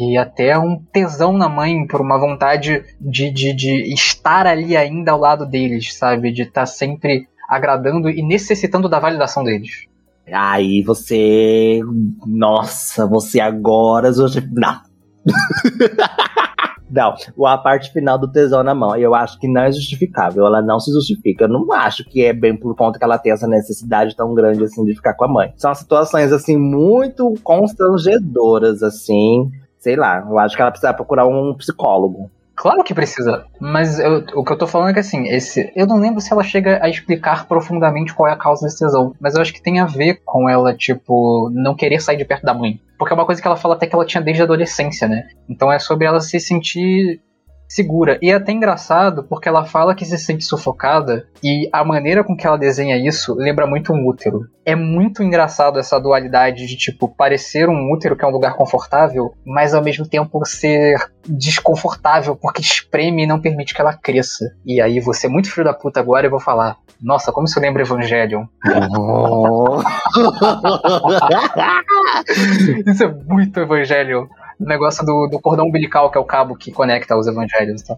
e 0.00 0.16
até 0.16 0.58
um 0.58 0.78
tesão 0.90 1.34
na 1.34 1.46
mãe 1.46 1.86
por 1.86 2.00
uma 2.00 2.18
vontade 2.18 2.82
de, 2.98 3.30
de, 3.30 3.52
de 3.52 3.92
estar 3.92 4.46
ali 4.46 4.74
ainda 4.74 5.12
ao 5.12 5.18
lado 5.18 5.44
deles, 5.44 5.94
sabe? 5.94 6.32
De 6.32 6.40
estar 6.40 6.62
tá 6.62 6.66
sempre 6.66 7.28
agradando 7.46 8.08
e 8.08 8.22
necessitando 8.22 8.88
da 8.88 8.98
validação 8.98 9.44
deles. 9.44 9.89
Aí 10.32 10.82
você. 10.82 11.80
Nossa, 12.26 13.06
você 13.06 13.40
agora. 13.40 14.10
Não. 14.52 14.80
não, 16.90 17.14
a 17.46 17.58
parte 17.58 17.92
final 17.92 18.18
do 18.18 18.30
tesão 18.30 18.62
na 18.62 18.74
mão, 18.74 18.96
eu 18.96 19.14
acho 19.14 19.38
que 19.38 19.46
não 19.46 19.62
é 19.62 19.72
justificável, 19.72 20.46
ela 20.46 20.62
não 20.62 20.80
se 20.80 20.92
justifica. 20.92 21.44
Eu 21.44 21.48
não 21.48 21.72
acho 21.72 22.04
que 22.04 22.24
é 22.24 22.32
bem 22.32 22.56
por 22.56 22.74
conta 22.74 22.98
que 22.98 23.04
ela 23.04 23.18
tem 23.18 23.32
essa 23.32 23.46
necessidade 23.46 24.16
tão 24.16 24.34
grande 24.34 24.64
assim 24.64 24.84
de 24.84 24.94
ficar 24.94 25.14
com 25.14 25.24
a 25.24 25.28
mãe. 25.28 25.52
São 25.56 25.74
situações 25.74 26.32
assim 26.32 26.56
muito 26.56 27.34
constrangedoras 27.42 28.82
assim. 28.82 29.50
Sei 29.78 29.96
lá, 29.96 30.26
eu 30.28 30.38
acho 30.38 30.56
que 30.56 30.62
ela 30.62 30.70
precisa 30.70 30.92
procurar 30.92 31.26
um 31.26 31.54
psicólogo. 31.54 32.30
Claro 32.60 32.84
que 32.84 32.92
precisa, 32.92 33.46
mas 33.58 33.98
eu, 33.98 34.22
o 34.34 34.44
que 34.44 34.52
eu 34.52 34.58
tô 34.58 34.66
falando 34.66 34.90
é 34.90 34.92
que 34.92 34.98
assim, 34.98 35.26
esse, 35.28 35.72
eu 35.74 35.86
não 35.86 35.96
lembro 35.96 36.20
se 36.20 36.30
ela 36.30 36.42
chega 36.42 36.78
a 36.84 36.90
explicar 36.90 37.48
profundamente 37.48 38.12
qual 38.12 38.28
é 38.28 38.34
a 38.34 38.36
causa 38.36 38.66
desse 38.66 38.80
tesão, 38.80 39.14
mas 39.18 39.34
eu 39.34 39.40
acho 39.40 39.50
que 39.50 39.62
tem 39.62 39.80
a 39.80 39.86
ver 39.86 40.20
com 40.26 40.46
ela, 40.46 40.76
tipo, 40.76 41.48
não 41.54 41.74
querer 41.74 42.02
sair 42.02 42.18
de 42.18 42.24
perto 42.26 42.44
da 42.44 42.52
mãe. 42.52 42.78
Porque 42.98 43.14
é 43.14 43.16
uma 43.16 43.24
coisa 43.24 43.40
que 43.40 43.48
ela 43.48 43.56
fala 43.56 43.76
até 43.76 43.86
que 43.86 43.94
ela 43.94 44.04
tinha 44.04 44.22
desde 44.22 44.42
a 44.42 44.44
adolescência, 44.44 45.08
né? 45.08 45.26
Então 45.48 45.72
é 45.72 45.78
sobre 45.78 46.06
ela 46.06 46.20
se 46.20 46.38
sentir 46.38 47.22
segura. 47.70 48.18
E 48.20 48.30
é 48.30 48.34
até 48.34 48.50
engraçado 48.50 49.22
porque 49.22 49.48
ela 49.48 49.64
fala 49.64 49.94
que 49.94 50.04
se 50.04 50.18
sente 50.18 50.44
sufocada 50.44 51.24
e 51.42 51.68
a 51.72 51.84
maneira 51.84 52.24
com 52.24 52.36
que 52.36 52.44
ela 52.44 52.58
desenha 52.58 52.96
isso 52.96 53.32
lembra 53.36 53.64
muito 53.64 53.92
um 53.92 54.08
útero. 54.08 54.40
É 54.66 54.74
muito 54.74 55.22
engraçado 55.22 55.78
essa 55.78 56.00
dualidade 56.00 56.66
de 56.66 56.76
tipo 56.76 57.08
parecer 57.08 57.68
um 57.68 57.92
útero 57.92 58.16
que 58.16 58.24
é 58.24 58.28
um 58.28 58.32
lugar 58.32 58.54
confortável, 58.54 59.32
mas 59.46 59.72
ao 59.72 59.84
mesmo 59.84 60.04
tempo 60.04 60.44
ser 60.44 60.96
desconfortável 61.24 62.34
porque 62.34 62.60
espreme 62.60 63.22
e 63.22 63.26
não 63.26 63.40
permite 63.40 63.72
que 63.72 63.80
ela 63.80 63.96
cresça. 63.96 64.52
E 64.66 64.80
aí 64.80 64.98
você 64.98 65.28
é 65.28 65.30
muito 65.30 65.48
filho 65.48 65.64
da 65.64 65.72
puta 65.72 66.00
agora 66.00 66.26
eu 66.26 66.30
vou 66.30 66.40
falar, 66.40 66.76
nossa, 67.00 67.30
como 67.30 67.46
isso 67.46 67.60
lembra 67.60 67.82
Evangelion. 67.82 68.46
Isso 72.86 73.04
é 73.04 73.08
muito 73.08 73.60
Evangelion 73.60 74.26
o 74.60 74.64
negócio 74.64 75.04
do, 75.04 75.28
do 75.28 75.40
cordão 75.40 75.66
umbilical, 75.66 76.10
que 76.10 76.18
é 76.18 76.20
o 76.20 76.24
cabo 76.24 76.54
que 76.54 76.70
conecta 76.70 77.16
os 77.16 77.26
evangelhos. 77.26 77.82
Tá? 77.82 77.96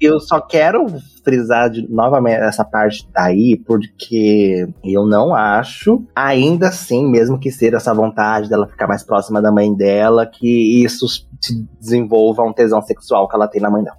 Eu 0.00 0.18
só 0.18 0.40
quero 0.40 0.86
frisar 1.22 1.70
de, 1.70 1.86
novamente 1.88 2.40
essa 2.40 2.64
parte 2.64 3.08
daí, 3.12 3.56
porque 3.64 4.66
eu 4.82 5.06
não 5.06 5.34
acho, 5.34 6.02
ainda 6.16 6.68
assim, 6.68 7.08
mesmo 7.08 7.38
que 7.38 7.52
seja 7.52 7.76
essa 7.76 7.94
vontade 7.94 8.48
dela 8.48 8.66
ficar 8.66 8.88
mais 8.88 9.04
próxima 9.04 9.40
da 9.40 9.52
mãe 9.52 9.72
dela, 9.74 10.26
que 10.26 10.82
isso 10.82 11.06
se 11.06 11.68
desenvolva 11.78 12.42
um 12.42 12.52
tesão 12.52 12.80
sexual 12.82 13.28
que 13.28 13.36
ela 13.36 13.46
tem 13.46 13.60
na 13.60 13.70
mãe 13.70 13.84
dela. 13.84 13.98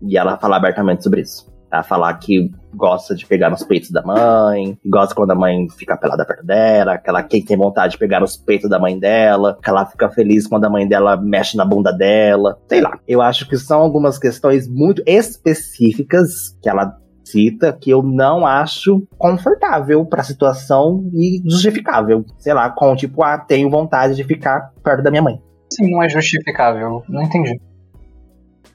E 0.00 0.16
ela 0.16 0.38
falar 0.38 0.56
abertamente 0.58 1.02
sobre 1.02 1.22
isso. 1.22 1.53
Ela 1.74 1.82
falar 1.82 2.14
que 2.14 2.52
gosta 2.72 3.14
de 3.14 3.26
pegar 3.26 3.50
nos 3.50 3.64
peitos 3.64 3.90
da 3.90 4.00
mãe, 4.02 4.78
gosta 4.86 5.14
quando 5.14 5.32
a 5.32 5.34
mãe 5.34 5.68
fica 5.76 5.96
pelada 5.96 6.24
perto 6.24 6.46
dela, 6.46 6.98
que 6.98 7.08
ela 7.10 7.22
quem 7.22 7.44
tem 7.44 7.56
vontade 7.56 7.92
de 7.92 7.98
pegar 7.98 8.20
nos 8.20 8.36
peitos 8.36 8.70
da 8.70 8.78
mãe 8.78 8.96
dela, 8.98 9.58
que 9.60 9.68
ela 9.68 9.84
fica 9.84 10.08
feliz 10.08 10.46
quando 10.46 10.64
a 10.64 10.70
mãe 10.70 10.86
dela 10.86 11.16
mexe 11.16 11.56
na 11.56 11.64
bunda 11.64 11.92
dela, 11.92 12.58
sei 12.68 12.80
lá. 12.80 12.98
Eu 13.08 13.20
acho 13.20 13.48
que 13.48 13.56
são 13.56 13.80
algumas 13.80 14.18
questões 14.18 14.68
muito 14.68 15.02
específicas 15.04 16.56
que 16.62 16.68
ela 16.68 16.96
cita 17.24 17.72
que 17.72 17.90
eu 17.90 18.02
não 18.02 18.46
acho 18.46 19.04
confortável 19.18 20.04
para 20.04 20.20
a 20.20 20.24
situação 20.24 21.10
e 21.12 21.42
justificável. 21.44 22.24
Sei 22.38 22.54
lá, 22.54 22.70
com 22.70 22.94
tipo, 22.94 23.22
ah, 23.22 23.38
tenho 23.38 23.68
vontade 23.68 24.14
de 24.14 24.22
ficar 24.22 24.72
perto 24.82 25.02
da 25.02 25.10
minha 25.10 25.22
mãe. 25.22 25.40
Sim, 25.72 25.90
não 25.90 26.02
é 26.02 26.08
justificável. 26.08 27.02
Não 27.08 27.22
entendi. 27.22 27.58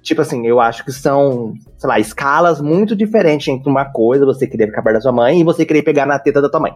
Tipo 0.01 0.21
assim, 0.21 0.47
eu 0.47 0.59
acho 0.59 0.83
que 0.85 0.91
são, 0.91 1.53
sei 1.77 1.87
lá, 1.87 1.99
escalas 1.99 2.61
muito 2.61 2.95
diferentes 2.95 3.47
entre 3.47 3.69
uma 3.69 3.85
coisa, 3.85 4.25
você 4.25 4.47
querer 4.47 4.67
ficar 4.67 4.81
perto 4.81 4.95
da 4.95 5.01
sua 5.01 5.11
mãe, 5.11 5.41
e 5.41 5.43
você 5.43 5.65
querer 5.65 5.83
pegar 5.83 6.05
na 6.05 6.17
teta 6.17 6.41
da 6.41 6.49
tua 6.49 6.59
mãe. 6.59 6.73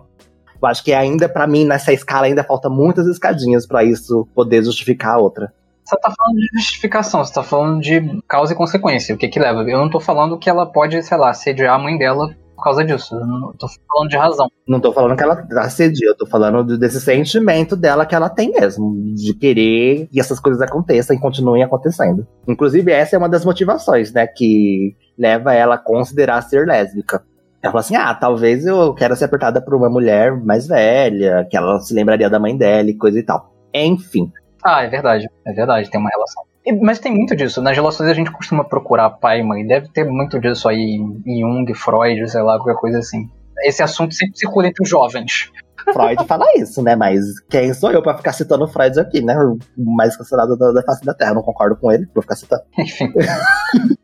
Eu 0.62 0.68
acho 0.68 0.84
que 0.84 0.94
ainda, 0.94 1.28
para 1.28 1.48
mim, 1.48 1.66
nessa 1.66 1.92
escala, 1.92 2.26
ainda 2.26 2.44
falta 2.44 2.70
muitas 2.70 3.08
escadinhas 3.08 3.66
para 3.66 3.84
isso 3.84 4.28
poder 4.34 4.64
justificar 4.64 5.16
a 5.16 5.18
outra. 5.18 5.54
Você 5.84 5.98
tá 6.00 6.14
falando 6.16 6.38
de 6.38 6.48
justificação, 6.54 7.24
você 7.24 7.34
tá 7.34 7.44
falando 7.44 7.82
de 7.82 8.22
causa 8.28 8.54
e 8.54 8.56
consequência, 8.56 9.14
o 9.14 9.18
que 9.18 9.28
que 9.28 9.40
leva. 9.40 9.62
Eu 9.64 9.80
não 9.80 9.90
tô 9.90 10.00
falando 10.00 10.38
que 10.38 10.50
ela 10.50 10.66
pode, 10.66 11.02
sei 11.04 11.18
lá, 11.18 11.34
sediar 11.34 11.76
a 11.76 11.80
mãe 11.80 11.98
dela 11.98 12.34
por 12.64 12.70
causa 12.70 12.86
disso. 12.86 13.14
Eu 13.14 13.28
não 13.28 13.54
tô 13.54 13.68
falando 13.68 14.10
de 14.10 14.16
razão. 14.16 14.48
Não 14.66 14.80
tô 14.80 14.94
falando 14.94 15.18
que 15.18 15.24
ela 15.24 15.46
assedia, 15.58 16.08
eu 16.08 16.16
tô 16.16 16.26
falando 16.26 16.78
desse 16.78 17.02
sentimento 17.02 17.76
dela 17.76 18.06
que 18.06 18.16
ela 18.16 18.30
tem 18.30 18.52
mesmo, 18.52 19.14
de 19.14 19.34
querer 19.34 20.08
que 20.08 20.18
essas 20.18 20.40
coisas 20.40 20.62
aconteçam 20.62 21.14
e 21.14 21.20
continuem 21.20 21.62
acontecendo. 21.62 22.26
Inclusive, 22.48 22.90
essa 22.90 23.18
é 23.18 23.20
uma 23.20 23.28
das 23.28 23.44
motivações, 23.44 24.14
né, 24.14 24.26
que 24.26 24.96
leva 25.20 25.54
ela 25.54 25.76
a 25.76 25.78
considerar 25.78 26.42
ser 26.42 26.66
lésbica. 26.66 27.22
Ela 27.62 27.72
fala 27.72 27.82
assim: 27.82 27.96
ah, 27.98 28.14
talvez 28.14 28.66
eu 28.66 28.94
quero 28.94 29.16
ser 29.18 29.26
apertada 29.26 29.62
por 29.62 29.76
uma 29.76 29.90
mulher 29.90 30.34
mais 30.42 30.66
velha, 30.66 31.46
que 31.50 31.58
ela 31.58 31.80
se 31.80 31.94
lembraria 31.94 32.30
da 32.30 32.40
mãe 32.40 32.56
dela 32.56 32.90
e 32.90 32.98
coisa 32.98 33.20
e 33.20 33.24
tal. 33.24 33.54
Enfim. 33.74 34.32
Ah, 34.64 34.84
é 34.84 34.88
verdade. 34.88 35.28
É 35.46 35.52
verdade, 35.52 35.90
tem 35.90 36.00
uma 36.00 36.10
relação. 36.10 36.44
Mas 36.82 37.00
tem 37.00 37.14
muito 37.14 37.36
disso. 37.36 37.62
Nas 37.62 37.76
relações 37.76 38.10
a 38.10 38.14
gente 38.14 38.32
costuma 38.32 38.64
procurar 38.64 39.10
pai 39.10 39.42
e 39.42 39.44
mãe. 39.44 39.66
Deve 39.66 39.90
ter 39.90 40.06
muito 40.06 40.40
disso 40.40 40.70
aí 40.70 40.98
em 41.26 41.42
Jung, 41.42 41.74
Freud, 41.74 42.30
sei 42.30 42.42
lá, 42.42 42.58
qualquer 42.58 42.80
coisa 42.80 43.00
assim. 43.00 43.30
Esse 43.64 43.84
assunto 43.84 44.14
sempre 44.14 44.38
circula 44.38 44.68
entre 44.68 44.82
os 44.84 44.90
jovens. 44.90 45.52
Freud 45.92 46.26
fala 46.26 46.46
isso, 46.56 46.82
né? 46.82 46.96
Mas 46.96 47.20
quem 47.50 47.74
sou 47.74 47.92
eu 47.92 48.02
pra 48.02 48.16
ficar 48.16 48.32
citando 48.32 48.68
Freud 48.68 48.98
aqui, 49.00 49.22
né? 49.22 49.36
O 49.38 49.58
mais 49.78 50.16
cancelado 50.16 50.58
da, 50.58 50.72
da 50.72 50.84
face 50.84 51.04
da 51.04 51.14
Terra. 51.14 51.34
Não 51.34 51.42
concordo 51.42 51.76
com 51.76 51.92
ele, 51.92 52.08
vou 52.14 52.22
ficar 52.22 52.36
citando. 52.36 52.64
Enfim. 52.80 53.12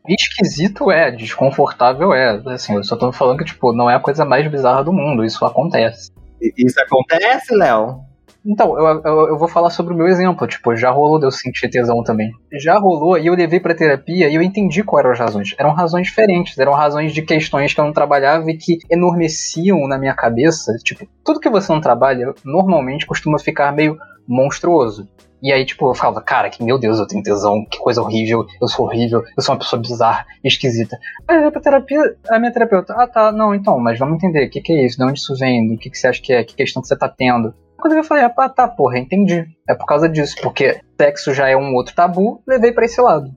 Esquisito 0.06 0.90
é, 0.90 1.10
desconfortável 1.10 2.12
é. 2.12 2.42
Assim, 2.46 2.74
eu 2.74 2.84
só 2.84 2.96
tô 2.96 3.10
falando 3.12 3.38
que, 3.38 3.44
tipo, 3.44 3.72
não 3.72 3.88
é 3.88 3.94
a 3.94 4.00
coisa 4.00 4.24
mais 4.24 4.46
bizarra 4.50 4.84
do 4.84 4.92
mundo. 4.92 5.24
Isso 5.24 5.42
acontece. 5.44 6.10
Isso 6.56 6.80
acontece, 6.80 7.54
Léo? 7.54 8.09
Então, 8.44 8.78
eu, 8.78 9.02
eu, 9.04 9.28
eu, 9.28 9.38
vou 9.38 9.48
falar 9.48 9.70
sobre 9.70 9.92
o 9.92 9.96
meu 9.96 10.06
exemplo. 10.06 10.46
Tipo, 10.46 10.74
já 10.74 10.90
rolou 10.90 11.18
de 11.18 11.26
eu 11.26 11.30
sentir 11.30 11.68
tesão 11.68 12.02
também. 12.02 12.30
Já 12.52 12.78
rolou 12.78 13.18
e 13.18 13.26
eu 13.26 13.34
levei 13.34 13.60
pra 13.60 13.74
terapia 13.74 14.28
e 14.28 14.34
eu 14.34 14.42
entendi 14.42 14.82
quais 14.82 15.04
eram 15.04 15.12
as 15.12 15.18
razões. 15.18 15.54
Eram 15.58 15.72
razões 15.72 16.06
diferentes, 16.06 16.58
eram 16.58 16.72
razões 16.72 17.12
de 17.12 17.22
questões 17.22 17.74
que 17.74 17.80
eu 17.80 17.84
não 17.84 17.92
trabalhava 17.92 18.50
e 18.50 18.56
que 18.56 18.78
enormeciam 18.90 19.86
na 19.86 19.98
minha 19.98 20.14
cabeça. 20.14 20.72
Tipo, 20.82 21.06
tudo 21.24 21.40
que 21.40 21.50
você 21.50 21.72
não 21.72 21.80
trabalha 21.80 22.34
normalmente 22.44 23.06
costuma 23.06 23.38
ficar 23.38 23.72
meio 23.72 23.98
monstruoso. 24.26 25.08
E 25.42 25.52
aí, 25.52 25.64
tipo, 25.64 25.88
eu 25.88 25.94
falava, 25.94 26.20
cara, 26.20 26.50
que 26.50 26.62
meu 26.62 26.78
Deus, 26.78 26.98
eu 26.98 27.06
tenho 27.06 27.22
tesão, 27.22 27.64
que 27.64 27.78
coisa 27.78 28.02
horrível, 28.02 28.44
eu 28.60 28.68
sou 28.68 28.84
horrível, 28.84 29.22
eu 29.36 29.42
sou 29.42 29.54
uma 29.54 29.58
pessoa 29.58 29.80
bizarra, 29.80 30.26
esquisita. 30.44 30.98
Aí 31.26 31.42
eu 31.42 31.50
pra 31.50 31.62
terapia, 31.62 31.98
a 32.28 32.38
minha 32.38 32.52
terapeuta, 32.52 32.94
ah 32.94 33.06
tá, 33.06 33.32
não, 33.32 33.54
então, 33.54 33.78
mas 33.78 33.98
vamos 33.98 34.16
entender, 34.16 34.46
o 34.46 34.50
que, 34.50 34.60
que 34.60 34.72
é 34.72 34.84
isso, 34.84 34.98
de 34.98 35.04
onde 35.04 35.18
isso 35.18 35.34
vem, 35.36 35.74
o 35.74 35.78
que, 35.78 35.88
que 35.88 35.96
você 35.96 36.08
acha 36.08 36.20
que 36.20 36.32
é, 36.32 36.44
que 36.44 36.54
questão 36.54 36.82
que 36.82 36.88
você 36.88 36.96
tá 36.96 37.08
tendo. 37.08 37.54
Quando 37.80 37.94
eu 37.94 38.04
falei, 38.04 38.24
ah, 38.24 38.48
tá, 38.48 38.68
porra, 38.68 38.98
entendi. 38.98 39.46
É 39.68 39.74
por 39.74 39.86
causa 39.86 40.08
disso, 40.08 40.36
porque 40.42 40.80
sexo 41.00 41.32
já 41.32 41.48
é 41.48 41.56
um 41.56 41.74
outro 41.74 41.94
tabu, 41.94 42.42
levei 42.46 42.72
para 42.72 42.84
esse 42.84 43.00
lado. 43.00 43.30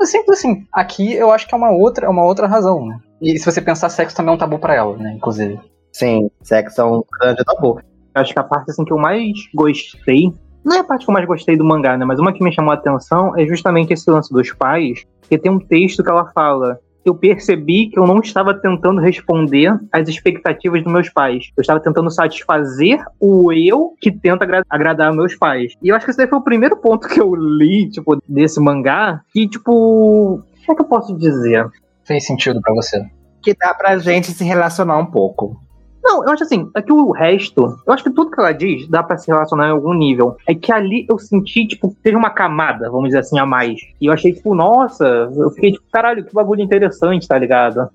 É 0.00 0.04
simples 0.04 0.38
assim. 0.38 0.66
Aqui 0.72 1.14
eu 1.14 1.32
acho 1.32 1.46
que 1.48 1.54
é 1.54 1.58
uma 1.58 1.70
outra, 1.70 2.06
é 2.06 2.08
uma 2.08 2.24
outra 2.24 2.46
razão, 2.46 2.86
né? 2.86 2.98
E 3.20 3.38
se 3.38 3.50
você 3.50 3.60
pensar, 3.60 3.88
sexo 3.88 4.16
também 4.16 4.32
é 4.32 4.34
um 4.34 4.38
tabu 4.38 4.58
para 4.58 4.74
ela, 4.74 4.96
né? 4.96 5.14
Inclusive. 5.16 5.58
Sim, 5.92 6.30
sexo 6.42 6.80
é 6.80 6.84
um 6.84 7.02
grande 7.20 7.42
tabu. 7.44 7.80
Acho 8.14 8.32
que 8.32 8.38
a 8.38 8.44
parte 8.44 8.70
assim 8.70 8.84
que 8.84 8.92
eu 8.92 8.98
mais 8.98 9.32
gostei, 9.54 10.32
não 10.64 10.76
é 10.76 10.80
a 10.80 10.84
parte 10.84 11.04
que 11.04 11.10
eu 11.10 11.14
mais 11.14 11.26
gostei 11.26 11.56
do 11.56 11.64
mangá, 11.64 11.96
né? 11.96 12.04
Mas 12.04 12.18
uma 12.18 12.32
que 12.32 12.44
me 12.44 12.52
chamou 12.52 12.72
a 12.72 12.74
atenção 12.74 13.36
é 13.36 13.46
justamente 13.46 13.92
esse 13.92 14.10
lance 14.10 14.32
dos 14.32 14.52
pais, 14.52 15.04
que 15.28 15.38
tem 15.38 15.50
um 15.50 15.58
texto 15.58 16.02
que 16.02 16.10
ela 16.10 16.30
fala 16.32 16.78
eu 17.08 17.14
percebi 17.14 17.88
que 17.88 17.98
eu 17.98 18.06
não 18.06 18.20
estava 18.20 18.54
tentando 18.54 19.00
responder 19.00 19.78
às 19.92 20.08
expectativas 20.08 20.82
dos 20.82 20.92
meus 20.92 21.08
pais. 21.08 21.50
Eu 21.56 21.60
estava 21.60 21.80
tentando 21.80 22.10
satisfazer 22.10 23.02
o 23.20 23.52
eu 23.52 23.94
que 24.00 24.10
tenta 24.10 24.44
agra 24.44 24.62
agradar 24.68 25.12
meus 25.12 25.34
pais. 25.34 25.74
E 25.82 25.88
eu 25.88 25.96
acho 25.96 26.04
que 26.04 26.10
esse 26.10 26.18
daí 26.18 26.28
foi 26.28 26.38
o 26.38 26.44
primeiro 26.44 26.76
ponto 26.76 27.08
que 27.08 27.20
eu 27.20 27.34
li, 27.34 27.88
tipo, 27.90 28.18
desse 28.28 28.60
mangá, 28.60 29.20
que, 29.32 29.48
tipo, 29.48 29.72
o 29.72 30.42
que 30.64 30.72
é 30.72 30.74
que 30.74 30.82
eu 30.82 30.86
posso 30.86 31.16
dizer? 31.16 31.66
Fez 32.04 32.26
sentido 32.26 32.60
para 32.60 32.74
você. 32.74 33.04
Que 33.42 33.54
dá 33.54 33.74
pra 33.74 33.98
gente 33.98 34.32
se 34.32 34.44
relacionar 34.44 34.98
um 34.98 35.06
pouco. 35.06 35.60
Não, 36.06 36.24
eu 36.24 36.30
acho 36.30 36.44
assim, 36.44 36.70
é 36.76 36.80
que 36.80 36.92
o 36.92 37.10
resto, 37.10 37.76
eu 37.84 37.92
acho 37.92 38.04
que 38.04 38.10
tudo 38.10 38.30
que 38.30 38.40
ela 38.40 38.52
diz 38.52 38.88
dá 38.88 39.02
para 39.02 39.18
se 39.18 39.26
relacionar 39.26 39.66
em 39.66 39.72
algum 39.72 39.92
nível. 39.92 40.36
É 40.46 40.54
que 40.54 40.70
ali 40.70 41.04
eu 41.10 41.18
senti, 41.18 41.66
tipo, 41.66 41.92
teve 42.00 42.16
uma 42.16 42.30
camada, 42.30 42.88
vamos 42.88 43.08
dizer 43.08 43.18
assim, 43.18 43.36
a 43.40 43.44
mais. 43.44 43.80
E 44.00 44.06
eu 44.06 44.12
achei, 44.12 44.32
tipo, 44.32 44.54
nossa, 44.54 45.04
eu 45.04 45.50
fiquei 45.50 45.72
tipo, 45.72 45.84
caralho, 45.90 46.24
que 46.24 46.32
bagulho 46.32 46.62
interessante, 46.62 47.26
tá 47.26 47.36
ligado? 47.36 47.90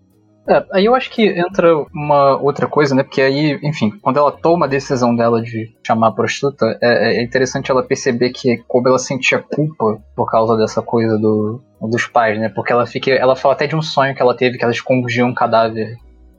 É, 0.45 0.65
aí 0.73 0.85
eu 0.85 0.93
acho 0.93 1.09
que 1.09 1.25
entra 1.25 1.73
uma 1.93 2.35
outra 2.35 2.67
coisa, 2.67 2.93
né? 2.93 3.03
Porque 3.03 3.21
aí, 3.21 3.57
enfim, 3.63 3.91
quando 4.01 4.17
ela 4.17 4.31
toma 4.31 4.65
a 4.65 4.69
decisão 4.69 5.15
dela 5.15 5.41
de 5.41 5.73
chamar 5.87 6.07
a 6.07 6.11
prostituta, 6.11 6.65
é, 6.81 7.19
é 7.19 7.23
interessante 7.23 7.71
ela 7.71 7.81
perceber 7.81 8.31
que 8.31 8.57
como 8.67 8.89
ela 8.89 8.99
sentia 8.99 9.39
culpa 9.39 10.01
por 10.13 10.29
causa 10.29 10.57
dessa 10.57 10.81
coisa 10.81 11.17
do, 11.17 11.61
dos 11.79 12.07
pais, 12.07 12.37
né? 12.37 12.49
Porque 12.49 12.73
ela 12.73 12.85
fica. 12.85 13.11
Ela 13.11 13.37
fala 13.37 13.53
até 13.53 13.67
de 13.67 13.75
um 13.75 13.81
sonho 13.81 14.13
que 14.13 14.21
ela 14.21 14.35
teve, 14.35 14.57
que 14.57 14.63
ela 14.65 14.73
escondia 14.73 15.25
um 15.25 15.33
cadáver 15.33 15.95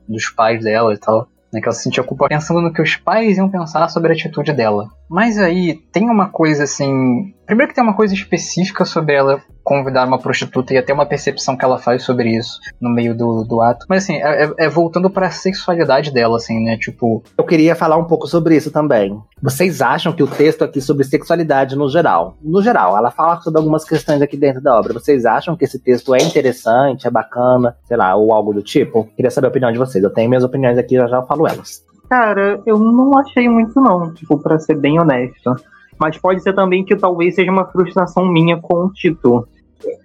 dos 0.07 0.29
pais 0.29 0.63
dela 0.63 0.93
e 0.93 0.97
tal 0.97 1.27
né, 1.53 1.61
que 1.61 1.67
ela 1.67 1.75
se 1.75 1.83
sentia 1.83 2.03
culpa 2.03 2.27
pensando 2.27 2.61
no 2.61 2.73
que 2.73 2.81
os 2.81 2.95
pais 2.95 3.37
iam 3.37 3.49
pensar 3.49 3.87
sobre 3.89 4.11
a 4.11 4.15
atitude 4.15 4.51
dela. 4.51 4.89
Mas 5.13 5.37
aí 5.37 5.75
tem 5.91 6.09
uma 6.09 6.27
coisa 6.29 6.63
assim. 6.63 7.35
Primeiro 7.45 7.69
que 7.69 7.75
tem 7.75 7.83
uma 7.83 7.95
coisa 7.95 8.15
específica 8.15 8.83
sobre 8.83 9.13
ela 9.13 9.39
convidar 9.63 10.07
uma 10.07 10.17
prostituta 10.17 10.73
e 10.73 10.77
até 10.79 10.91
uma 10.91 11.05
percepção 11.05 11.55
que 11.55 11.63
ela 11.63 11.77
faz 11.77 12.01
sobre 12.01 12.35
isso 12.35 12.59
no 12.81 12.89
meio 12.89 13.15
do, 13.15 13.43
do 13.43 13.61
ato. 13.61 13.85
Mas 13.87 14.05
assim, 14.05 14.15
é, 14.15 14.45
é, 14.45 14.53
é 14.65 14.67
voltando 14.67 15.11
para 15.11 15.27
a 15.27 15.29
sexualidade 15.29 16.11
dela, 16.11 16.37
assim, 16.37 16.59
né? 16.63 16.77
Tipo. 16.79 17.23
Eu 17.37 17.43
queria 17.43 17.75
falar 17.75 17.95
um 17.95 18.05
pouco 18.05 18.25
sobre 18.25 18.55
isso 18.55 18.71
também. 18.71 19.21
Vocês 19.39 19.83
acham 19.83 20.11
que 20.13 20.23
o 20.23 20.27
texto 20.27 20.63
aqui 20.63 20.81
sobre 20.81 21.03
sexualidade 21.03 21.75
no 21.75 21.87
geral, 21.87 22.35
no 22.41 22.63
geral, 22.63 22.97
ela 22.97 23.11
fala 23.11 23.39
sobre 23.39 23.59
algumas 23.59 23.85
questões 23.85 24.19
aqui 24.19 24.35
dentro 24.35 24.63
da 24.63 24.75
obra. 24.75 24.93
Vocês 24.93 25.25
acham 25.25 25.55
que 25.55 25.63
esse 25.63 25.77
texto 25.77 26.15
é 26.15 26.23
interessante, 26.23 27.05
é 27.05 27.11
bacana, 27.11 27.77
sei 27.83 27.97
lá, 27.97 28.15
ou 28.15 28.33
algo 28.33 28.51
do 28.51 28.63
tipo? 28.63 29.07
Queria 29.15 29.29
saber 29.29 29.45
a 29.45 29.49
opinião 29.51 29.71
de 29.71 29.77
vocês. 29.77 30.03
Eu 30.03 30.09
tenho 30.09 30.27
minhas 30.27 30.43
opiniões 30.43 30.79
aqui, 30.79 30.95
já 30.95 31.05
já 31.05 31.21
falo 31.21 31.47
elas. 31.47 31.92
Cara, 32.13 32.61
eu 32.65 32.77
não 32.77 33.17
achei 33.17 33.49
muito 33.49 33.81
não, 33.81 34.13
tipo, 34.13 34.37
para 34.37 34.59
ser 34.59 34.75
bem 34.75 34.99
honesto. 34.99 35.55
Mas 35.99 36.15
pode 36.15 36.43
ser 36.43 36.53
também 36.53 36.85
que 36.85 36.95
talvez 36.95 37.33
seja 37.33 37.51
uma 37.51 37.65
frustração 37.65 38.25
minha 38.27 38.57
com 38.57 38.85
o 38.85 38.93
título 38.93 39.47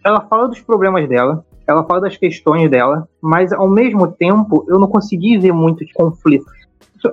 ela 0.05 0.21
fala 0.23 0.49
dos 0.49 0.61
problemas 0.61 1.09
dela, 1.09 1.45
ela 1.67 1.85
fala 1.85 2.03
das 2.03 2.17
questões 2.17 2.71
dela, 2.71 3.07
mas 3.21 3.53
ao 3.53 3.69
mesmo 3.69 4.07
tempo 4.11 4.65
eu 4.69 4.79
não 4.79 4.89
consegui 4.89 5.39
ver 5.39 5.53
muito 5.53 5.85
de 5.85 5.93
conflito. 5.93 6.47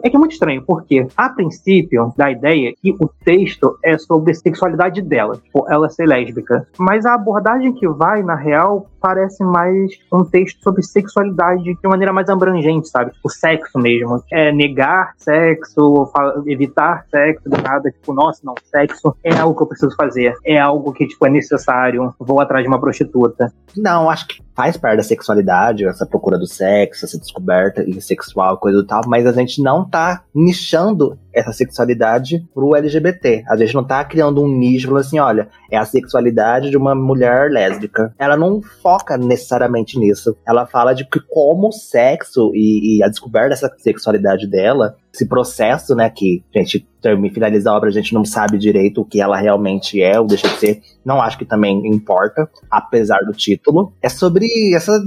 É 0.02 0.10
que 0.10 0.16
é 0.16 0.20
muito 0.20 0.32
estranho, 0.32 0.64
porque 0.66 1.06
a 1.16 1.30
princípio 1.30 2.12
da 2.18 2.32
ideia 2.32 2.74
que 2.82 2.92
o 3.00 3.08
texto 3.24 3.78
é 3.84 3.98
sobre 4.00 4.34
sexualidade 4.34 5.00
dela, 5.00 5.36
tipo, 5.36 5.64
ela 5.70 5.90
ser 5.90 6.08
lésbica. 6.08 6.68
Mas 6.80 7.06
a 7.06 7.14
abordagem 7.14 7.72
que 7.72 7.88
vai, 7.88 8.24
na 8.24 8.34
real, 8.34 8.88
parece 9.06 9.44
mais 9.44 9.92
um 10.12 10.24
texto 10.24 10.64
sobre 10.64 10.82
sexualidade 10.82 11.64
de 11.64 11.78
uma 11.84 11.92
maneira 11.92 12.12
mais 12.12 12.28
abrangente, 12.28 12.90
sabe? 12.90 13.12
O 13.24 13.30
sexo 13.30 13.78
mesmo. 13.78 14.24
É 14.32 14.52
negar 14.52 15.14
sexo, 15.16 16.12
evitar 16.48 17.06
sexo 17.12 17.48
do 17.48 17.56
nada, 17.62 17.92
tipo, 17.92 18.12
nossa, 18.12 18.42
não, 18.44 18.56
sexo 18.64 19.16
é 19.24 19.32
algo 19.36 19.56
que 19.56 19.62
eu 19.62 19.68
preciso 19.68 19.96
fazer, 19.96 20.34
é 20.44 20.58
algo 20.58 20.92
que, 20.92 21.06
tipo, 21.06 21.24
é 21.28 21.30
necessário, 21.30 22.16
vou 22.18 22.40
atrás 22.40 22.64
de 22.64 22.68
uma 22.68 22.82
prostituta. 22.82 23.54
Não, 23.78 24.10
acho 24.10 24.28
que 24.28 24.42
faz 24.56 24.76
parte 24.76 24.98
da 24.98 25.04
sexualidade, 25.04 25.86
essa 25.86 26.06
procura 26.06 26.40
do 26.40 26.48
sexo, 26.48 27.06
essa 27.06 27.20
descoberta 27.20 27.86
sexual, 28.02 28.58
coisa 28.58 28.80
do 28.80 28.88
tal, 28.88 29.02
mas 29.06 29.28
a 29.28 29.34
gente 29.34 29.62
não 29.62 29.88
tá 29.88 30.24
nichando 30.34 31.16
essa 31.34 31.52
sexualidade 31.52 32.44
pro 32.54 32.76
LGBT. 32.76 33.44
A 33.50 33.58
gente 33.58 33.76
não 33.76 33.84
tá 33.84 34.04
criando 34.06 34.42
um 34.42 34.48
nicho 34.48 34.96
assim, 34.96 35.20
olha, 35.20 35.50
é 35.76 35.80
a 35.80 35.86
sexualidade 35.86 36.70
de 36.70 36.78
uma 36.78 36.96
mulher 36.96 37.50
lésbica. 37.52 38.14
Ela 38.18 38.36
não 38.38 38.62
foca 38.62 39.18
necessariamente 39.18 40.00
nisso. 40.00 40.36
Ela 40.48 40.66
fala 40.66 40.94
de 40.94 41.06
que 41.06 41.20
como 41.20 41.68
o 41.68 41.72
sexo 41.72 42.52
e, 42.54 42.98
e 42.98 43.04
a 43.04 43.08
descoberta 43.08 43.50
dessa 43.50 43.72
sexualidade 43.78 44.48
dela 44.50 44.96
esse 45.16 45.26
processo, 45.28 45.96
né, 45.96 46.10
que 46.10 46.44
gente 46.54 46.86
termina, 47.06 47.32
finaliza 47.32 47.70
a 47.70 47.78
obra, 47.78 47.90
a 47.90 47.94
gente 47.94 48.16
não 48.16 48.26
sabe 48.26 48.58
direito 48.58 49.02
o 49.02 49.06
que 49.06 49.22
ela 49.22 49.38
realmente 49.38 50.02
é 50.02 50.20
ou 50.20 50.26
deixa 50.26 50.48
de 50.48 50.58
ser. 50.58 50.82
Não 51.06 51.22
acho 51.22 51.38
que 51.38 51.46
também 51.46 51.86
importa, 51.86 52.50
apesar 52.70 53.20
do 53.20 53.32
título. 53.32 53.94
É 54.02 54.10
sobre 54.10 54.48
essa 54.74 55.00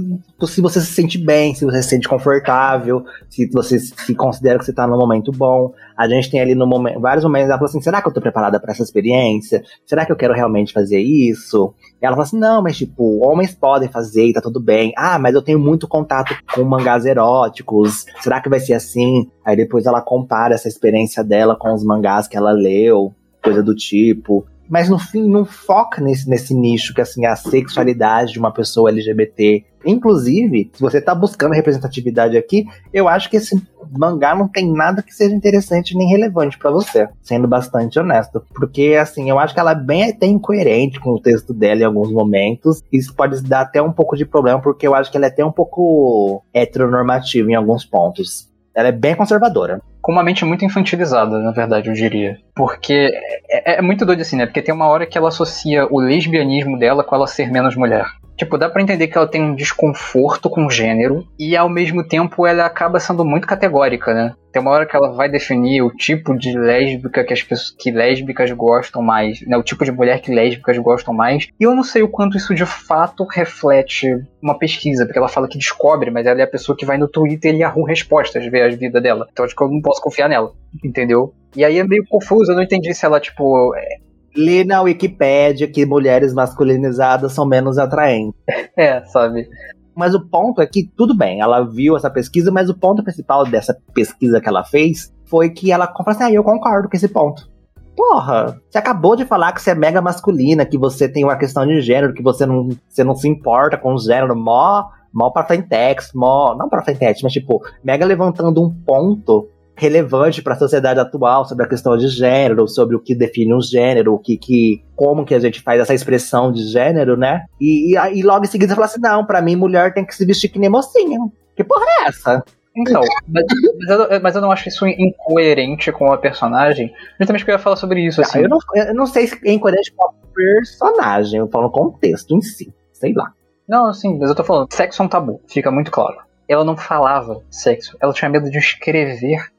se 0.47 0.61
você 0.61 0.79
se 0.79 0.93
sente 0.93 1.17
bem, 1.17 1.53
se 1.53 1.65
você 1.65 1.83
se 1.83 1.89
sente 1.89 2.07
confortável, 2.07 3.03
se 3.29 3.49
você 3.51 3.77
se 3.79 4.15
considera 4.15 4.57
que 4.57 4.63
você 4.63 4.71
tá 4.71 4.87
num 4.87 4.97
momento 4.97 5.31
bom. 5.33 5.73
A 5.97 6.07
gente 6.07 6.31
tem 6.31 6.39
ali 6.39 6.55
no 6.55 6.65
momento, 6.65 7.01
vários 7.01 7.25
momentos, 7.25 7.49
ela 7.49 7.57
fala 7.57 7.69
assim: 7.69 7.81
será 7.81 8.01
que 8.01 8.07
eu 8.07 8.13
tô 8.13 8.21
preparada 8.21 8.57
para 8.59 8.71
essa 8.71 8.83
experiência? 8.83 9.61
Será 9.85 10.05
que 10.05 10.11
eu 10.13 10.15
quero 10.15 10.33
realmente 10.33 10.71
fazer 10.71 11.01
isso? 11.01 11.73
Ela 12.01 12.15
fala 12.15 12.23
assim: 12.23 12.39
não, 12.39 12.61
mas 12.61 12.77
tipo, 12.77 13.25
homens 13.25 13.53
podem 13.53 13.89
fazer 13.89 14.25
e 14.25 14.33
tá 14.33 14.41
tudo 14.41 14.59
bem. 14.59 14.93
Ah, 14.97 15.19
mas 15.19 15.35
eu 15.35 15.41
tenho 15.41 15.59
muito 15.59 15.87
contato 15.87 16.35
com 16.53 16.63
mangás 16.63 17.05
eróticos. 17.05 18.05
Será 18.21 18.41
que 18.41 18.49
vai 18.49 18.59
ser 18.59 18.73
assim? 18.73 19.29
Aí 19.43 19.55
depois 19.55 19.85
ela 19.85 20.01
compara 20.01 20.53
essa 20.53 20.67
experiência 20.67 21.23
dela 21.23 21.55
com 21.55 21.73
os 21.73 21.83
mangás 21.83 22.27
que 22.27 22.37
ela 22.37 22.51
leu, 22.51 23.13
coisa 23.43 23.61
do 23.61 23.75
tipo. 23.75 24.45
Mas 24.69 24.87
no 24.87 24.99
fim, 24.99 25.27
não 25.27 25.43
foca 25.43 26.01
nesse, 26.01 26.29
nesse 26.29 26.53
nicho 26.53 26.93
que 26.93 27.01
assim, 27.01 27.25
a 27.25 27.35
sexualidade 27.35 28.33
de 28.33 28.39
uma 28.39 28.53
pessoa 28.53 28.91
LGBT. 28.91 29.65
Inclusive, 29.85 30.69
se 30.73 30.81
você 30.81 31.01
tá 31.01 31.15
buscando 31.15 31.53
representatividade 31.53 32.37
aqui, 32.37 32.65
eu 32.93 33.07
acho 33.07 33.29
que 33.29 33.37
esse 33.37 33.55
mangá 33.97 34.35
não 34.35 34.47
tem 34.47 34.71
nada 34.71 35.01
que 35.01 35.13
seja 35.13 35.33
interessante 35.33 35.97
nem 35.97 36.07
relevante 36.07 36.57
para 36.57 36.69
você, 36.69 37.07
sendo 37.21 37.47
bastante 37.47 37.97
honesto. 37.97 38.43
Porque, 38.53 38.97
assim, 38.99 39.29
eu 39.29 39.39
acho 39.39 39.53
que 39.53 39.59
ela 39.59 39.71
é 39.71 39.75
bem 39.75 40.09
até 40.09 40.27
incoerente 40.27 40.99
com 40.99 41.11
o 41.11 41.21
texto 41.21 41.53
dela 41.53 41.81
em 41.81 41.85
alguns 41.85 42.11
momentos. 42.11 42.83
Isso 42.91 43.15
pode 43.15 43.41
dar 43.41 43.61
até 43.61 43.81
um 43.81 43.91
pouco 43.91 44.17
de 44.17 44.25
problema, 44.25 44.61
porque 44.61 44.85
eu 44.85 44.93
acho 44.93 45.09
que 45.09 45.17
ela 45.17 45.25
é 45.25 45.29
até 45.29 45.43
um 45.43 45.51
pouco 45.51 46.43
heteronormativa 46.53 47.49
em 47.49 47.55
alguns 47.55 47.85
pontos. 47.85 48.48
Ela 48.75 48.89
é 48.89 48.91
bem 48.91 49.15
conservadora. 49.15 49.81
Com 50.01 50.11
uma 50.11 50.23
mente 50.23 50.45
muito 50.45 50.63
infantilizada, 50.63 51.39
na 51.39 51.51
verdade, 51.51 51.89
eu 51.89 51.93
diria. 51.93 52.37
Porque 52.55 53.11
é, 53.49 53.77
é 53.77 53.81
muito 53.81 54.05
doido 54.05 54.21
assim, 54.21 54.37
né? 54.37 54.45
Porque 54.45 54.61
tem 54.61 54.73
uma 54.73 54.87
hora 54.87 55.05
que 55.05 55.17
ela 55.17 55.27
associa 55.29 55.87
o 55.89 55.99
lesbianismo 55.99 56.77
dela 56.77 57.03
com 57.03 57.15
ela 57.15 57.27
ser 57.27 57.51
menos 57.51 57.75
mulher. 57.75 58.05
Tipo, 58.39 58.57
dá 58.57 58.69
pra 58.69 58.81
entender 58.81 59.07
que 59.07 59.17
ela 59.17 59.27
tem 59.27 59.43
um 59.43 59.53
desconforto 59.53 60.49
com 60.49 60.65
o 60.65 60.71
gênero 60.71 61.27
e 61.37 61.57
ao 61.57 61.67
mesmo 61.67 62.07
tempo 62.07 62.47
ela 62.47 62.65
acaba 62.65 62.97
sendo 62.97 63.25
muito 63.25 63.45
categórica, 63.45 64.13
né? 64.13 64.33
Tem 64.49 64.61
uma 64.61 64.71
hora 64.71 64.85
que 64.85 64.95
ela 64.95 65.11
vai 65.11 65.29
definir 65.29 65.81
o 65.81 65.93
tipo 65.93 66.33
de 66.37 66.57
lésbica 66.57 67.25
que 67.25 67.33
as 67.33 67.43
pessoas 67.43 67.75
que 67.77 67.91
lésbicas 67.91 68.49
gostam 68.53 69.01
mais, 69.01 69.41
né? 69.45 69.57
O 69.57 69.61
tipo 69.61 69.83
de 69.83 69.91
mulher 69.91 70.21
que 70.21 70.33
lésbicas 70.33 70.77
gostam 70.77 71.13
mais. 71.13 71.49
E 71.59 71.63
eu 71.65 71.75
não 71.75 71.83
sei 71.83 72.01
o 72.01 72.07
quanto 72.07 72.37
isso 72.37 72.55
de 72.55 72.65
fato 72.65 73.25
reflete 73.25 74.07
uma 74.41 74.57
pesquisa, 74.57 75.05
porque 75.05 75.19
ela 75.19 75.27
fala 75.27 75.49
que 75.49 75.57
descobre, 75.57 76.09
mas 76.09 76.25
ela 76.25 76.39
é 76.39 76.43
a 76.43 76.47
pessoa 76.47 76.77
que 76.77 76.85
vai 76.85 76.97
no 76.97 77.09
Twitter 77.09 77.53
e 77.53 77.61
arruma 77.61 77.89
respostas, 77.89 78.45
ver 78.45 78.61
a 78.61 78.69
vida 78.69 79.01
dela. 79.01 79.27
Então 79.33 79.43
acho 79.43 79.53
que 79.53 79.61
eu 79.61 79.67
não 79.67 79.81
posso 79.81 80.01
confiar 80.01 80.29
nela, 80.29 80.53
entendeu? 80.81 81.33
E 81.57 81.65
aí 81.65 81.77
é 81.77 81.83
meio 81.83 82.05
confuso, 82.07 82.53
eu 82.53 82.55
não 82.55 82.63
entendi 82.63 82.93
se 82.93 83.05
ela, 83.05 83.19
tipo, 83.19 83.75
é, 83.75 83.97
Li 84.35 84.63
na 84.63 84.81
Wikipédia 84.81 85.67
que 85.67 85.85
mulheres 85.85 86.33
masculinizadas 86.33 87.33
são 87.33 87.45
menos 87.45 87.77
atraentes. 87.77 88.39
É, 88.77 89.03
sabe? 89.05 89.47
Mas 89.95 90.13
o 90.13 90.25
ponto 90.25 90.61
é 90.61 90.65
que, 90.65 90.89
tudo 90.95 91.13
bem, 91.15 91.41
ela 91.41 91.61
viu 91.61 91.97
essa 91.97 92.09
pesquisa, 92.09 92.51
mas 92.51 92.69
o 92.69 92.77
ponto 92.77 93.03
principal 93.03 93.45
dessa 93.45 93.77
pesquisa 93.93 94.39
que 94.39 94.47
ela 94.47 94.63
fez 94.63 95.13
foi 95.25 95.49
que 95.49 95.71
ela 95.71 95.87
falou 95.87 96.11
assim: 96.11 96.23
ah, 96.23 96.31
eu 96.31 96.43
concordo 96.43 96.89
com 96.89 96.95
esse 96.95 97.09
ponto. 97.09 97.49
Porra, 97.97 98.57
você 98.69 98.77
acabou 98.77 99.17
de 99.17 99.25
falar 99.25 99.51
que 99.51 99.61
você 99.61 99.71
é 99.71 99.75
mega 99.75 100.01
masculina, 100.01 100.65
que 100.65 100.77
você 100.77 101.09
tem 101.09 101.25
uma 101.25 101.35
questão 101.35 101.67
de 101.67 101.81
gênero, 101.81 102.13
que 102.13 102.23
você 102.23 102.45
não, 102.45 102.69
você 102.87 103.03
não 103.03 103.13
se 103.13 103.27
importa 103.27 103.77
com 103.77 103.93
o 103.93 103.99
gênero, 103.99 104.37
mó, 104.37 104.85
mó 105.13 105.31
pra 105.31 105.43
frentex, 105.43 106.11
mó. 106.15 106.55
Não 106.55 106.69
pra 106.69 106.81
frentex, 106.81 107.21
mas 107.21 107.33
tipo, 107.33 107.61
mega 107.83 108.05
levantando 108.05 108.63
um 108.63 108.73
ponto 108.73 109.49
relevante 109.79 110.41
para 110.41 110.53
a 110.53 110.57
sociedade 110.57 110.99
atual 110.99 111.45
sobre 111.45 111.65
a 111.65 111.67
questão 111.67 111.97
de 111.97 112.07
gênero, 112.09 112.67
sobre 112.67 112.95
o 112.95 112.99
que 112.99 113.15
define 113.15 113.53
um 113.53 113.61
gênero, 113.61 114.13
o 114.13 114.19
que, 114.19 114.37
que 114.37 114.83
como 114.95 115.25
que 115.25 115.33
a 115.33 115.39
gente 115.39 115.61
faz 115.61 115.79
essa 115.79 115.93
expressão 115.93 116.51
de 116.51 116.63
gênero, 116.63 117.15
né? 117.15 117.45
E, 117.59 117.95
e, 117.95 118.19
e 118.19 118.21
logo 118.21 118.43
em 118.43 118.47
seguida 118.47 118.73
você 118.73 118.75
fala 118.75 118.85
assim: 118.85 119.01
não, 119.01 119.25
para 119.25 119.41
mim 119.41 119.55
mulher 119.55 119.93
tem 119.93 120.05
que 120.05 120.13
se 120.13 120.25
vestir 120.25 120.49
que 120.49 120.59
nem 120.59 120.69
mocinha. 120.69 121.19
Que 121.55 121.63
porra 121.63 121.85
é 121.85 122.09
essa? 122.09 122.43
Então, 122.75 123.01
mas, 123.27 123.45
mas, 123.87 123.99
eu, 123.99 124.21
mas, 124.21 124.35
eu, 124.35 124.41
não 124.41 124.51
acho 124.51 124.67
isso 124.67 124.85
incoerente 124.85 125.91
com 125.91 126.11
a 126.11 126.17
personagem. 126.17 126.93
Justamente 127.17 127.41
porque 127.41 127.51
eu 127.51 127.55
ia 127.55 127.59
falar 127.59 127.77
sobre 127.77 128.05
isso. 128.05 128.21
Assim. 128.21 128.39
eu, 128.39 128.49
não, 128.49 128.59
eu 128.75 128.93
não 128.93 129.05
sei 129.05 129.27
se 129.27 129.39
é 129.45 129.53
incoerente 129.53 129.93
com 129.95 130.05
a 130.05 130.11
personagem, 130.33 131.39
eu 131.39 131.47
falo 131.47 131.65
no 131.65 131.71
contexto 131.71 132.35
em 132.35 132.41
si. 132.41 132.73
Sei 132.91 133.13
lá. 133.13 133.31
Não, 133.67 133.93
sim, 133.93 134.17
mas 134.17 134.29
eu 134.29 134.35
tô 134.35 134.43
falando, 134.43 134.73
sexo 134.73 135.01
é 135.01 135.05
um 135.05 135.09
tabu, 135.09 135.39
fica 135.47 135.69
muito 135.71 135.91
claro. 135.91 136.17
Ela 136.47 136.65
não 136.65 136.75
falava 136.75 137.43
sexo, 137.51 137.95
ela 138.01 138.11
tinha 138.11 138.27
medo 138.27 138.49
de 138.49 138.57
escrever 138.57 139.51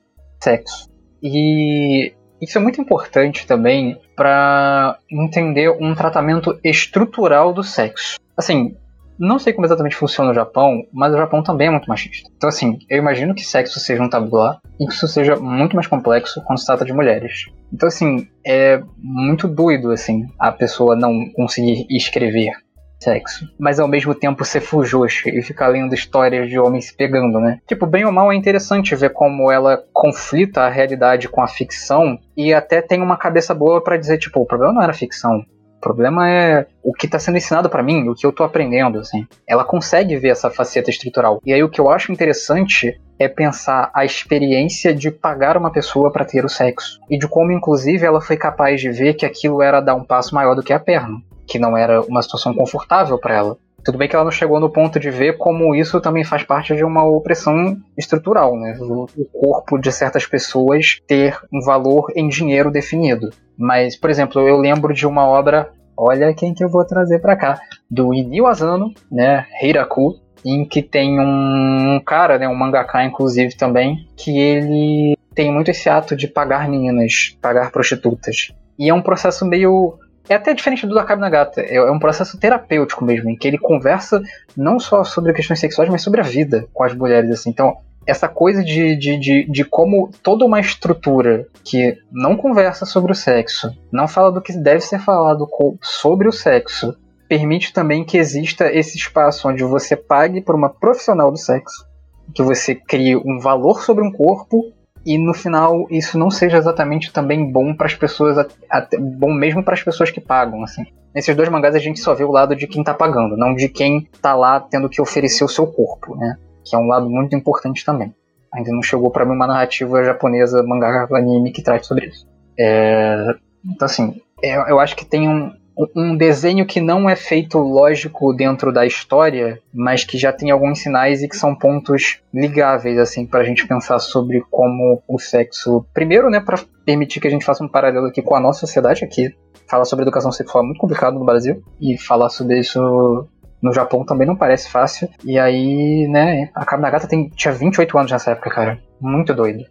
sexo. 0.42 0.88
E 1.22 2.12
isso 2.40 2.56
é 2.56 2.60
muito 2.60 2.80
importante 2.80 3.46
também 3.46 3.98
para 4.16 4.98
entender 5.10 5.70
um 5.70 5.94
tratamento 5.94 6.58
estrutural 6.64 7.52
do 7.52 7.62
sexo. 7.62 8.18
Assim, 8.36 8.74
não 9.18 9.38
sei 9.38 9.52
como 9.52 9.66
exatamente 9.66 9.96
funciona 9.96 10.30
no 10.30 10.34
Japão, 10.34 10.82
mas 10.90 11.12
o 11.12 11.18
Japão 11.18 11.42
também 11.42 11.66
é 11.66 11.70
muito 11.70 11.88
machista. 11.88 12.30
Então, 12.34 12.48
assim, 12.48 12.78
eu 12.88 12.96
imagino 12.96 13.34
que 13.34 13.44
sexo 13.44 13.78
seja 13.78 14.02
um 14.02 14.08
tabu 14.08 14.36
lá 14.36 14.58
e 14.80 14.86
que 14.86 14.94
isso 14.94 15.06
seja 15.06 15.36
muito 15.36 15.76
mais 15.76 15.86
complexo 15.86 16.42
quando 16.46 16.58
se 16.58 16.64
trata 16.64 16.86
de 16.86 16.92
mulheres. 16.94 17.44
Então, 17.70 17.86
assim, 17.86 18.26
é 18.46 18.80
muito 18.96 19.46
doido, 19.46 19.90
assim, 19.90 20.26
a 20.38 20.50
pessoa 20.50 20.96
não 20.96 21.30
conseguir 21.34 21.86
escrever 21.90 22.52
sexo, 23.00 23.48
mas 23.58 23.80
ao 23.80 23.88
mesmo 23.88 24.14
tempo 24.14 24.44
ser 24.44 24.60
fujoshi 24.60 25.30
e 25.30 25.42
ficar 25.42 25.68
lendo 25.68 25.94
histórias 25.94 26.48
de 26.48 26.58
homens 26.58 26.86
se 26.86 26.96
pegando, 26.96 27.40
né? 27.40 27.58
Tipo, 27.66 27.86
bem 27.86 28.04
ou 28.04 28.12
mal 28.12 28.30
é 28.30 28.36
interessante 28.36 28.94
ver 28.94 29.10
como 29.10 29.50
ela 29.50 29.82
conflita 29.92 30.62
a 30.62 30.68
realidade 30.68 31.28
com 31.28 31.42
a 31.42 31.48
ficção 31.48 32.18
e 32.36 32.52
até 32.52 32.82
tem 32.82 33.02
uma 33.02 33.16
cabeça 33.16 33.54
boa 33.54 33.82
para 33.82 33.96
dizer, 33.96 34.18
tipo, 34.18 34.40
o 34.40 34.46
problema 34.46 34.74
não 34.74 34.82
era 34.82 34.92
ficção. 34.92 35.44
O 35.76 35.80
problema 35.80 36.28
é 36.28 36.66
o 36.82 36.92
que 36.92 37.06
está 37.06 37.18
sendo 37.18 37.38
ensinado 37.38 37.70
para 37.70 37.82
mim, 37.82 38.06
o 38.06 38.14
que 38.14 38.26
eu 38.26 38.32
tô 38.32 38.44
aprendendo, 38.44 38.98
assim. 38.98 39.26
Ela 39.48 39.64
consegue 39.64 40.14
ver 40.18 40.28
essa 40.28 40.50
faceta 40.50 40.90
estrutural. 40.90 41.40
E 41.42 41.54
aí 41.54 41.62
o 41.62 41.70
que 41.70 41.80
eu 41.80 41.90
acho 41.90 42.12
interessante 42.12 43.00
é 43.18 43.26
pensar 43.28 43.90
a 43.94 44.04
experiência 44.04 44.94
de 44.94 45.10
pagar 45.10 45.56
uma 45.56 45.72
pessoa 45.72 46.12
para 46.12 46.26
ter 46.26 46.44
o 46.44 46.50
sexo. 46.50 47.00
E 47.08 47.18
de 47.18 47.26
como, 47.26 47.50
inclusive, 47.50 48.04
ela 48.04 48.20
foi 48.20 48.36
capaz 48.36 48.78
de 48.78 48.90
ver 48.90 49.14
que 49.14 49.24
aquilo 49.24 49.62
era 49.62 49.80
dar 49.80 49.94
um 49.94 50.04
passo 50.04 50.34
maior 50.34 50.54
do 50.54 50.62
que 50.62 50.74
a 50.74 50.78
perna 50.78 51.16
que 51.50 51.58
não 51.58 51.76
era 51.76 52.00
uma 52.02 52.22
situação 52.22 52.54
confortável 52.54 53.18
para 53.18 53.34
ela. 53.34 53.58
Tudo 53.84 53.98
bem 53.98 54.08
que 54.08 54.14
ela 54.14 54.24
não 54.24 54.30
chegou 54.30 54.60
no 54.60 54.70
ponto 54.70 55.00
de 55.00 55.10
ver 55.10 55.36
como 55.36 55.74
isso 55.74 56.00
também 56.00 56.22
faz 56.22 56.44
parte 56.44 56.76
de 56.76 56.84
uma 56.84 57.04
opressão 57.04 57.76
estrutural, 57.98 58.54
né? 58.56 58.78
O 58.78 59.06
corpo 59.32 59.78
de 59.78 59.90
certas 59.90 60.26
pessoas 60.26 61.00
ter 61.08 61.36
um 61.52 61.60
valor 61.64 62.12
em 62.14 62.28
dinheiro 62.28 62.70
definido. 62.70 63.30
Mas, 63.58 63.96
por 63.96 64.10
exemplo, 64.10 64.40
eu 64.40 64.58
lembro 64.58 64.94
de 64.94 65.06
uma 65.06 65.26
obra, 65.26 65.72
olha 65.96 66.32
quem 66.34 66.54
que 66.54 66.62
eu 66.62 66.68
vou 66.68 66.84
trazer 66.86 67.18
para 67.20 67.36
cá, 67.36 67.58
do 67.90 68.14
Inio 68.14 68.46
Asano, 68.46 68.92
né, 69.10 69.46
Heiraku, 69.60 70.14
em 70.44 70.64
que 70.64 70.82
tem 70.82 71.18
um 71.18 72.00
cara, 72.04 72.38
né, 72.38 72.46
um 72.48 72.54
mangaka 72.54 73.02
inclusive 73.04 73.56
também, 73.56 74.06
que 74.16 74.38
ele 74.38 75.16
tem 75.34 75.52
muito 75.52 75.70
esse 75.70 75.88
ato 75.88 76.14
de 76.14 76.28
pagar 76.28 76.68
meninas, 76.68 77.36
pagar 77.40 77.70
prostitutas. 77.72 78.52
E 78.78 78.88
é 78.88 78.94
um 78.94 79.02
processo 79.02 79.44
meio 79.46 79.98
é 80.30 80.36
até 80.36 80.54
diferente 80.54 80.86
do 80.86 80.96
Akabe 80.96 81.20
Nagata. 81.20 81.60
É, 81.60 81.74
é 81.74 81.90
um 81.90 81.98
processo 81.98 82.38
terapêutico 82.38 83.04
mesmo, 83.04 83.28
em 83.28 83.36
que 83.36 83.48
ele 83.48 83.58
conversa 83.58 84.22
não 84.56 84.78
só 84.78 85.02
sobre 85.02 85.32
questões 85.32 85.58
sexuais, 85.58 85.90
mas 85.90 86.02
sobre 86.02 86.20
a 86.20 86.24
vida 86.24 86.68
com 86.72 86.84
as 86.84 86.94
mulheres. 86.94 87.32
Assim. 87.32 87.50
Então, 87.50 87.76
essa 88.06 88.28
coisa 88.28 88.62
de, 88.62 88.94
de, 88.94 89.18
de, 89.18 89.50
de 89.50 89.64
como 89.64 90.08
toda 90.22 90.44
uma 90.44 90.60
estrutura 90.60 91.48
que 91.64 91.98
não 92.12 92.36
conversa 92.36 92.86
sobre 92.86 93.10
o 93.10 93.14
sexo, 93.14 93.76
não 93.90 94.06
fala 94.06 94.30
do 94.30 94.40
que 94.40 94.52
deve 94.52 94.80
ser 94.80 95.00
falado 95.00 95.48
sobre 95.82 96.28
o 96.28 96.32
sexo, 96.32 96.96
permite 97.28 97.72
também 97.72 98.04
que 98.04 98.16
exista 98.16 98.72
esse 98.72 98.96
espaço 98.96 99.48
onde 99.48 99.64
você 99.64 99.96
pague 99.96 100.40
por 100.40 100.54
uma 100.54 100.68
profissional 100.68 101.32
do 101.32 101.38
sexo, 101.38 101.84
que 102.32 102.42
você 102.42 102.76
crie 102.76 103.16
um 103.16 103.40
valor 103.40 103.82
sobre 103.82 104.04
um 104.04 104.12
corpo 104.12 104.72
e 105.04 105.18
no 105.18 105.32
final 105.32 105.86
isso 105.90 106.18
não 106.18 106.30
seja 106.30 106.58
exatamente 106.58 107.12
também 107.12 107.50
bom 107.50 107.74
para 107.74 107.86
as 107.86 107.94
pessoas, 107.94 108.38
até, 108.68 108.98
bom 108.98 109.32
mesmo 109.32 109.64
para 109.64 109.74
as 109.74 109.82
pessoas 109.82 110.10
que 110.10 110.20
pagam, 110.20 110.62
assim. 110.62 110.84
Nesses 111.14 111.34
dois 111.34 111.48
mangás 111.48 111.74
a 111.74 111.78
gente 111.78 112.00
só 112.00 112.14
vê 112.14 112.24
o 112.24 112.30
lado 112.30 112.54
de 112.54 112.66
quem 112.66 112.84
tá 112.84 112.94
pagando, 112.94 113.36
não 113.36 113.54
de 113.54 113.68
quem 113.68 114.08
tá 114.20 114.34
lá 114.34 114.60
tendo 114.60 114.88
que 114.88 115.00
oferecer 115.00 115.44
o 115.44 115.48
seu 115.48 115.66
corpo, 115.66 116.16
né? 116.16 116.36
Que 116.64 116.76
é 116.76 116.78
um 116.78 116.86
lado 116.86 117.08
muito 117.08 117.34
importante 117.34 117.84
também. 117.84 118.14
Ainda 118.52 118.70
não 118.72 118.82
chegou 118.82 119.10
para 119.10 119.24
mim 119.24 119.32
uma 119.32 119.46
narrativa 119.46 120.02
japonesa, 120.04 120.62
mangá, 120.62 121.08
anime 121.12 121.52
que 121.52 121.62
traz 121.62 121.86
sobre 121.86 122.06
isso. 122.06 122.26
É... 122.58 123.34
Então, 123.64 123.86
assim, 123.86 124.20
é, 124.42 124.70
eu 124.70 124.78
acho 124.78 124.96
que 124.96 125.04
tem 125.04 125.28
um, 125.28 125.52
um 125.94 126.16
desenho 126.16 126.66
que 126.66 126.80
não 126.80 127.08
é 127.08 127.16
feito 127.16 127.58
lógico 127.58 128.32
dentro 128.32 128.72
da 128.72 128.86
história, 128.86 129.60
mas 129.72 130.04
que 130.04 130.18
já 130.18 130.32
tem 130.32 130.50
alguns 130.50 130.80
sinais 130.80 131.22
e 131.22 131.28
que 131.28 131.36
são 131.36 131.54
pontos 131.54 132.20
ligáveis 132.32 132.98
assim 132.98 133.26
para 133.26 133.40
a 133.40 133.44
gente 133.44 133.66
pensar 133.66 133.98
sobre 133.98 134.42
como 134.50 135.02
o 135.08 135.18
sexo, 135.18 135.84
primeiro, 135.94 136.28
né, 136.28 136.40
para 136.40 136.58
permitir 136.84 137.20
que 137.20 137.28
a 137.28 137.30
gente 137.30 137.44
faça 137.44 137.64
um 137.64 137.68
paralelo 137.68 138.06
aqui 138.06 138.22
com 138.22 138.34
a 138.34 138.40
nossa 138.40 138.60
sociedade 138.60 139.04
aqui. 139.04 139.34
Falar 139.68 139.84
sobre 139.84 140.02
educação 140.02 140.32
sexual 140.32 140.64
é 140.64 140.66
muito 140.66 140.80
complicado 140.80 141.18
no 141.18 141.24
Brasil 141.24 141.62
e 141.80 141.96
falar 141.96 142.28
sobre 142.28 142.58
isso 142.58 143.28
no 143.62 143.72
Japão 143.72 144.04
também 144.04 144.26
não 144.26 144.36
parece 144.36 144.70
fácil. 144.70 145.08
E 145.24 145.38
aí, 145.38 146.08
né, 146.08 146.50
a 146.54 146.64
Kaminagata 146.64 147.06
tem, 147.06 147.28
tinha 147.28 147.52
28 147.52 147.98
anos 147.98 148.10
nessa 148.10 148.32
época, 148.32 148.50
cara. 148.50 148.82
Muito 149.00 149.34
doido. 149.34 149.64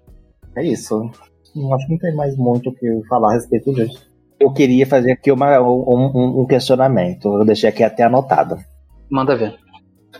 É 0.55 0.63
isso. 0.63 1.09
Acho 1.73 1.85
que 1.85 1.91
não 1.91 1.97
tem 1.97 2.15
mais 2.15 2.37
muito 2.37 2.69
o 2.69 2.73
que 2.73 3.01
falar 3.09 3.31
a 3.31 3.33
respeito 3.33 3.73
disso. 3.73 4.08
Eu 4.39 4.51
queria 4.53 4.85
fazer 4.85 5.11
aqui 5.11 5.31
uma, 5.31 5.59
um, 5.61 6.41
um 6.41 6.45
questionamento. 6.47 7.27
Eu 7.39 7.45
deixei 7.45 7.69
aqui 7.69 7.83
até 7.83 8.03
anotado. 8.03 8.57
Manda 9.11 9.35
ver. 9.35 9.55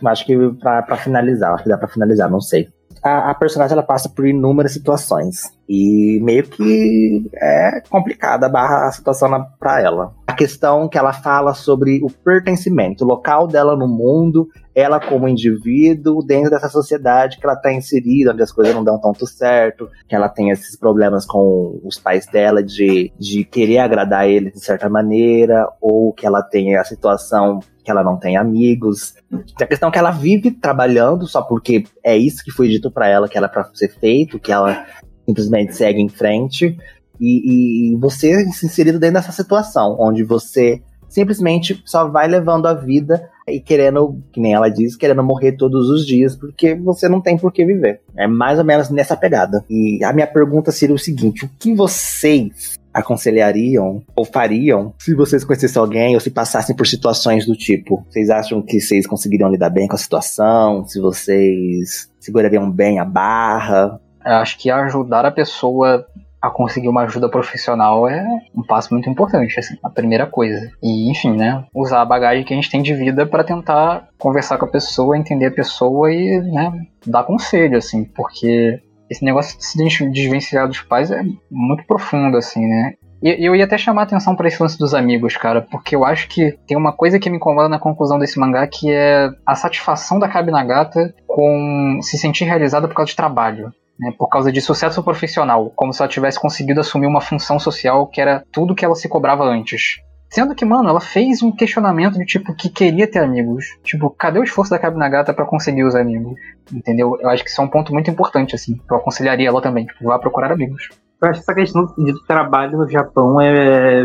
Acho 0.04 0.24
que 0.24 0.36
pra, 0.60 0.82
pra 0.82 0.96
finalizar, 0.96 1.52
acho 1.54 1.64
que 1.64 1.68
dá 1.68 1.78
pra 1.78 1.88
finalizar, 1.88 2.30
não 2.30 2.40
sei. 2.40 2.68
A, 3.02 3.30
a, 3.30 3.34
personagem 3.34 3.72
ela 3.72 3.82
passa 3.82 4.08
por 4.08 4.26
inúmeras 4.26 4.72
situações. 4.72 5.42
E 5.68 6.20
meio 6.22 6.44
que 6.44 7.30
é 7.34 7.82
complicada 7.88 8.46
a, 8.46 8.88
a 8.88 8.92
situação 8.92 9.28
na, 9.28 9.40
pra 9.40 9.80
ela 9.80 10.12
a 10.30 10.32
questão 10.32 10.88
que 10.88 10.96
ela 10.96 11.12
fala 11.12 11.54
sobre 11.54 12.00
o 12.04 12.08
pertencimento, 12.08 13.04
o 13.04 13.06
local 13.06 13.48
dela 13.48 13.76
no 13.76 13.88
mundo, 13.88 14.46
ela 14.80 15.00
como 15.00 15.28
indivíduo 15.28 16.22
dentro 16.24 16.50
dessa 16.50 16.68
sociedade 16.68 17.38
que 17.38 17.44
ela 17.44 17.54
está 17.54 17.72
inserida, 17.72 18.32
onde 18.32 18.42
as 18.42 18.52
coisas 18.52 18.74
não 18.74 18.84
dão 18.84 19.00
tanto 19.00 19.26
certo, 19.26 19.88
que 20.08 20.14
ela 20.14 20.28
tem 20.28 20.50
esses 20.50 20.76
problemas 20.76 21.26
com 21.26 21.80
os 21.84 21.98
pais 21.98 22.26
dela 22.26 22.62
de, 22.62 23.12
de 23.18 23.44
querer 23.44 23.78
agradar 23.78 24.28
eles 24.28 24.52
de 24.54 24.60
certa 24.60 24.88
maneira, 24.88 25.68
ou 25.80 26.12
que 26.12 26.26
ela 26.26 26.42
tem 26.42 26.76
a 26.76 26.84
situação 26.84 27.60
que 27.82 27.90
ela 27.90 28.02
não 28.02 28.18
tem 28.18 28.36
amigos. 28.36 29.14
A 29.60 29.66
questão 29.66 29.88
é 29.88 29.92
que 29.92 29.98
ela 29.98 30.10
vive 30.10 30.50
trabalhando 30.50 31.26
só 31.26 31.42
porque 31.42 31.84
é 32.04 32.16
isso 32.16 32.44
que 32.44 32.50
foi 32.50 32.68
dito 32.68 32.90
para 32.90 33.08
ela 33.08 33.28
que 33.28 33.38
era 33.38 33.48
para 33.48 33.64
ser 33.74 33.88
feito, 33.88 34.38
que 34.38 34.52
ela 34.52 34.86
simplesmente 35.26 35.74
segue 35.74 36.00
em 36.00 36.08
frente 36.08 36.76
e, 37.20 37.92
e 37.92 37.96
você 37.96 38.44
se 38.50 38.66
inserido 38.66 38.98
dentro 38.98 39.14
dessa 39.14 39.32
situação, 39.32 39.96
onde 40.00 40.24
você 40.24 40.82
simplesmente 41.08 41.82
só 41.84 42.08
vai 42.08 42.26
levando 42.28 42.66
a 42.66 42.74
vida 42.74 43.28
e 43.50 43.60
querendo, 43.60 44.18
que 44.32 44.40
nem 44.40 44.54
ela 44.54 44.68
diz, 44.68 44.96
querendo 44.96 45.22
morrer 45.22 45.52
todos 45.52 45.88
os 45.88 46.06
dias, 46.06 46.36
porque 46.36 46.74
você 46.74 47.08
não 47.08 47.20
tem 47.20 47.36
por 47.36 47.52
que 47.52 47.64
viver. 47.64 48.00
É 48.16 48.26
mais 48.26 48.58
ou 48.58 48.64
menos 48.64 48.90
nessa 48.90 49.16
pegada. 49.16 49.64
E 49.68 50.02
a 50.04 50.12
minha 50.12 50.26
pergunta 50.26 50.70
seria 50.70 50.94
o 50.94 50.98
seguinte: 50.98 51.44
o 51.44 51.50
que 51.58 51.74
vocês 51.74 52.78
aconselhariam 52.92 54.02
ou 54.16 54.24
fariam 54.24 54.92
se 54.98 55.14
vocês 55.14 55.44
conhecessem 55.44 55.80
alguém 55.80 56.14
ou 56.14 56.20
se 56.20 56.30
passassem 56.30 56.74
por 56.74 56.86
situações 56.86 57.46
do 57.46 57.54
tipo? 57.54 58.04
Vocês 58.08 58.30
acham 58.30 58.62
que 58.62 58.80
vocês 58.80 59.06
conseguiriam 59.06 59.50
lidar 59.50 59.70
bem 59.70 59.86
com 59.86 59.94
a 59.94 59.98
situação? 59.98 60.84
Se 60.86 61.00
vocês 61.00 62.10
segurariam 62.18 62.70
bem 62.70 62.98
a 62.98 63.04
barra? 63.04 64.00
Eu 64.24 64.34
acho 64.34 64.58
que 64.58 64.70
ajudar 64.70 65.24
a 65.24 65.30
pessoa 65.30 66.06
a 66.40 66.50
conseguir 66.50 66.88
uma 66.88 67.02
ajuda 67.02 67.28
profissional 67.28 68.08
é 68.08 68.26
um 68.56 68.62
passo 68.62 68.92
muito 68.94 69.10
importante, 69.10 69.58
assim, 69.58 69.76
a 69.82 69.90
primeira 69.90 70.26
coisa. 70.26 70.70
E, 70.82 71.10
enfim, 71.10 71.36
né, 71.36 71.64
usar 71.74 72.00
a 72.00 72.04
bagagem 72.04 72.44
que 72.44 72.52
a 72.52 72.56
gente 72.56 72.70
tem 72.70 72.82
de 72.82 72.94
vida 72.94 73.26
para 73.26 73.44
tentar 73.44 74.08
conversar 74.18 74.56
com 74.56 74.64
a 74.64 74.70
pessoa, 74.70 75.18
entender 75.18 75.46
a 75.46 75.52
pessoa 75.52 76.12
e, 76.12 76.40
né, 76.40 76.72
dar 77.06 77.24
conselho, 77.24 77.76
assim, 77.76 78.04
porque 78.04 78.80
esse 79.10 79.24
negócio 79.24 79.58
de 79.58 79.64
se 79.64 80.10
desvencilhar 80.10 80.66
dos 80.66 80.80
pais 80.80 81.10
é 81.10 81.22
muito 81.50 81.84
profundo, 81.84 82.36
assim, 82.36 82.66
né? 82.66 82.94
E 83.22 83.46
eu 83.46 83.54
ia 83.54 83.64
até 83.64 83.76
chamar 83.76 84.02
a 84.02 84.04
atenção 84.04 84.34
para 84.34 84.48
esse 84.48 84.62
lance 84.62 84.78
dos 84.78 84.94
amigos, 84.94 85.36
cara, 85.36 85.60
porque 85.60 85.94
eu 85.94 86.06
acho 86.06 86.26
que 86.26 86.56
tem 86.66 86.74
uma 86.74 86.92
coisa 86.92 87.18
que 87.18 87.28
me 87.28 87.36
incomoda 87.36 87.68
na 87.68 87.78
conclusão 87.78 88.18
desse 88.18 88.38
mangá, 88.38 88.66
que 88.66 88.90
é 88.90 89.28
a 89.44 89.54
satisfação 89.54 90.18
da 90.18 90.26
Kabi 90.26 90.50
Nagata 90.50 91.14
com 91.26 91.98
se 92.00 92.16
sentir 92.16 92.44
realizada 92.44 92.88
por 92.88 92.94
causa 92.94 93.10
de 93.10 93.16
trabalho 93.16 93.70
né, 94.00 94.12
por 94.18 94.28
causa 94.28 94.50
de 94.50 94.60
sucesso 94.60 95.02
profissional, 95.02 95.70
como 95.76 95.92
se 95.92 96.00
ela 96.00 96.10
tivesse 96.10 96.40
conseguido 96.40 96.80
assumir 96.80 97.06
uma 97.06 97.20
função 97.20 97.58
social 97.58 98.06
que 98.06 98.20
era 98.20 98.42
tudo 98.50 98.74
que 98.74 98.84
ela 98.84 98.94
se 98.94 99.08
cobrava 99.08 99.44
antes. 99.44 100.00
Sendo 100.30 100.54
que, 100.54 100.64
mano, 100.64 100.88
ela 100.88 101.00
fez 101.00 101.42
um 101.42 101.50
questionamento 101.50 102.16
de 102.16 102.24
tipo 102.24 102.54
que 102.54 102.68
queria 102.68 103.10
ter 103.10 103.18
amigos. 103.18 103.66
Tipo, 103.82 104.08
cadê 104.10 104.38
o 104.38 104.44
esforço 104.44 104.70
da 104.70 104.78
Kabi 104.78 104.96
Nagata 104.96 105.34
para 105.34 105.44
conseguir 105.44 105.82
os 105.82 105.96
amigos? 105.96 106.38
Entendeu? 106.72 107.18
Eu 107.20 107.28
acho 107.30 107.42
que 107.42 107.50
isso 107.50 107.60
é 107.60 107.64
um 107.64 107.68
ponto 107.68 107.92
muito 107.92 108.08
importante, 108.08 108.54
assim. 108.54 108.80
Eu 108.88 108.96
aconselharia 108.96 109.48
ela 109.48 109.60
também, 109.60 109.86
tipo, 109.86 110.04
vá 110.04 110.20
procurar 110.20 110.52
amigos. 110.52 110.88
Eu 111.20 111.28
acho 111.28 111.40
que 111.40 111.50
essa 111.50 111.54
questão 111.54 111.84
de 111.98 112.14
trabalho 112.28 112.78
no 112.78 112.88
Japão 112.88 113.40
é, 113.40 114.04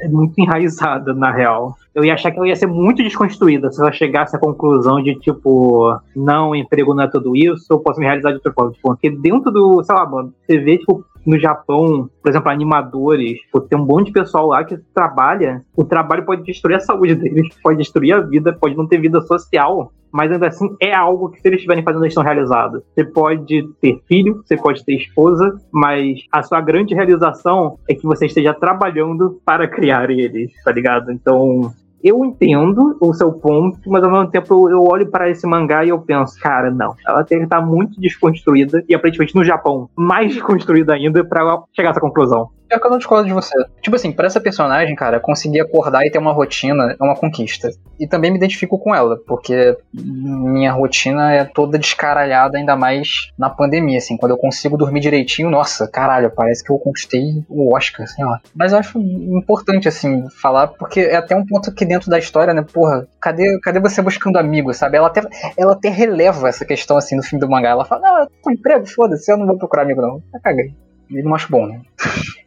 é 0.00 0.08
muito 0.08 0.38
enraizada, 0.38 1.14
na 1.14 1.30
real 1.30 1.76
eu 1.96 2.04
ia 2.04 2.12
achar 2.12 2.30
que 2.30 2.36
ela 2.36 2.46
ia 2.46 2.54
ser 2.54 2.66
muito 2.66 3.02
desconstruída 3.02 3.72
se 3.72 3.80
ela 3.80 3.90
chegasse 3.90 4.36
à 4.36 4.38
conclusão 4.38 5.02
de, 5.02 5.14
tipo, 5.14 5.98
não, 6.14 6.54
emprego 6.54 6.92
não 6.92 7.04
é 7.04 7.08
tudo 7.08 7.34
isso, 7.34 7.64
eu 7.70 7.78
posso 7.80 7.98
me 7.98 8.04
realizar 8.04 8.28
de 8.28 8.34
outra 8.34 8.52
forma. 8.52 8.72
Tipo, 8.72 8.88
porque 8.88 9.08
dentro 9.08 9.50
do, 9.50 9.82
sei 9.82 9.94
lá, 9.94 10.04
mano, 10.04 10.30
você 10.46 10.58
vê, 10.58 10.76
tipo, 10.76 11.02
no 11.24 11.40
Japão, 11.40 12.10
por 12.22 12.28
exemplo, 12.28 12.50
animadores, 12.50 13.40
tipo, 13.40 13.62
tem 13.62 13.78
um 13.78 13.86
monte 13.86 14.08
de 14.08 14.12
pessoal 14.12 14.48
lá 14.48 14.62
que 14.62 14.76
trabalha, 14.94 15.64
o 15.74 15.84
trabalho 15.84 16.26
pode 16.26 16.42
destruir 16.42 16.74
a 16.76 16.80
saúde 16.80 17.14
deles, 17.16 17.48
pode 17.62 17.78
destruir 17.78 18.12
a 18.12 18.20
vida, 18.20 18.52
pode 18.52 18.76
não 18.76 18.86
ter 18.86 19.00
vida 19.00 19.22
social, 19.22 19.90
mas 20.16 20.32
ainda 20.32 20.48
assim 20.48 20.74
é 20.80 20.94
algo 20.94 21.28
que 21.28 21.40
se 21.40 21.46
eles 21.46 21.58
estiverem 21.58 21.84
fazendo 21.84 22.02
eles 22.02 22.12
estão 22.12 22.24
realizados. 22.24 22.82
Você 22.94 23.04
pode 23.04 23.68
ter 23.82 24.00
filho, 24.08 24.42
você 24.42 24.56
pode 24.56 24.82
ter 24.82 24.94
esposa, 24.94 25.54
mas 25.70 26.20
a 26.32 26.42
sua 26.42 26.62
grande 26.62 26.94
realização 26.94 27.78
é 27.86 27.94
que 27.94 28.04
você 28.04 28.24
esteja 28.24 28.54
trabalhando 28.54 29.38
para 29.44 29.68
criar 29.68 30.10
eles, 30.10 30.50
tá 30.64 30.72
ligado? 30.72 31.12
Então, 31.12 31.70
eu 32.06 32.24
entendo 32.24 32.96
o 33.00 33.12
seu 33.12 33.32
ponto, 33.32 33.78
mas 33.86 34.02
ao 34.02 34.10
mesmo 34.10 34.30
tempo 34.30 34.70
eu 34.70 34.82
olho 34.82 35.10
para 35.10 35.28
esse 35.30 35.46
mangá 35.46 35.84
e 35.84 35.88
eu 35.88 35.98
penso, 35.98 36.38
cara, 36.40 36.70
não. 36.70 36.94
Ela 37.06 37.24
tem 37.24 37.38
que 37.38 37.44
estar 37.44 37.60
muito 37.60 38.00
desconstruída 38.00 38.84
e 38.88 38.94
aparentemente 38.94 39.34
no 39.34 39.44
Japão 39.44 39.88
mais 39.96 40.32
desconstruída 40.34 40.94
ainda 40.94 41.24
para 41.24 41.62
chegar 41.74 41.90
a 41.90 41.92
essa 41.92 42.00
conclusão. 42.00 42.50
É 42.70 42.78
que 42.78 42.86
eu 42.86 42.90
não 42.90 42.98
discordo 42.98 43.26
de 43.26 43.32
você. 43.32 43.54
Tipo 43.80 43.96
assim, 43.96 44.10
pra 44.10 44.26
essa 44.26 44.40
personagem, 44.40 44.94
cara, 44.96 45.20
conseguir 45.20 45.60
acordar 45.60 46.04
e 46.04 46.10
ter 46.10 46.18
uma 46.18 46.32
rotina 46.32 46.96
é 47.00 47.04
uma 47.04 47.14
conquista. 47.14 47.70
E 47.98 48.08
também 48.08 48.30
me 48.30 48.36
identifico 48.36 48.78
com 48.78 48.94
ela, 48.94 49.16
porque 49.26 49.76
minha 49.94 50.72
rotina 50.72 51.32
é 51.32 51.44
toda 51.44 51.78
descaralhada, 51.78 52.58
ainda 52.58 52.74
mais 52.74 53.30
na 53.38 53.48
pandemia, 53.48 53.98
assim. 53.98 54.16
Quando 54.16 54.32
eu 54.32 54.36
consigo 54.36 54.76
dormir 54.76 55.00
direitinho, 55.00 55.48
nossa, 55.48 55.88
caralho, 55.88 56.30
parece 56.34 56.64
que 56.64 56.70
eu 56.70 56.78
conquistei 56.78 57.44
o 57.48 57.74
Oscar, 57.74 58.06
sei 58.08 58.24
lá. 58.24 58.40
Mas 58.54 58.72
eu 58.72 58.78
acho 58.78 58.98
importante, 58.98 59.86
assim, 59.86 60.28
falar, 60.30 60.68
porque 60.68 61.00
é 61.00 61.16
até 61.16 61.36
um 61.36 61.46
ponto 61.46 61.72
que 61.72 61.86
dentro 61.86 61.95
da 62.04 62.18
história, 62.18 62.52
né, 62.52 62.62
porra, 62.62 63.06
cadê, 63.20 63.58
cadê 63.60 63.80
você 63.80 64.02
buscando 64.02 64.38
amigos, 64.38 64.76
sabe? 64.76 64.96
Ela 64.96 65.08
até, 65.08 65.22
ela 65.56 65.72
até 65.72 65.88
releva 65.88 66.48
essa 66.48 66.64
questão, 66.64 66.96
assim, 66.96 67.16
no 67.16 67.22
fim 67.22 67.38
do 67.38 67.48
mangá. 67.48 67.70
Ela 67.70 67.84
fala, 67.84 68.02
não, 68.02 68.18
eu 68.20 68.26
tô 68.42 68.50
emprego, 68.50 68.86
foda-se, 68.86 69.30
eu 69.30 69.36
não 69.36 69.46
vou 69.46 69.58
procurar 69.58 69.82
amigo, 69.82 70.02
não. 70.02 70.22
Eu 70.32 70.40
caguei. 70.42 70.74
E 71.10 71.22
não 71.22 71.34
acho 71.34 71.50
bom, 71.50 71.66
né? 71.66 71.80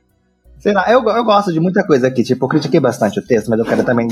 Sei 0.59 0.73
lá, 0.73 0.91
eu, 0.91 1.01
eu 1.07 1.23
gosto 1.23 1.53
de 1.53 1.59
muita 1.59 1.85
coisa 1.85 2.07
aqui. 2.07 2.21
Tipo, 2.21 2.43
eu 2.43 2.49
critiquei 2.49 2.81
bastante 2.81 3.17
o 3.17 3.25
texto, 3.25 3.49
mas 3.49 3.59
eu 3.59 3.65
quero 3.65 3.83
também 3.85 4.09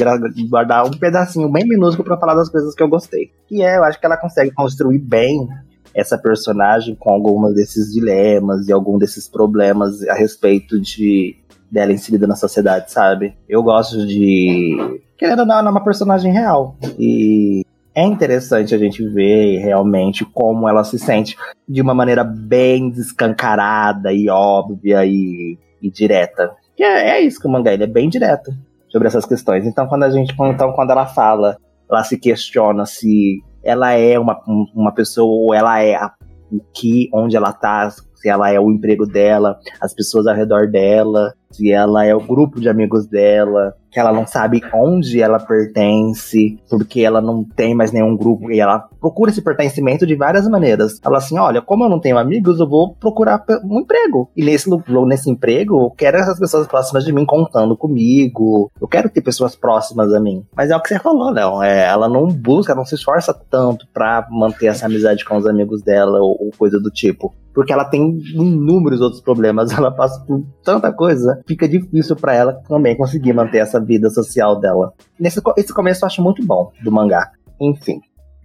guardar 0.50 0.86
um 0.86 0.92
pedacinho 0.92 1.52
bem 1.52 1.68
minúsculo 1.68 2.06
para 2.06 2.18
falar 2.18 2.36
das 2.36 2.48
coisas 2.48 2.74
que 2.74 2.82
eu 2.82 2.88
gostei. 2.88 3.32
Que 3.50 3.62
é, 3.62 3.78
eu 3.78 3.84
acho 3.84 4.00
que 4.00 4.06
ela 4.06 4.16
consegue 4.16 4.52
construir 4.52 4.98
bem 5.00 5.46
essa 5.94 6.18
personagem 6.18 6.96
com 6.96 7.12
alguns 7.12 7.54
desses 7.54 7.92
dilemas 7.92 8.68
e 8.68 8.72
algum 8.72 8.98
desses 8.98 9.28
problemas 9.28 10.02
a 10.08 10.14
respeito 10.14 10.80
de 10.80 11.36
dela 11.70 11.92
inserida 11.92 12.26
na 12.26 12.36
sociedade, 12.36 12.92
sabe? 12.92 13.36
Eu 13.48 13.62
gosto 13.62 14.06
de. 14.08 15.02
Querendo 15.18 15.40
ou 15.40 15.46
não, 15.46 15.60
é 15.60 15.70
uma 15.70 15.84
personagem 15.84 16.32
real. 16.32 16.76
E 17.00 17.64
é 17.96 18.04
interessante 18.04 18.76
a 18.76 18.78
gente 18.78 19.08
ver 19.10 19.58
realmente 19.60 20.24
como 20.24 20.70
ela 20.70 20.84
se 20.84 21.00
sente 21.00 21.36
de 21.68 21.82
uma 21.82 21.94
maneira 21.94 22.24
bem 22.24 22.90
descancarada 22.90 24.14
e 24.14 24.30
óbvia 24.30 25.06
e 25.06 25.58
e 25.82 25.90
direta. 25.90 26.56
Que 26.76 26.84
é, 26.84 27.18
é 27.18 27.22
isso 27.22 27.40
que 27.40 27.48
o 27.48 27.50
mangá 27.50 27.74
ele 27.74 27.84
é 27.84 27.88
bem 27.88 28.10
direto 28.10 28.52
sobre 28.90 29.08
essas 29.08 29.26
questões. 29.26 29.66
Então 29.66 29.88
quando 29.88 30.04
a 30.04 30.10
gente, 30.10 30.34
então 30.34 30.74
quando 30.74 30.92
ela 30.92 31.06
fala, 31.06 31.58
ela 31.90 32.04
se 32.04 32.18
questiona 32.18 32.86
se 32.86 33.42
ela 33.64 33.94
é 33.94 34.18
uma, 34.18 34.40
uma 34.74 34.94
pessoa 34.94 35.28
ou 35.28 35.54
ela 35.54 35.82
é 35.82 35.96
a, 35.96 36.14
o 36.52 36.60
que, 36.74 37.10
onde 37.14 37.36
ela 37.36 37.52
tá, 37.52 37.90
se 38.20 38.30
ela 38.30 38.52
é 38.52 38.60
o 38.60 38.72
emprego 38.72 39.06
dela, 39.06 39.60
as 39.80 39.94
pessoas 39.94 40.28
ao 40.28 40.36
redor 40.36 40.68
dela, 40.68 41.34
se 41.52 41.72
ela 41.72 42.06
é 42.06 42.14
o 42.14 42.20
grupo 42.20 42.60
de 42.60 42.70
amigos 42.70 43.08
dela, 43.08 43.74
que 43.92 44.00
ela 44.00 44.12
não 44.12 44.28
sabe 44.28 44.62
onde 44.74 45.22
ela 45.22 45.40
pertence, 45.40 46.60
porque 46.70 47.02
ela 47.02 47.22
não 47.22 47.44
tem 47.44 47.74
mais 47.74 47.92
nenhum 47.92 48.16
grupo 48.16 48.52
e 48.52 48.60
ela 48.60 48.88
procura 49.00 49.32
esse 49.32 49.42
pertencimento 49.42 50.06
de 50.06 50.16
várias 50.16 50.48
maneiras. 50.48 51.00
Ela 51.04 51.18
assim, 51.18 51.38
olha, 51.38 51.62
como 51.62 51.86
eu 51.86 51.90
não 51.90 52.00
tenho 52.00 52.18
amigos, 52.18 52.60
eu 52.60 52.68
vou 52.68 52.94
procurar 52.96 53.44
um 53.64 53.80
emprego. 53.80 54.30
E 54.36 54.44
nesse, 54.44 54.70
nesse 55.08 55.30
emprego, 55.30 55.86
eu 55.86 55.90
quero 55.92 56.18
essas 56.18 56.40
pessoas 56.40 56.68
próximas 56.68 57.06
de 57.06 57.14
mim 57.14 57.26
contando 57.26 57.78
comigo. 57.78 58.70
Eu 58.80 58.88
quero 58.88 59.10
ter 59.10 59.22
pessoas 59.22 59.56
próximas 59.56 60.14
a 60.14 60.20
mim. 60.20 60.46
Mas 60.56 60.70
é 60.70 60.76
o 60.76 60.82
que 60.82 60.90
você 60.90 61.00
falou, 61.00 61.32
Léo. 61.32 61.64
É, 61.64 61.88
ela 61.88 62.10
não 62.10 62.28
busca, 62.28 62.76
não 62.76 62.86
se 62.86 62.96
esforça 62.96 63.34
tanto 63.50 63.88
pra 63.94 64.28
manter 64.30 64.68
essa 64.68 64.86
amizade 64.86 65.24
com 65.24 65.38
os 65.38 65.48
amigos 65.48 65.82
dela 65.82 66.20
ou, 66.20 66.38
ou 66.40 66.52
coisa 66.58 66.80
do 66.80 66.92
tipo 66.92 67.34
porque 67.58 67.74
ela 67.74 67.86
tem 67.86 68.20
inúmeros 68.36 69.02
outros 69.02 69.20
problemas, 69.20 69.72
ela 69.76 69.90
passa 69.90 70.24
por 70.28 70.46
tanta 70.64 70.94
coisa, 70.94 71.42
fica 71.48 71.68
difícil 71.68 72.16
para 72.16 72.36
ela 72.36 72.54
também 72.54 72.96
conseguir 72.96 73.34
manter 73.34 73.58
essa 73.58 73.84
vida 73.84 74.12
social 74.12 74.60
dela. 74.60 74.94
Nesse 75.20 75.42
esse 75.58 75.74
começo 75.74 76.04
eu 76.04 76.06
acho 76.06 76.22
muito 76.22 76.46
bom 76.46 76.72
do 76.84 76.92
mangá. 76.92 77.32
Enfim. 77.60 78.00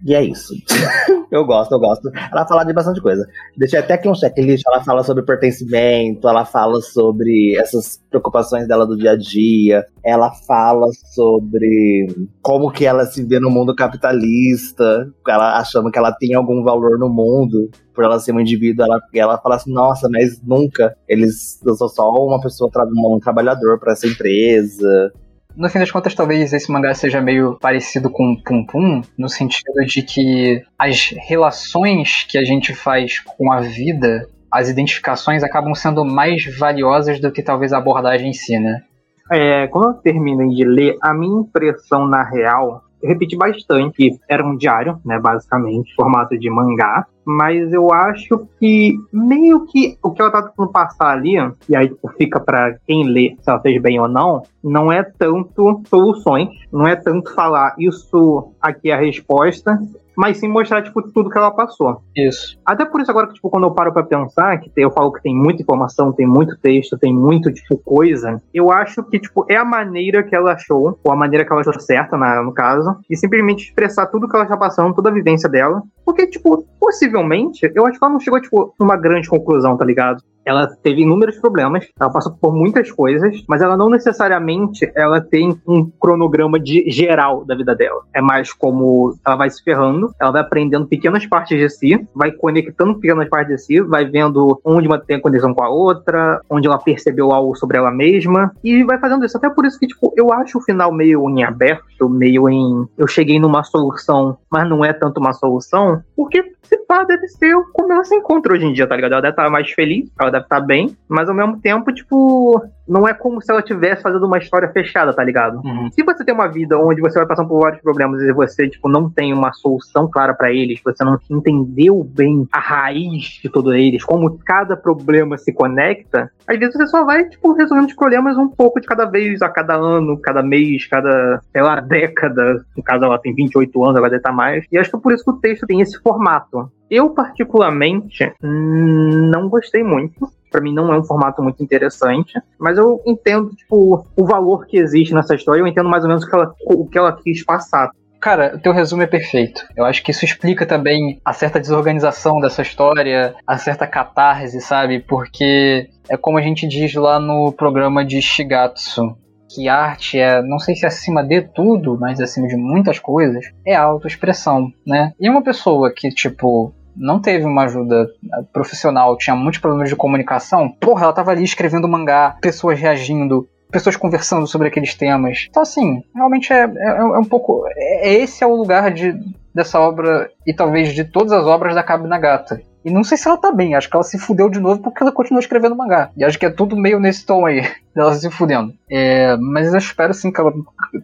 E 0.05 0.13
é 0.13 0.21
isso. 0.23 0.53
eu 1.31 1.45
gosto, 1.45 1.71
eu 1.71 1.79
gosto. 1.79 2.09
Ela 2.31 2.45
fala 2.45 2.63
de 2.63 2.73
bastante 2.73 3.01
coisa. 3.01 3.25
Deixei 3.55 3.79
até 3.79 3.93
aqui 3.93 4.09
um 4.09 4.15
checklist. 4.15 4.63
Ela 4.67 4.83
fala 4.83 5.03
sobre 5.03 5.23
pertencimento, 5.23 6.27
ela 6.27 6.43
fala 6.43 6.81
sobre 6.81 7.55
essas 7.57 8.01
preocupações 8.09 8.67
dela 8.67 8.85
do 8.85 8.97
dia 8.97 9.11
a 9.11 9.17
dia. 9.17 9.85
Ela 10.03 10.31
fala 10.45 10.87
sobre 11.13 12.07
como 12.41 12.71
que 12.71 12.85
ela 12.85 13.05
se 13.05 13.23
vê 13.23 13.39
no 13.39 13.49
mundo 13.49 13.73
capitalista, 13.73 15.09
ela 15.27 15.57
achando 15.57 15.89
que 15.89 15.97
ela 15.97 16.11
tem 16.11 16.33
algum 16.33 16.63
valor 16.63 16.99
no 16.99 17.09
mundo 17.09 17.69
por 17.93 18.03
ela 18.03 18.19
ser 18.19 18.33
um 18.33 18.39
indivíduo, 18.39 18.85
ela, 18.85 18.99
ela 19.13 19.37
fala 19.37 19.55
assim, 19.55 19.71
nossa, 19.71 20.09
mas 20.09 20.41
nunca, 20.41 20.95
eles, 21.07 21.61
eu 21.63 21.75
sou 21.75 21.87
só 21.87 22.09
uma 22.09 22.41
pessoa, 22.41 22.69
um 22.75 23.19
trabalhador 23.19 23.79
para 23.79 23.93
essa 23.93 24.07
empresa, 24.07 25.13
no 25.55 25.69
fim 25.69 25.79
das 25.79 25.91
contas, 25.91 26.15
talvez 26.15 26.53
esse 26.53 26.71
mangá 26.71 26.93
seja 26.93 27.21
meio 27.21 27.57
parecido 27.59 28.09
com 28.09 28.35
Pum 28.35 28.65
Pum, 28.65 29.01
no 29.17 29.29
sentido 29.29 29.85
de 29.85 30.01
que 30.01 30.63
as 30.77 31.13
relações 31.27 32.25
que 32.27 32.37
a 32.37 32.43
gente 32.43 32.73
faz 32.73 33.19
com 33.19 33.51
a 33.51 33.61
vida, 33.61 34.27
as 34.51 34.69
identificações 34.69 35.43
acabam 35.43 35.73
sendo 35.73 36.03
mais 36.03 36.43
valiosas 36.57 37.19
do 37.19 37.31
que 37.31 37.43
talvez 37.43 37.73
a 37.73 37.77
abordagem 37.77 38.29
em 38.29 38.33
si, 38.33 38.59
né? 38.59 38.83
É, 39.31 39.67
quando 39.67 39.89
eu 39.89 39.93
terminei 40.01 40.49
de 40.49 40.65
ler, 40.65 40.97
a 41.01 41.13
minha 41.13 41.41
impressão 41.41 42.07
na 42.07 42.23
real 42.23 42.82
repeti 43.03 43.35
bastante. 43.35 44.19
Era 44.29 44.45
um 44.45 44.55
diário, 44.55 44.99
né, 45.05 45.19
basicamente, 45.19 45.93
formato 45.95 46.37
de 46.37 46.49
mangá. 46.49 47.05
Mas 47.25 47.71
eu 47.71 47.93
acho 47.93 48.47
que 48.59 48.97
meio 49.11 49.65
que 49.65 49.97
o 50.03 50.11
que 50.11 50.21
ela 50.21 50.31
tá 50.31 50.41
tentando 50.41 50.69
passar 50.69 51.11
ali, 51.11 51.35
e 51.69 51.75
aí 51.75 51.87
tipo, 51.87 52.09
fica 52.17 52.39
para 52.39 52.77
quem 52.85 53.05
lê 53.05 53.37
se 53.39 53.49
ela 53.49 53.61
fez 53.61 53.81
bem 53.81 53.97
ou 53.97 54.09
não, 54.09 54.43
não 54.61 54.91
é 54.91 55.03
tanto 55.03 55.81
soluções, 55.87 56.49
não 56.71 56.85
é 56.85 56.97
tanto 56.97 57.33
falar 57.33 57.75
isso 57.79 58.51
aqui 58.61 58.91
é 58.91 58.93
a 58.93 58.99
resposta, 58.99 59.79
mas 60.15 60.37
sim 60.37 60.47
mostrar, 60.47 60.81
tipo, 60.81 61.01
tudo 61.01 61.29
que 61.29 61.37
ela 61.37 61.51
passou. 61.51 62.01
Isso. 62.15 62.57
Até 62.65 62.85
por 62.85 63.01
isso, 63.01 63.11
agora 63.11 63.27
que, 63.27 63.33
tipo, 63.33 63.49
quando 63.49 63.65
eu 63.65 63.71
paro 63.71 63.93
pra 63.93 64.03
pensar, 64.03 64.59
que 64.59 64.71
eu 64.77 64.91
falo 64.91 65.11
que 65.11 65.21
tem 65.21 65.35
muita 65.35 65.61
informação, 65.61 66.11
tem 66.11 66.27
muito 66.27 66.57
texto, 66.57 66.97
tem 66.97 67.13
muito, 67.13 67.51
tipo, 67.51 67.77
coisa, 67.77 68.41
eu 68.53 68.71
acho 68.71 69.03
que, 69.03 69.19
tipo, 69.19 69.45
é 69.49 69.55
a 69.55 69.65
maneira 69.65 70.23
que 70.23 70.35
ela 70.35 70.53
achou, 70.53 70.99
ou 71.03 71.11
a 71.11 71.15
maneira 71.15 71.45
que 71.45 71.51
ela 71.51 71.61
achou 71.61 71.79
certa, 71.79 72.17
na, 72.17 72.41
no 72.41 72.53
caso, 72.53 72.97
e 73.09 73.15
simplesmente 73.15 73.65
expressar 73.65 74.07
tudo 74.07 74.27
que 74.27 74.35
ela 74.35 74.45
está 74.45 74.57
passando, 74.57 74.93
toda 74.93 75.09
a 75.09 75.13
vivência 75.13 75.49
dela. 75.49 75.81
Porque, 76.05 76.27
tipo, 76.27 76.65
possivelmente, 76.79 77.71
eu 77.73 77.85
acho 77.85 77.97
que 77.97 78.03
ela 78.03 78.13
não 78.13 78.19
chegou, 78.19 78.41
tipo, 78.41 78.73
numa 78.79 78.97
grande 78.97 79.29
conclusão, 79.29 79.77
tá 79.77 79.85
ligado? 79.85 80.23
Ela 80.45 80.67
teve 80.67 81.01
inúmeros 81.01 81.37
problemas, 81.37 81.87
ela 81.99 82.11
passou 82.11 82.33
por 82.33 82.53
muitas 82.53 82.91
coisas, 82.91 83.43
mas 83.47 83.61
ela 83.61 83.77
não 83.77 83.89
necessariamente 83.89 84.91
ela 84.95 85.21
tem 85.21 85.59
um 85.67 85.89
cronograma 85.99 86.59
de 86.59 86.89
geral 86.89 87.45
da 87.45 87.55
vida 87.55 87.75
dela. 87.75 88.01
É 88.13 88.21
mais 88.21 88.53
como 88.53 89.15
ela 89.25 89.35
vai 89.35 89.49
se 89.49 89.63
ferrando, 89.63 90.13
ela 90.19 90.31
vai 90.31 90.41
aprendendo 90.41 90.87
pequenas 90.87 91.25
partes 91.25 91.57
de 91.57 91.69
si, 91.69 92.07
vai 92.13 92.31
conectando 92.31 92.95
pequenas 92.95 93.29
partes 93.29 93.55
de 93.55 93.61
si, 93.61 93.81
vai 93.81 94.05
vendo 94.05 94.59
onde 94.63 94.87
uma 94.87 94.99
tem 94.99 95.19
conexão 95.19 95.53
com 95.53 95.63
a 95.63 95.69
outra, 95.69 96.41
onde 96.49 96.67
ela 96.67 96.77
percebeu 96.77 97.31
algo 97.31 97.55
sobre 97.55 97.77
ela 97.77 97.91
mesma 97.91 98.51
e 98.63 98.83
vai 98.83 98.99
fazendo 98.99 99.25
isso. 99.25 99.37
Até 99.37 99.49
por 99.49 99.65
isso 99.65 99.79
que 99.79 99.87
tipo, 99.87 100.13
eu 100.15 100.31
acho 100.31 100.57
o 100.57 100.61
final 100.61 100.91
meio 100.91 101.29
em 101.29 101.43
aberto, 101.43 102.09
meio 102.09 102.49
em 102.49 102.87
eu 102.97 103.07
cheguei 103.07 103.39
numa 103.39 103.63
solução, 103.63 104.37
mas 104.49 104.67
não 104.69 104.83
é 104.83 104.93
tanto 104.93 105.19
uma 105.19 105.33
solução, 105.33 106.01
porque 106.15 106.53
se 106.63 106.77
pá, 106.85 107.03
deve 107.03 107.27
ser 107.27 107.55
como 107.73 107.91
ela 107.93 108.03
se 108.03 108.15
encontra 108.15 108.53
hoje 108.53 108.65
em 108.65 108.73
dia, 108.73 108.87
tá 108.87 108.95
ligado? 108.95 109.13
Ela 109.13 109.21
deve 109.21 109.33
estar 109.33 109.49
mais 109.49 109.69
feliz, 109.71 110.09
ela 110.19 110.31
deve 110.33 110.45
estar 110.45 110.59
bem, 110.59 110.95
mas 111.07 111.29
ao 111.29 111.35
mesmo 111.35 111.59
tempo, 111.59 111.93
tipo, 111.93 112.61
não 112.87 113.07
é 113.07 113.13
como 113.13 113.41
se 113.41 113.51
ela 113.51 113.61
tivesse 113.61 114.01
fazendo 114.01 114.25
uma 114.25 114.37
história 114.37 114.69
fechada, 114.69 115.13
tá 115.13 115.23
ligado? 115.23 115.61
Uhum. 115.63 115.89
Se 115.91 116.03
você 116.03 116.23
tem 116.23 116.33
uma 116.33 116.47
vida 116.47 116.77
onde 116.77 117.01
você 117.01 117.17
vai 117.19 117.27
passando 117.27 117.47
por 117.47 117.61
vários 117.61 117.81
problemas 117.81 118.21
e 118.21 118.33
você, 118.33 118.67
tipo, 118.67 118.89
não 118.89 119.09
tem 119.09 119.33
uma 119.33 119.53
solução 119.53 120.09
clara 120.09 120.33
para 120.33 120.51
eles, 120.51 120.81
você 120.83 121.03
não 121.03 121.17
entendeu 121.29 122.03
bem 122.03 122.47
a 122.51 122.59
raiz 122.59 123.39
de 123.41 123.49
todos 123.49 123.73
eles, 123.73 124.03
como 124.03 124.37
cada 124.39 124.75
problema 124.75 125.37
se 125.37 125.53
conecta, 125.53 126.31
às 126.47 126.59
vezes 126.59 126.75
você 126.75 126.87
só 126.87 127.05
vai, 127.05 127.27
tipo, 127.29 127.53
resolvendo 127.53 127.87
os 127.87 127.95
problemas 127.95 128.37
um 128.37 128.49
pouco 128.49 128.79
de 128.79 128.87
cada 128.87 129.05
vez, 129.05 129.41
a 129.41 129.49
cada 129.49 129.75
ano, 129.75 130.19
cada 130.19 130.43
mês, 130.43 130.85
cada, 130.87 131.41
sei 131.51 131.61
lá, 131.61 131.79
década. 131.79 132.65
No 132.75 132.83
caso, 132.83 133.05
ela 133.05 133.17
tem 133.17 133.33
28 133.33 133.83
anos, 133.83 133.97
ela 133.97 134.09
deve 134.09 134.17
estar 134.17 134.33
mais. 134.33 134.65
E 134.71 134.77
acho 134.77 134.89
que 134.89 134.95
é 134.95 134.99
por 134.99 135.13
isso 135.13 135.23
que 135.23 135.31
o 135.31 135.39
texto 135.39 135.65
tem 135.65 135.81
esse 135.81 135.99
formato. 136.01 136.69
Eu, 136.95 137.09
particularmente, 137.09 138.31
não 138.39 139.49
gostei 139.49 139.83
muito 139.83 140.31
para 140.51 140.61
mim 140.61 140.71
não 140.71 140.93
é 140.93 140.99
um 140.99 141.03
formato 141.03 141.41
muito 141.41 141.63
interessante, 141.63 142.39
mas 142.59 142.77
eu 142.77 143.01
entendo 143.07 143.49
tipo 143.55 144.05
o 144.15 144.23
valor 144.23 144.67
que 144.67 144.77
existe 144.77 145.11
nessa 145.11 145.33
história, 145.33 145.59
eu 145.61 145.65
entendo 145.65 145.89
mais 145.89 146.03
ou 146.03 146.09
menos 146.09 146.23
o 146.23 146.29
que 146.29 146.35
ela, 146.35 146.53
o 146.67 146.87
que 146.87 146.95
ela 146.95 147.11
quis 147.11 147.43
passar. 147.43 147.89
Cara, 148.21 148.55
o 148.55 148.59
teu 148.59 148.71
resumo 148.71 149.01
é 149.01 149.07
perfeito. 149.07 149.65
Eu 149.75 149.83
acho 149.83 150.03
que 150.03 150.11
isso 150.11 150.23
explica 150.23 150.63
também 150.63 151.19
a 151.25 151.33
certa 151.33 151.59
desorganização 151.59 152.39
dessa 152.39 152.61
história, 152.61 153.33
a 153.47 153.57
certa 153.57 153.87
catarse, 153.87 154.61
sabe? 154.61 154.99
Porque 154.99 155.89
é 156.07 156.15
como 156.15 156.37
a 156.37 156.41
gente 156.41 156.67
diz 156.67 156.93
lá 156.93 157.19
no 157.19 157.51
programa 157.51 158.05
de 158.05 158.21
Shigatsu, 158.21 159.17
que 159.53 159.67
arte 159.67 160.19
é, 160.19 160.41
não 160.41 160.57
sei 160.57 160.75
se 160.75 160.85
acima 160.85 161.23
de 161.23 161.41
tudo, 161.41 161.97
mas 161.99 162.19
acima 162.19 162.47
de 162.47 162.55
muitas 162.55 162.97
coisas, 162.97 163.51
é 163.65 163.75
autoexpressão, 163.75 164.71
né? 164.85 165.13
E 165.19 165.29
uma 165.29 165.43
pessoa 165.43 165.91
que, 165.93 166.09
tipo, 166.09 166.73
não 166.95 167.19
teve 167.19 167.45
uma 167.45 167.63
ajuda 167.63 168.05
eh, 168.05 168.43
profissional, 168.51 169.17
tinha 169.17 169.35
muitos 169.35 169.59
problemas 169.59 169.89
de 169.89 169.95
comunicação, 169.95 170.69
porra, 170.69 171.03
ela 171.03 171.13
tava 171.13 171.31
ali 171.31 171.43
escrevendo 171.43 171.87
mangá, 171.87 172.35
pessoas 172.41 172.79
reagindo, 172.79 173.47
pessoas 173.71 173.95
conversando 173.95 174.45
sobre 174.45 174.67
aqueles 174.67 174.93
temas. 174.93 175.47
Então, 175.49 175.63
assim, 175.63 176.03
realmente 176.15 176.53
é, 176.53 176.63
é, 176.63 176.97
é 176.97 177.17
um 177.17 177.25
pouco. 177.25 177.65
É, 177.75 178.13
esse 178.13 178.43
é 178.43 178.47
o 178.47 178.55
lugar 178.55 178.91
de, 178.91 179.13
dessa 179.53 179.79
obra, 179.79 180.29
e 180.45 180.53
talvez 180.53 180.93
de 180.93 181.03
todas 181.03 181.31
as 181.31 181.45
obras 181.45 181.75
da 181.75 181.83
Kabi 181.83 182.07
Nagata. 182.07 182.61
E 182.85 182.91
não 182.91 183.03
sei 183.03 183.17
se 183.17 183.27
ela 183.27 183.37
tá 183.37 183.51
bem, 183.51 183.75
acho 183.75 183.89
que 183.89 183.95
ela 183.95 184.03
se 184.03 184.19
fudeu 184.19 184.49
de 184.49 184.59
novo 184.59 184.81
porque 184.81 185.01
ela 185.01 185.11
continua 185.11 185.39
escrevendo 185.39 185.75
mangá. 185.75 186.11
E 186.17 186.23
acho 186.23 186.37
que 186.37 186.45
é 186.45 186.49
tudo 186.49 186.75
meio 186.75 186.99
nesse 186.99 187.25
tom 187.25 187.45
aí, 187.45 187.61
dela 187.95 188.13
se 188.13 188.29
fudendo. 188.29 188.73
É, 188.89 189.37
mas 189.37 189.71
eu 189.71 189.77
espero 189.77 190.13
sim 190.13 190.31
que 190.31 190.39
ela 190.39 190.51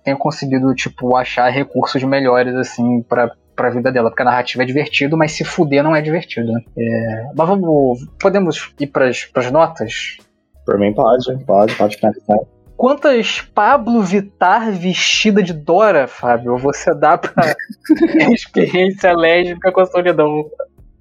tenha 0.03 0.17
conseguido, 0.17 0.73
tipo, 0.75 1.15
achar 1.15 1.49
recursos 1.49 2.03
melhores, 2.03 2.53
assim, 2.55 3.01
para 3.01 3.31
pra 3.59 3.69
vida 3.69 3.91
dela, 3.91 4.09
porque 4.09 4.21
a 4.21 4.25
narrativa 4.25 4.63
é 4.63 4.65
divertido, 4.65 5.17
mas 5.17 5.33
se 5.33 5.43
fuder 5.43 5.83
não 5.83 5.93
é 5.93 6.01
divertido. 6.01 6.49
Né? 6.49 6.61
É, 6.77 7.23
mas 7.35 7.47
vamos. 7.47 8.07
Podemos 8.17 8.73
ir 8.79 8.87
pras, 8.87 9.25
pras 9.25 9.51
notas? 9.51 10.17
Por 10.65 10.79
mim 10.79 10.93
pode, 10.93 11.37
pode, 11.43 11.75
pode 11.75 11.97
finalizar. 11.97 12.39
Quantas 12.77 13.41
Pablo 13.41 14.01
Vittar 14.01 14.71
vestida 14.71 15.43
de 15.43 15.51
Dora, 15.51 16.07
Fábio, 16.07 16.57
você 16.57 16.95
dá 16.95 17.17
pra 17.17 17.53
experiência 18.31 19.11
lésbica 19.11 19.73
com 19.73 19.81
a 19.81 19.85
solidão? 19.85 20.49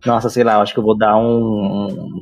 Nossa, 0.05 0.29
sei 0.29 0.43
lá, 0.43 0.55
eu 0.55 0.61
acho 0.61 0.75
que 0.75 0.81
eu 0.81 0.85
vou 0.85 0.99
dar 0.99 1.17
um. 1.17 2.21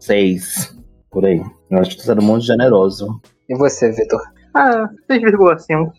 seis 0.00 0.76
por 1.12 1.24
aí. 1.24 1.40
Eu 1.70 1.78
acho 1.78 1.90
que 1.90 1.96
tô 1.98 2.02
sendo 2.02 2.22
muito 2.22 2.44
generoso. 2.44 3.20
E 3.48 3.56
você, 3.56 3.92
Vitor? 3.92 4.20
Ah, 4.52 4.88
6,5. 5.08 5.92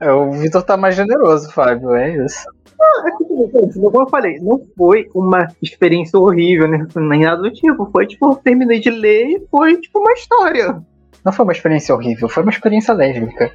É, 0.00 0.12
o 0.12 0.30
Vitor 0.32 0.62
tá 0.62 0.76
mais 0.76 0.94
generoso, 0.94 1.50
Fábio, 1.52 1.94
é 1.94 2.24
isso. 2.24 2.44
Ah, 2.80 3.08
é 3.08 3.10
como 3.10 4.02
eu 4.02 4.08
falei, 4.08 4.38
não 4.40 4.60
foi 4.76 5.08
uma 5.14 5.48
experiência 5.62 6.18
horrível, 6.18 6.68
né? 6.68 6.86
nem 6.94 7.22
nada 7.22 7.40
do 7.40 7.50
tipo. 7.50 7.90
Foi 7.90 8.06
tipo, 8.06 8.30
eu 8.30 8.36
terminei 8.36 8.80
de 8.80 8.90
ler 8.90 9.26
e 9.28 9.46
foi 9.50 9.80
tipo 9.80 9.98
uma 9.98 10.12
história. 10.12 10.82
Não 11.24 11.32
foi 11.32 11.44
uma 11.44 11.52
experiência 11.52 11.94
horrível, 11.94 12.28
foi 12.28 12.42
uma 12.42 12.52
experiência 12.52 12.92
lésbica. 12.92 13.50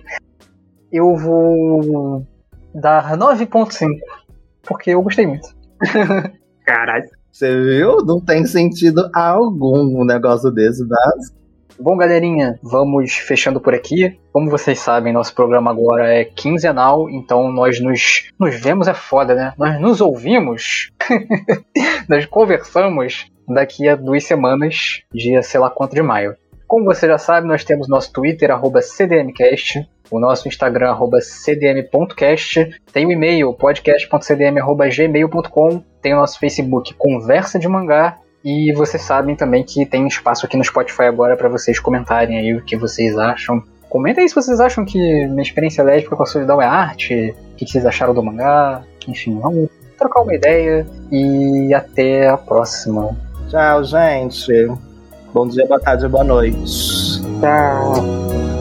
Eu 0.91 1.15
vou 1.15 2.25
dar 2.73 3.15
9.5, 3.17 3.87
porque 4.63 4.89
eu 4.89 5.01
gostei 5.03 5.27
muito. 5.27 5.47
Caralho. 6.65 7.07
Você 7.31 7.61
viu? 7.63 7.97
Não 8.03 8.19
tem 8.19 8.45
sentido 8.45 9.09
algum 9.13 10.01
um 10.01 10.03
negócio 10.03 10.51
desse, 10.51 10.83
mas 10.85 11.40
Bom, 11.83 11.97
galerinha, 11.97 12.59
vamos 12.61 13.13
fechando 13.13 13.59
por 13.59 13.73
aqui. 13.73 14.19
Como 14.31 14.51
vocês 14.51 14.77
sabem, 14.77 15.11
nosso 15.11 15.33
programa 15.33 15.71
agora 15.71 16.13
é 16.13 16.23
quinzenal, 16.23 17.09
então 17.09 17.51
nós 17.51 17.81
nos, 17.81 18.29
nos 18.39 18.53
vemos 18.53 18.87
é 18.87 18.93
foda, 18.93 19.33
né? 19.33 19.51
Nós 19.57 19.81
nos 19.81 19.99
ouvimos, 19.99 20.91
nós 22.07 22.27
conversamos 22.27 23.25
daqui 23.47 23.89
a 23.89 23.95
duas 23.95 24.23
semanas, 24.23 25.01
dia 25.11 25.41
sei 25.41 25.59
lá 25.59 25.71
quanto 25.71 25.95
de 25.95 26.03
maio. 26.03 26.35
Como 26.67 26.85
você 26.85 27.07
já 27.07 27.17
sabe, 27.17 27.47
nós 27.47 27.63
temos 27.63 27.89
nosso 27.89 28.13
Twitter, 28.13 28.51
CDMcast, 28.83 29.83
o 30.11 30.19
nosso 30.19 30.47
Instagram, 30.47 30.95
cdm.cast, 31.19 32.79
tem 32.93 33.07
o 33.07 33.11
e-mail, 33.11 33.55
podcast.cdm.gmail.com, 33.55 35.83
tem 35.99 36.13
o 36.13 36.17
nosso 36.17 36.37
Facebook, 36.37 36.93
Conversa 36.93 37.57
de 37.57 37.67
Mangá, 37.67 38.19
e 38.43 38.73
vocês 38.73 39.03
sabem 39.03 39.35
também 39.35 39.63
que 39.63 39.85
tem 39.85 40.07
espaço 40.07 40.45
aqui 40.45 40.57
no 40.57 40.63
Spotify 40.63 41.03
agora 41.03 41.37
para 41.37 41.49
vocês 41.49 41.79
comentarem 41.79 42.37
aí 42.37 42.53
o 42.55 42.63
que 42.63 42.75
vocês 42.75 43.17
acham. 43.17 43.63
Comenta 43.89 44.21
aí 44.21 44.29
se 44.29 44.35
vocês 44.35 44.59
acham 44.59 44.85
que 44.85 44.97
minha 45.27 45.41
experiência 45.41 45.83
lésbica 45.83 46.15
com 46.15 46.23
a 46.23 46.25
solidão 46.25 46.61
é 46.61 46.65
arte, 46.65 47.35
o 47.51 47.55
que 47.55 47.67
vocês 47.67 47.85
acharam 47.85 48.13
do 48.13 48.23
mangá. 48.23 48.83
Enfim, 49.07 49.39
vamos 49.39 49.69
trocar 49.97 50.21
uma 50.21 50.33
ideia 50.33 50.87
e 51.11 51.73
até 51.73 52.29
a 52.29 52.37
próxima. 52.37 53.15
Tchau, 53.49 53.83
gente. 53.83 54.71
Bom 55.33 55.47
dia, 55.47 55.65
boa 55.67 55.79
tarde, 55.79 56.07
boa 56.07 56.23
noite. 56.23 57.21
Tchau. 57.39 58.60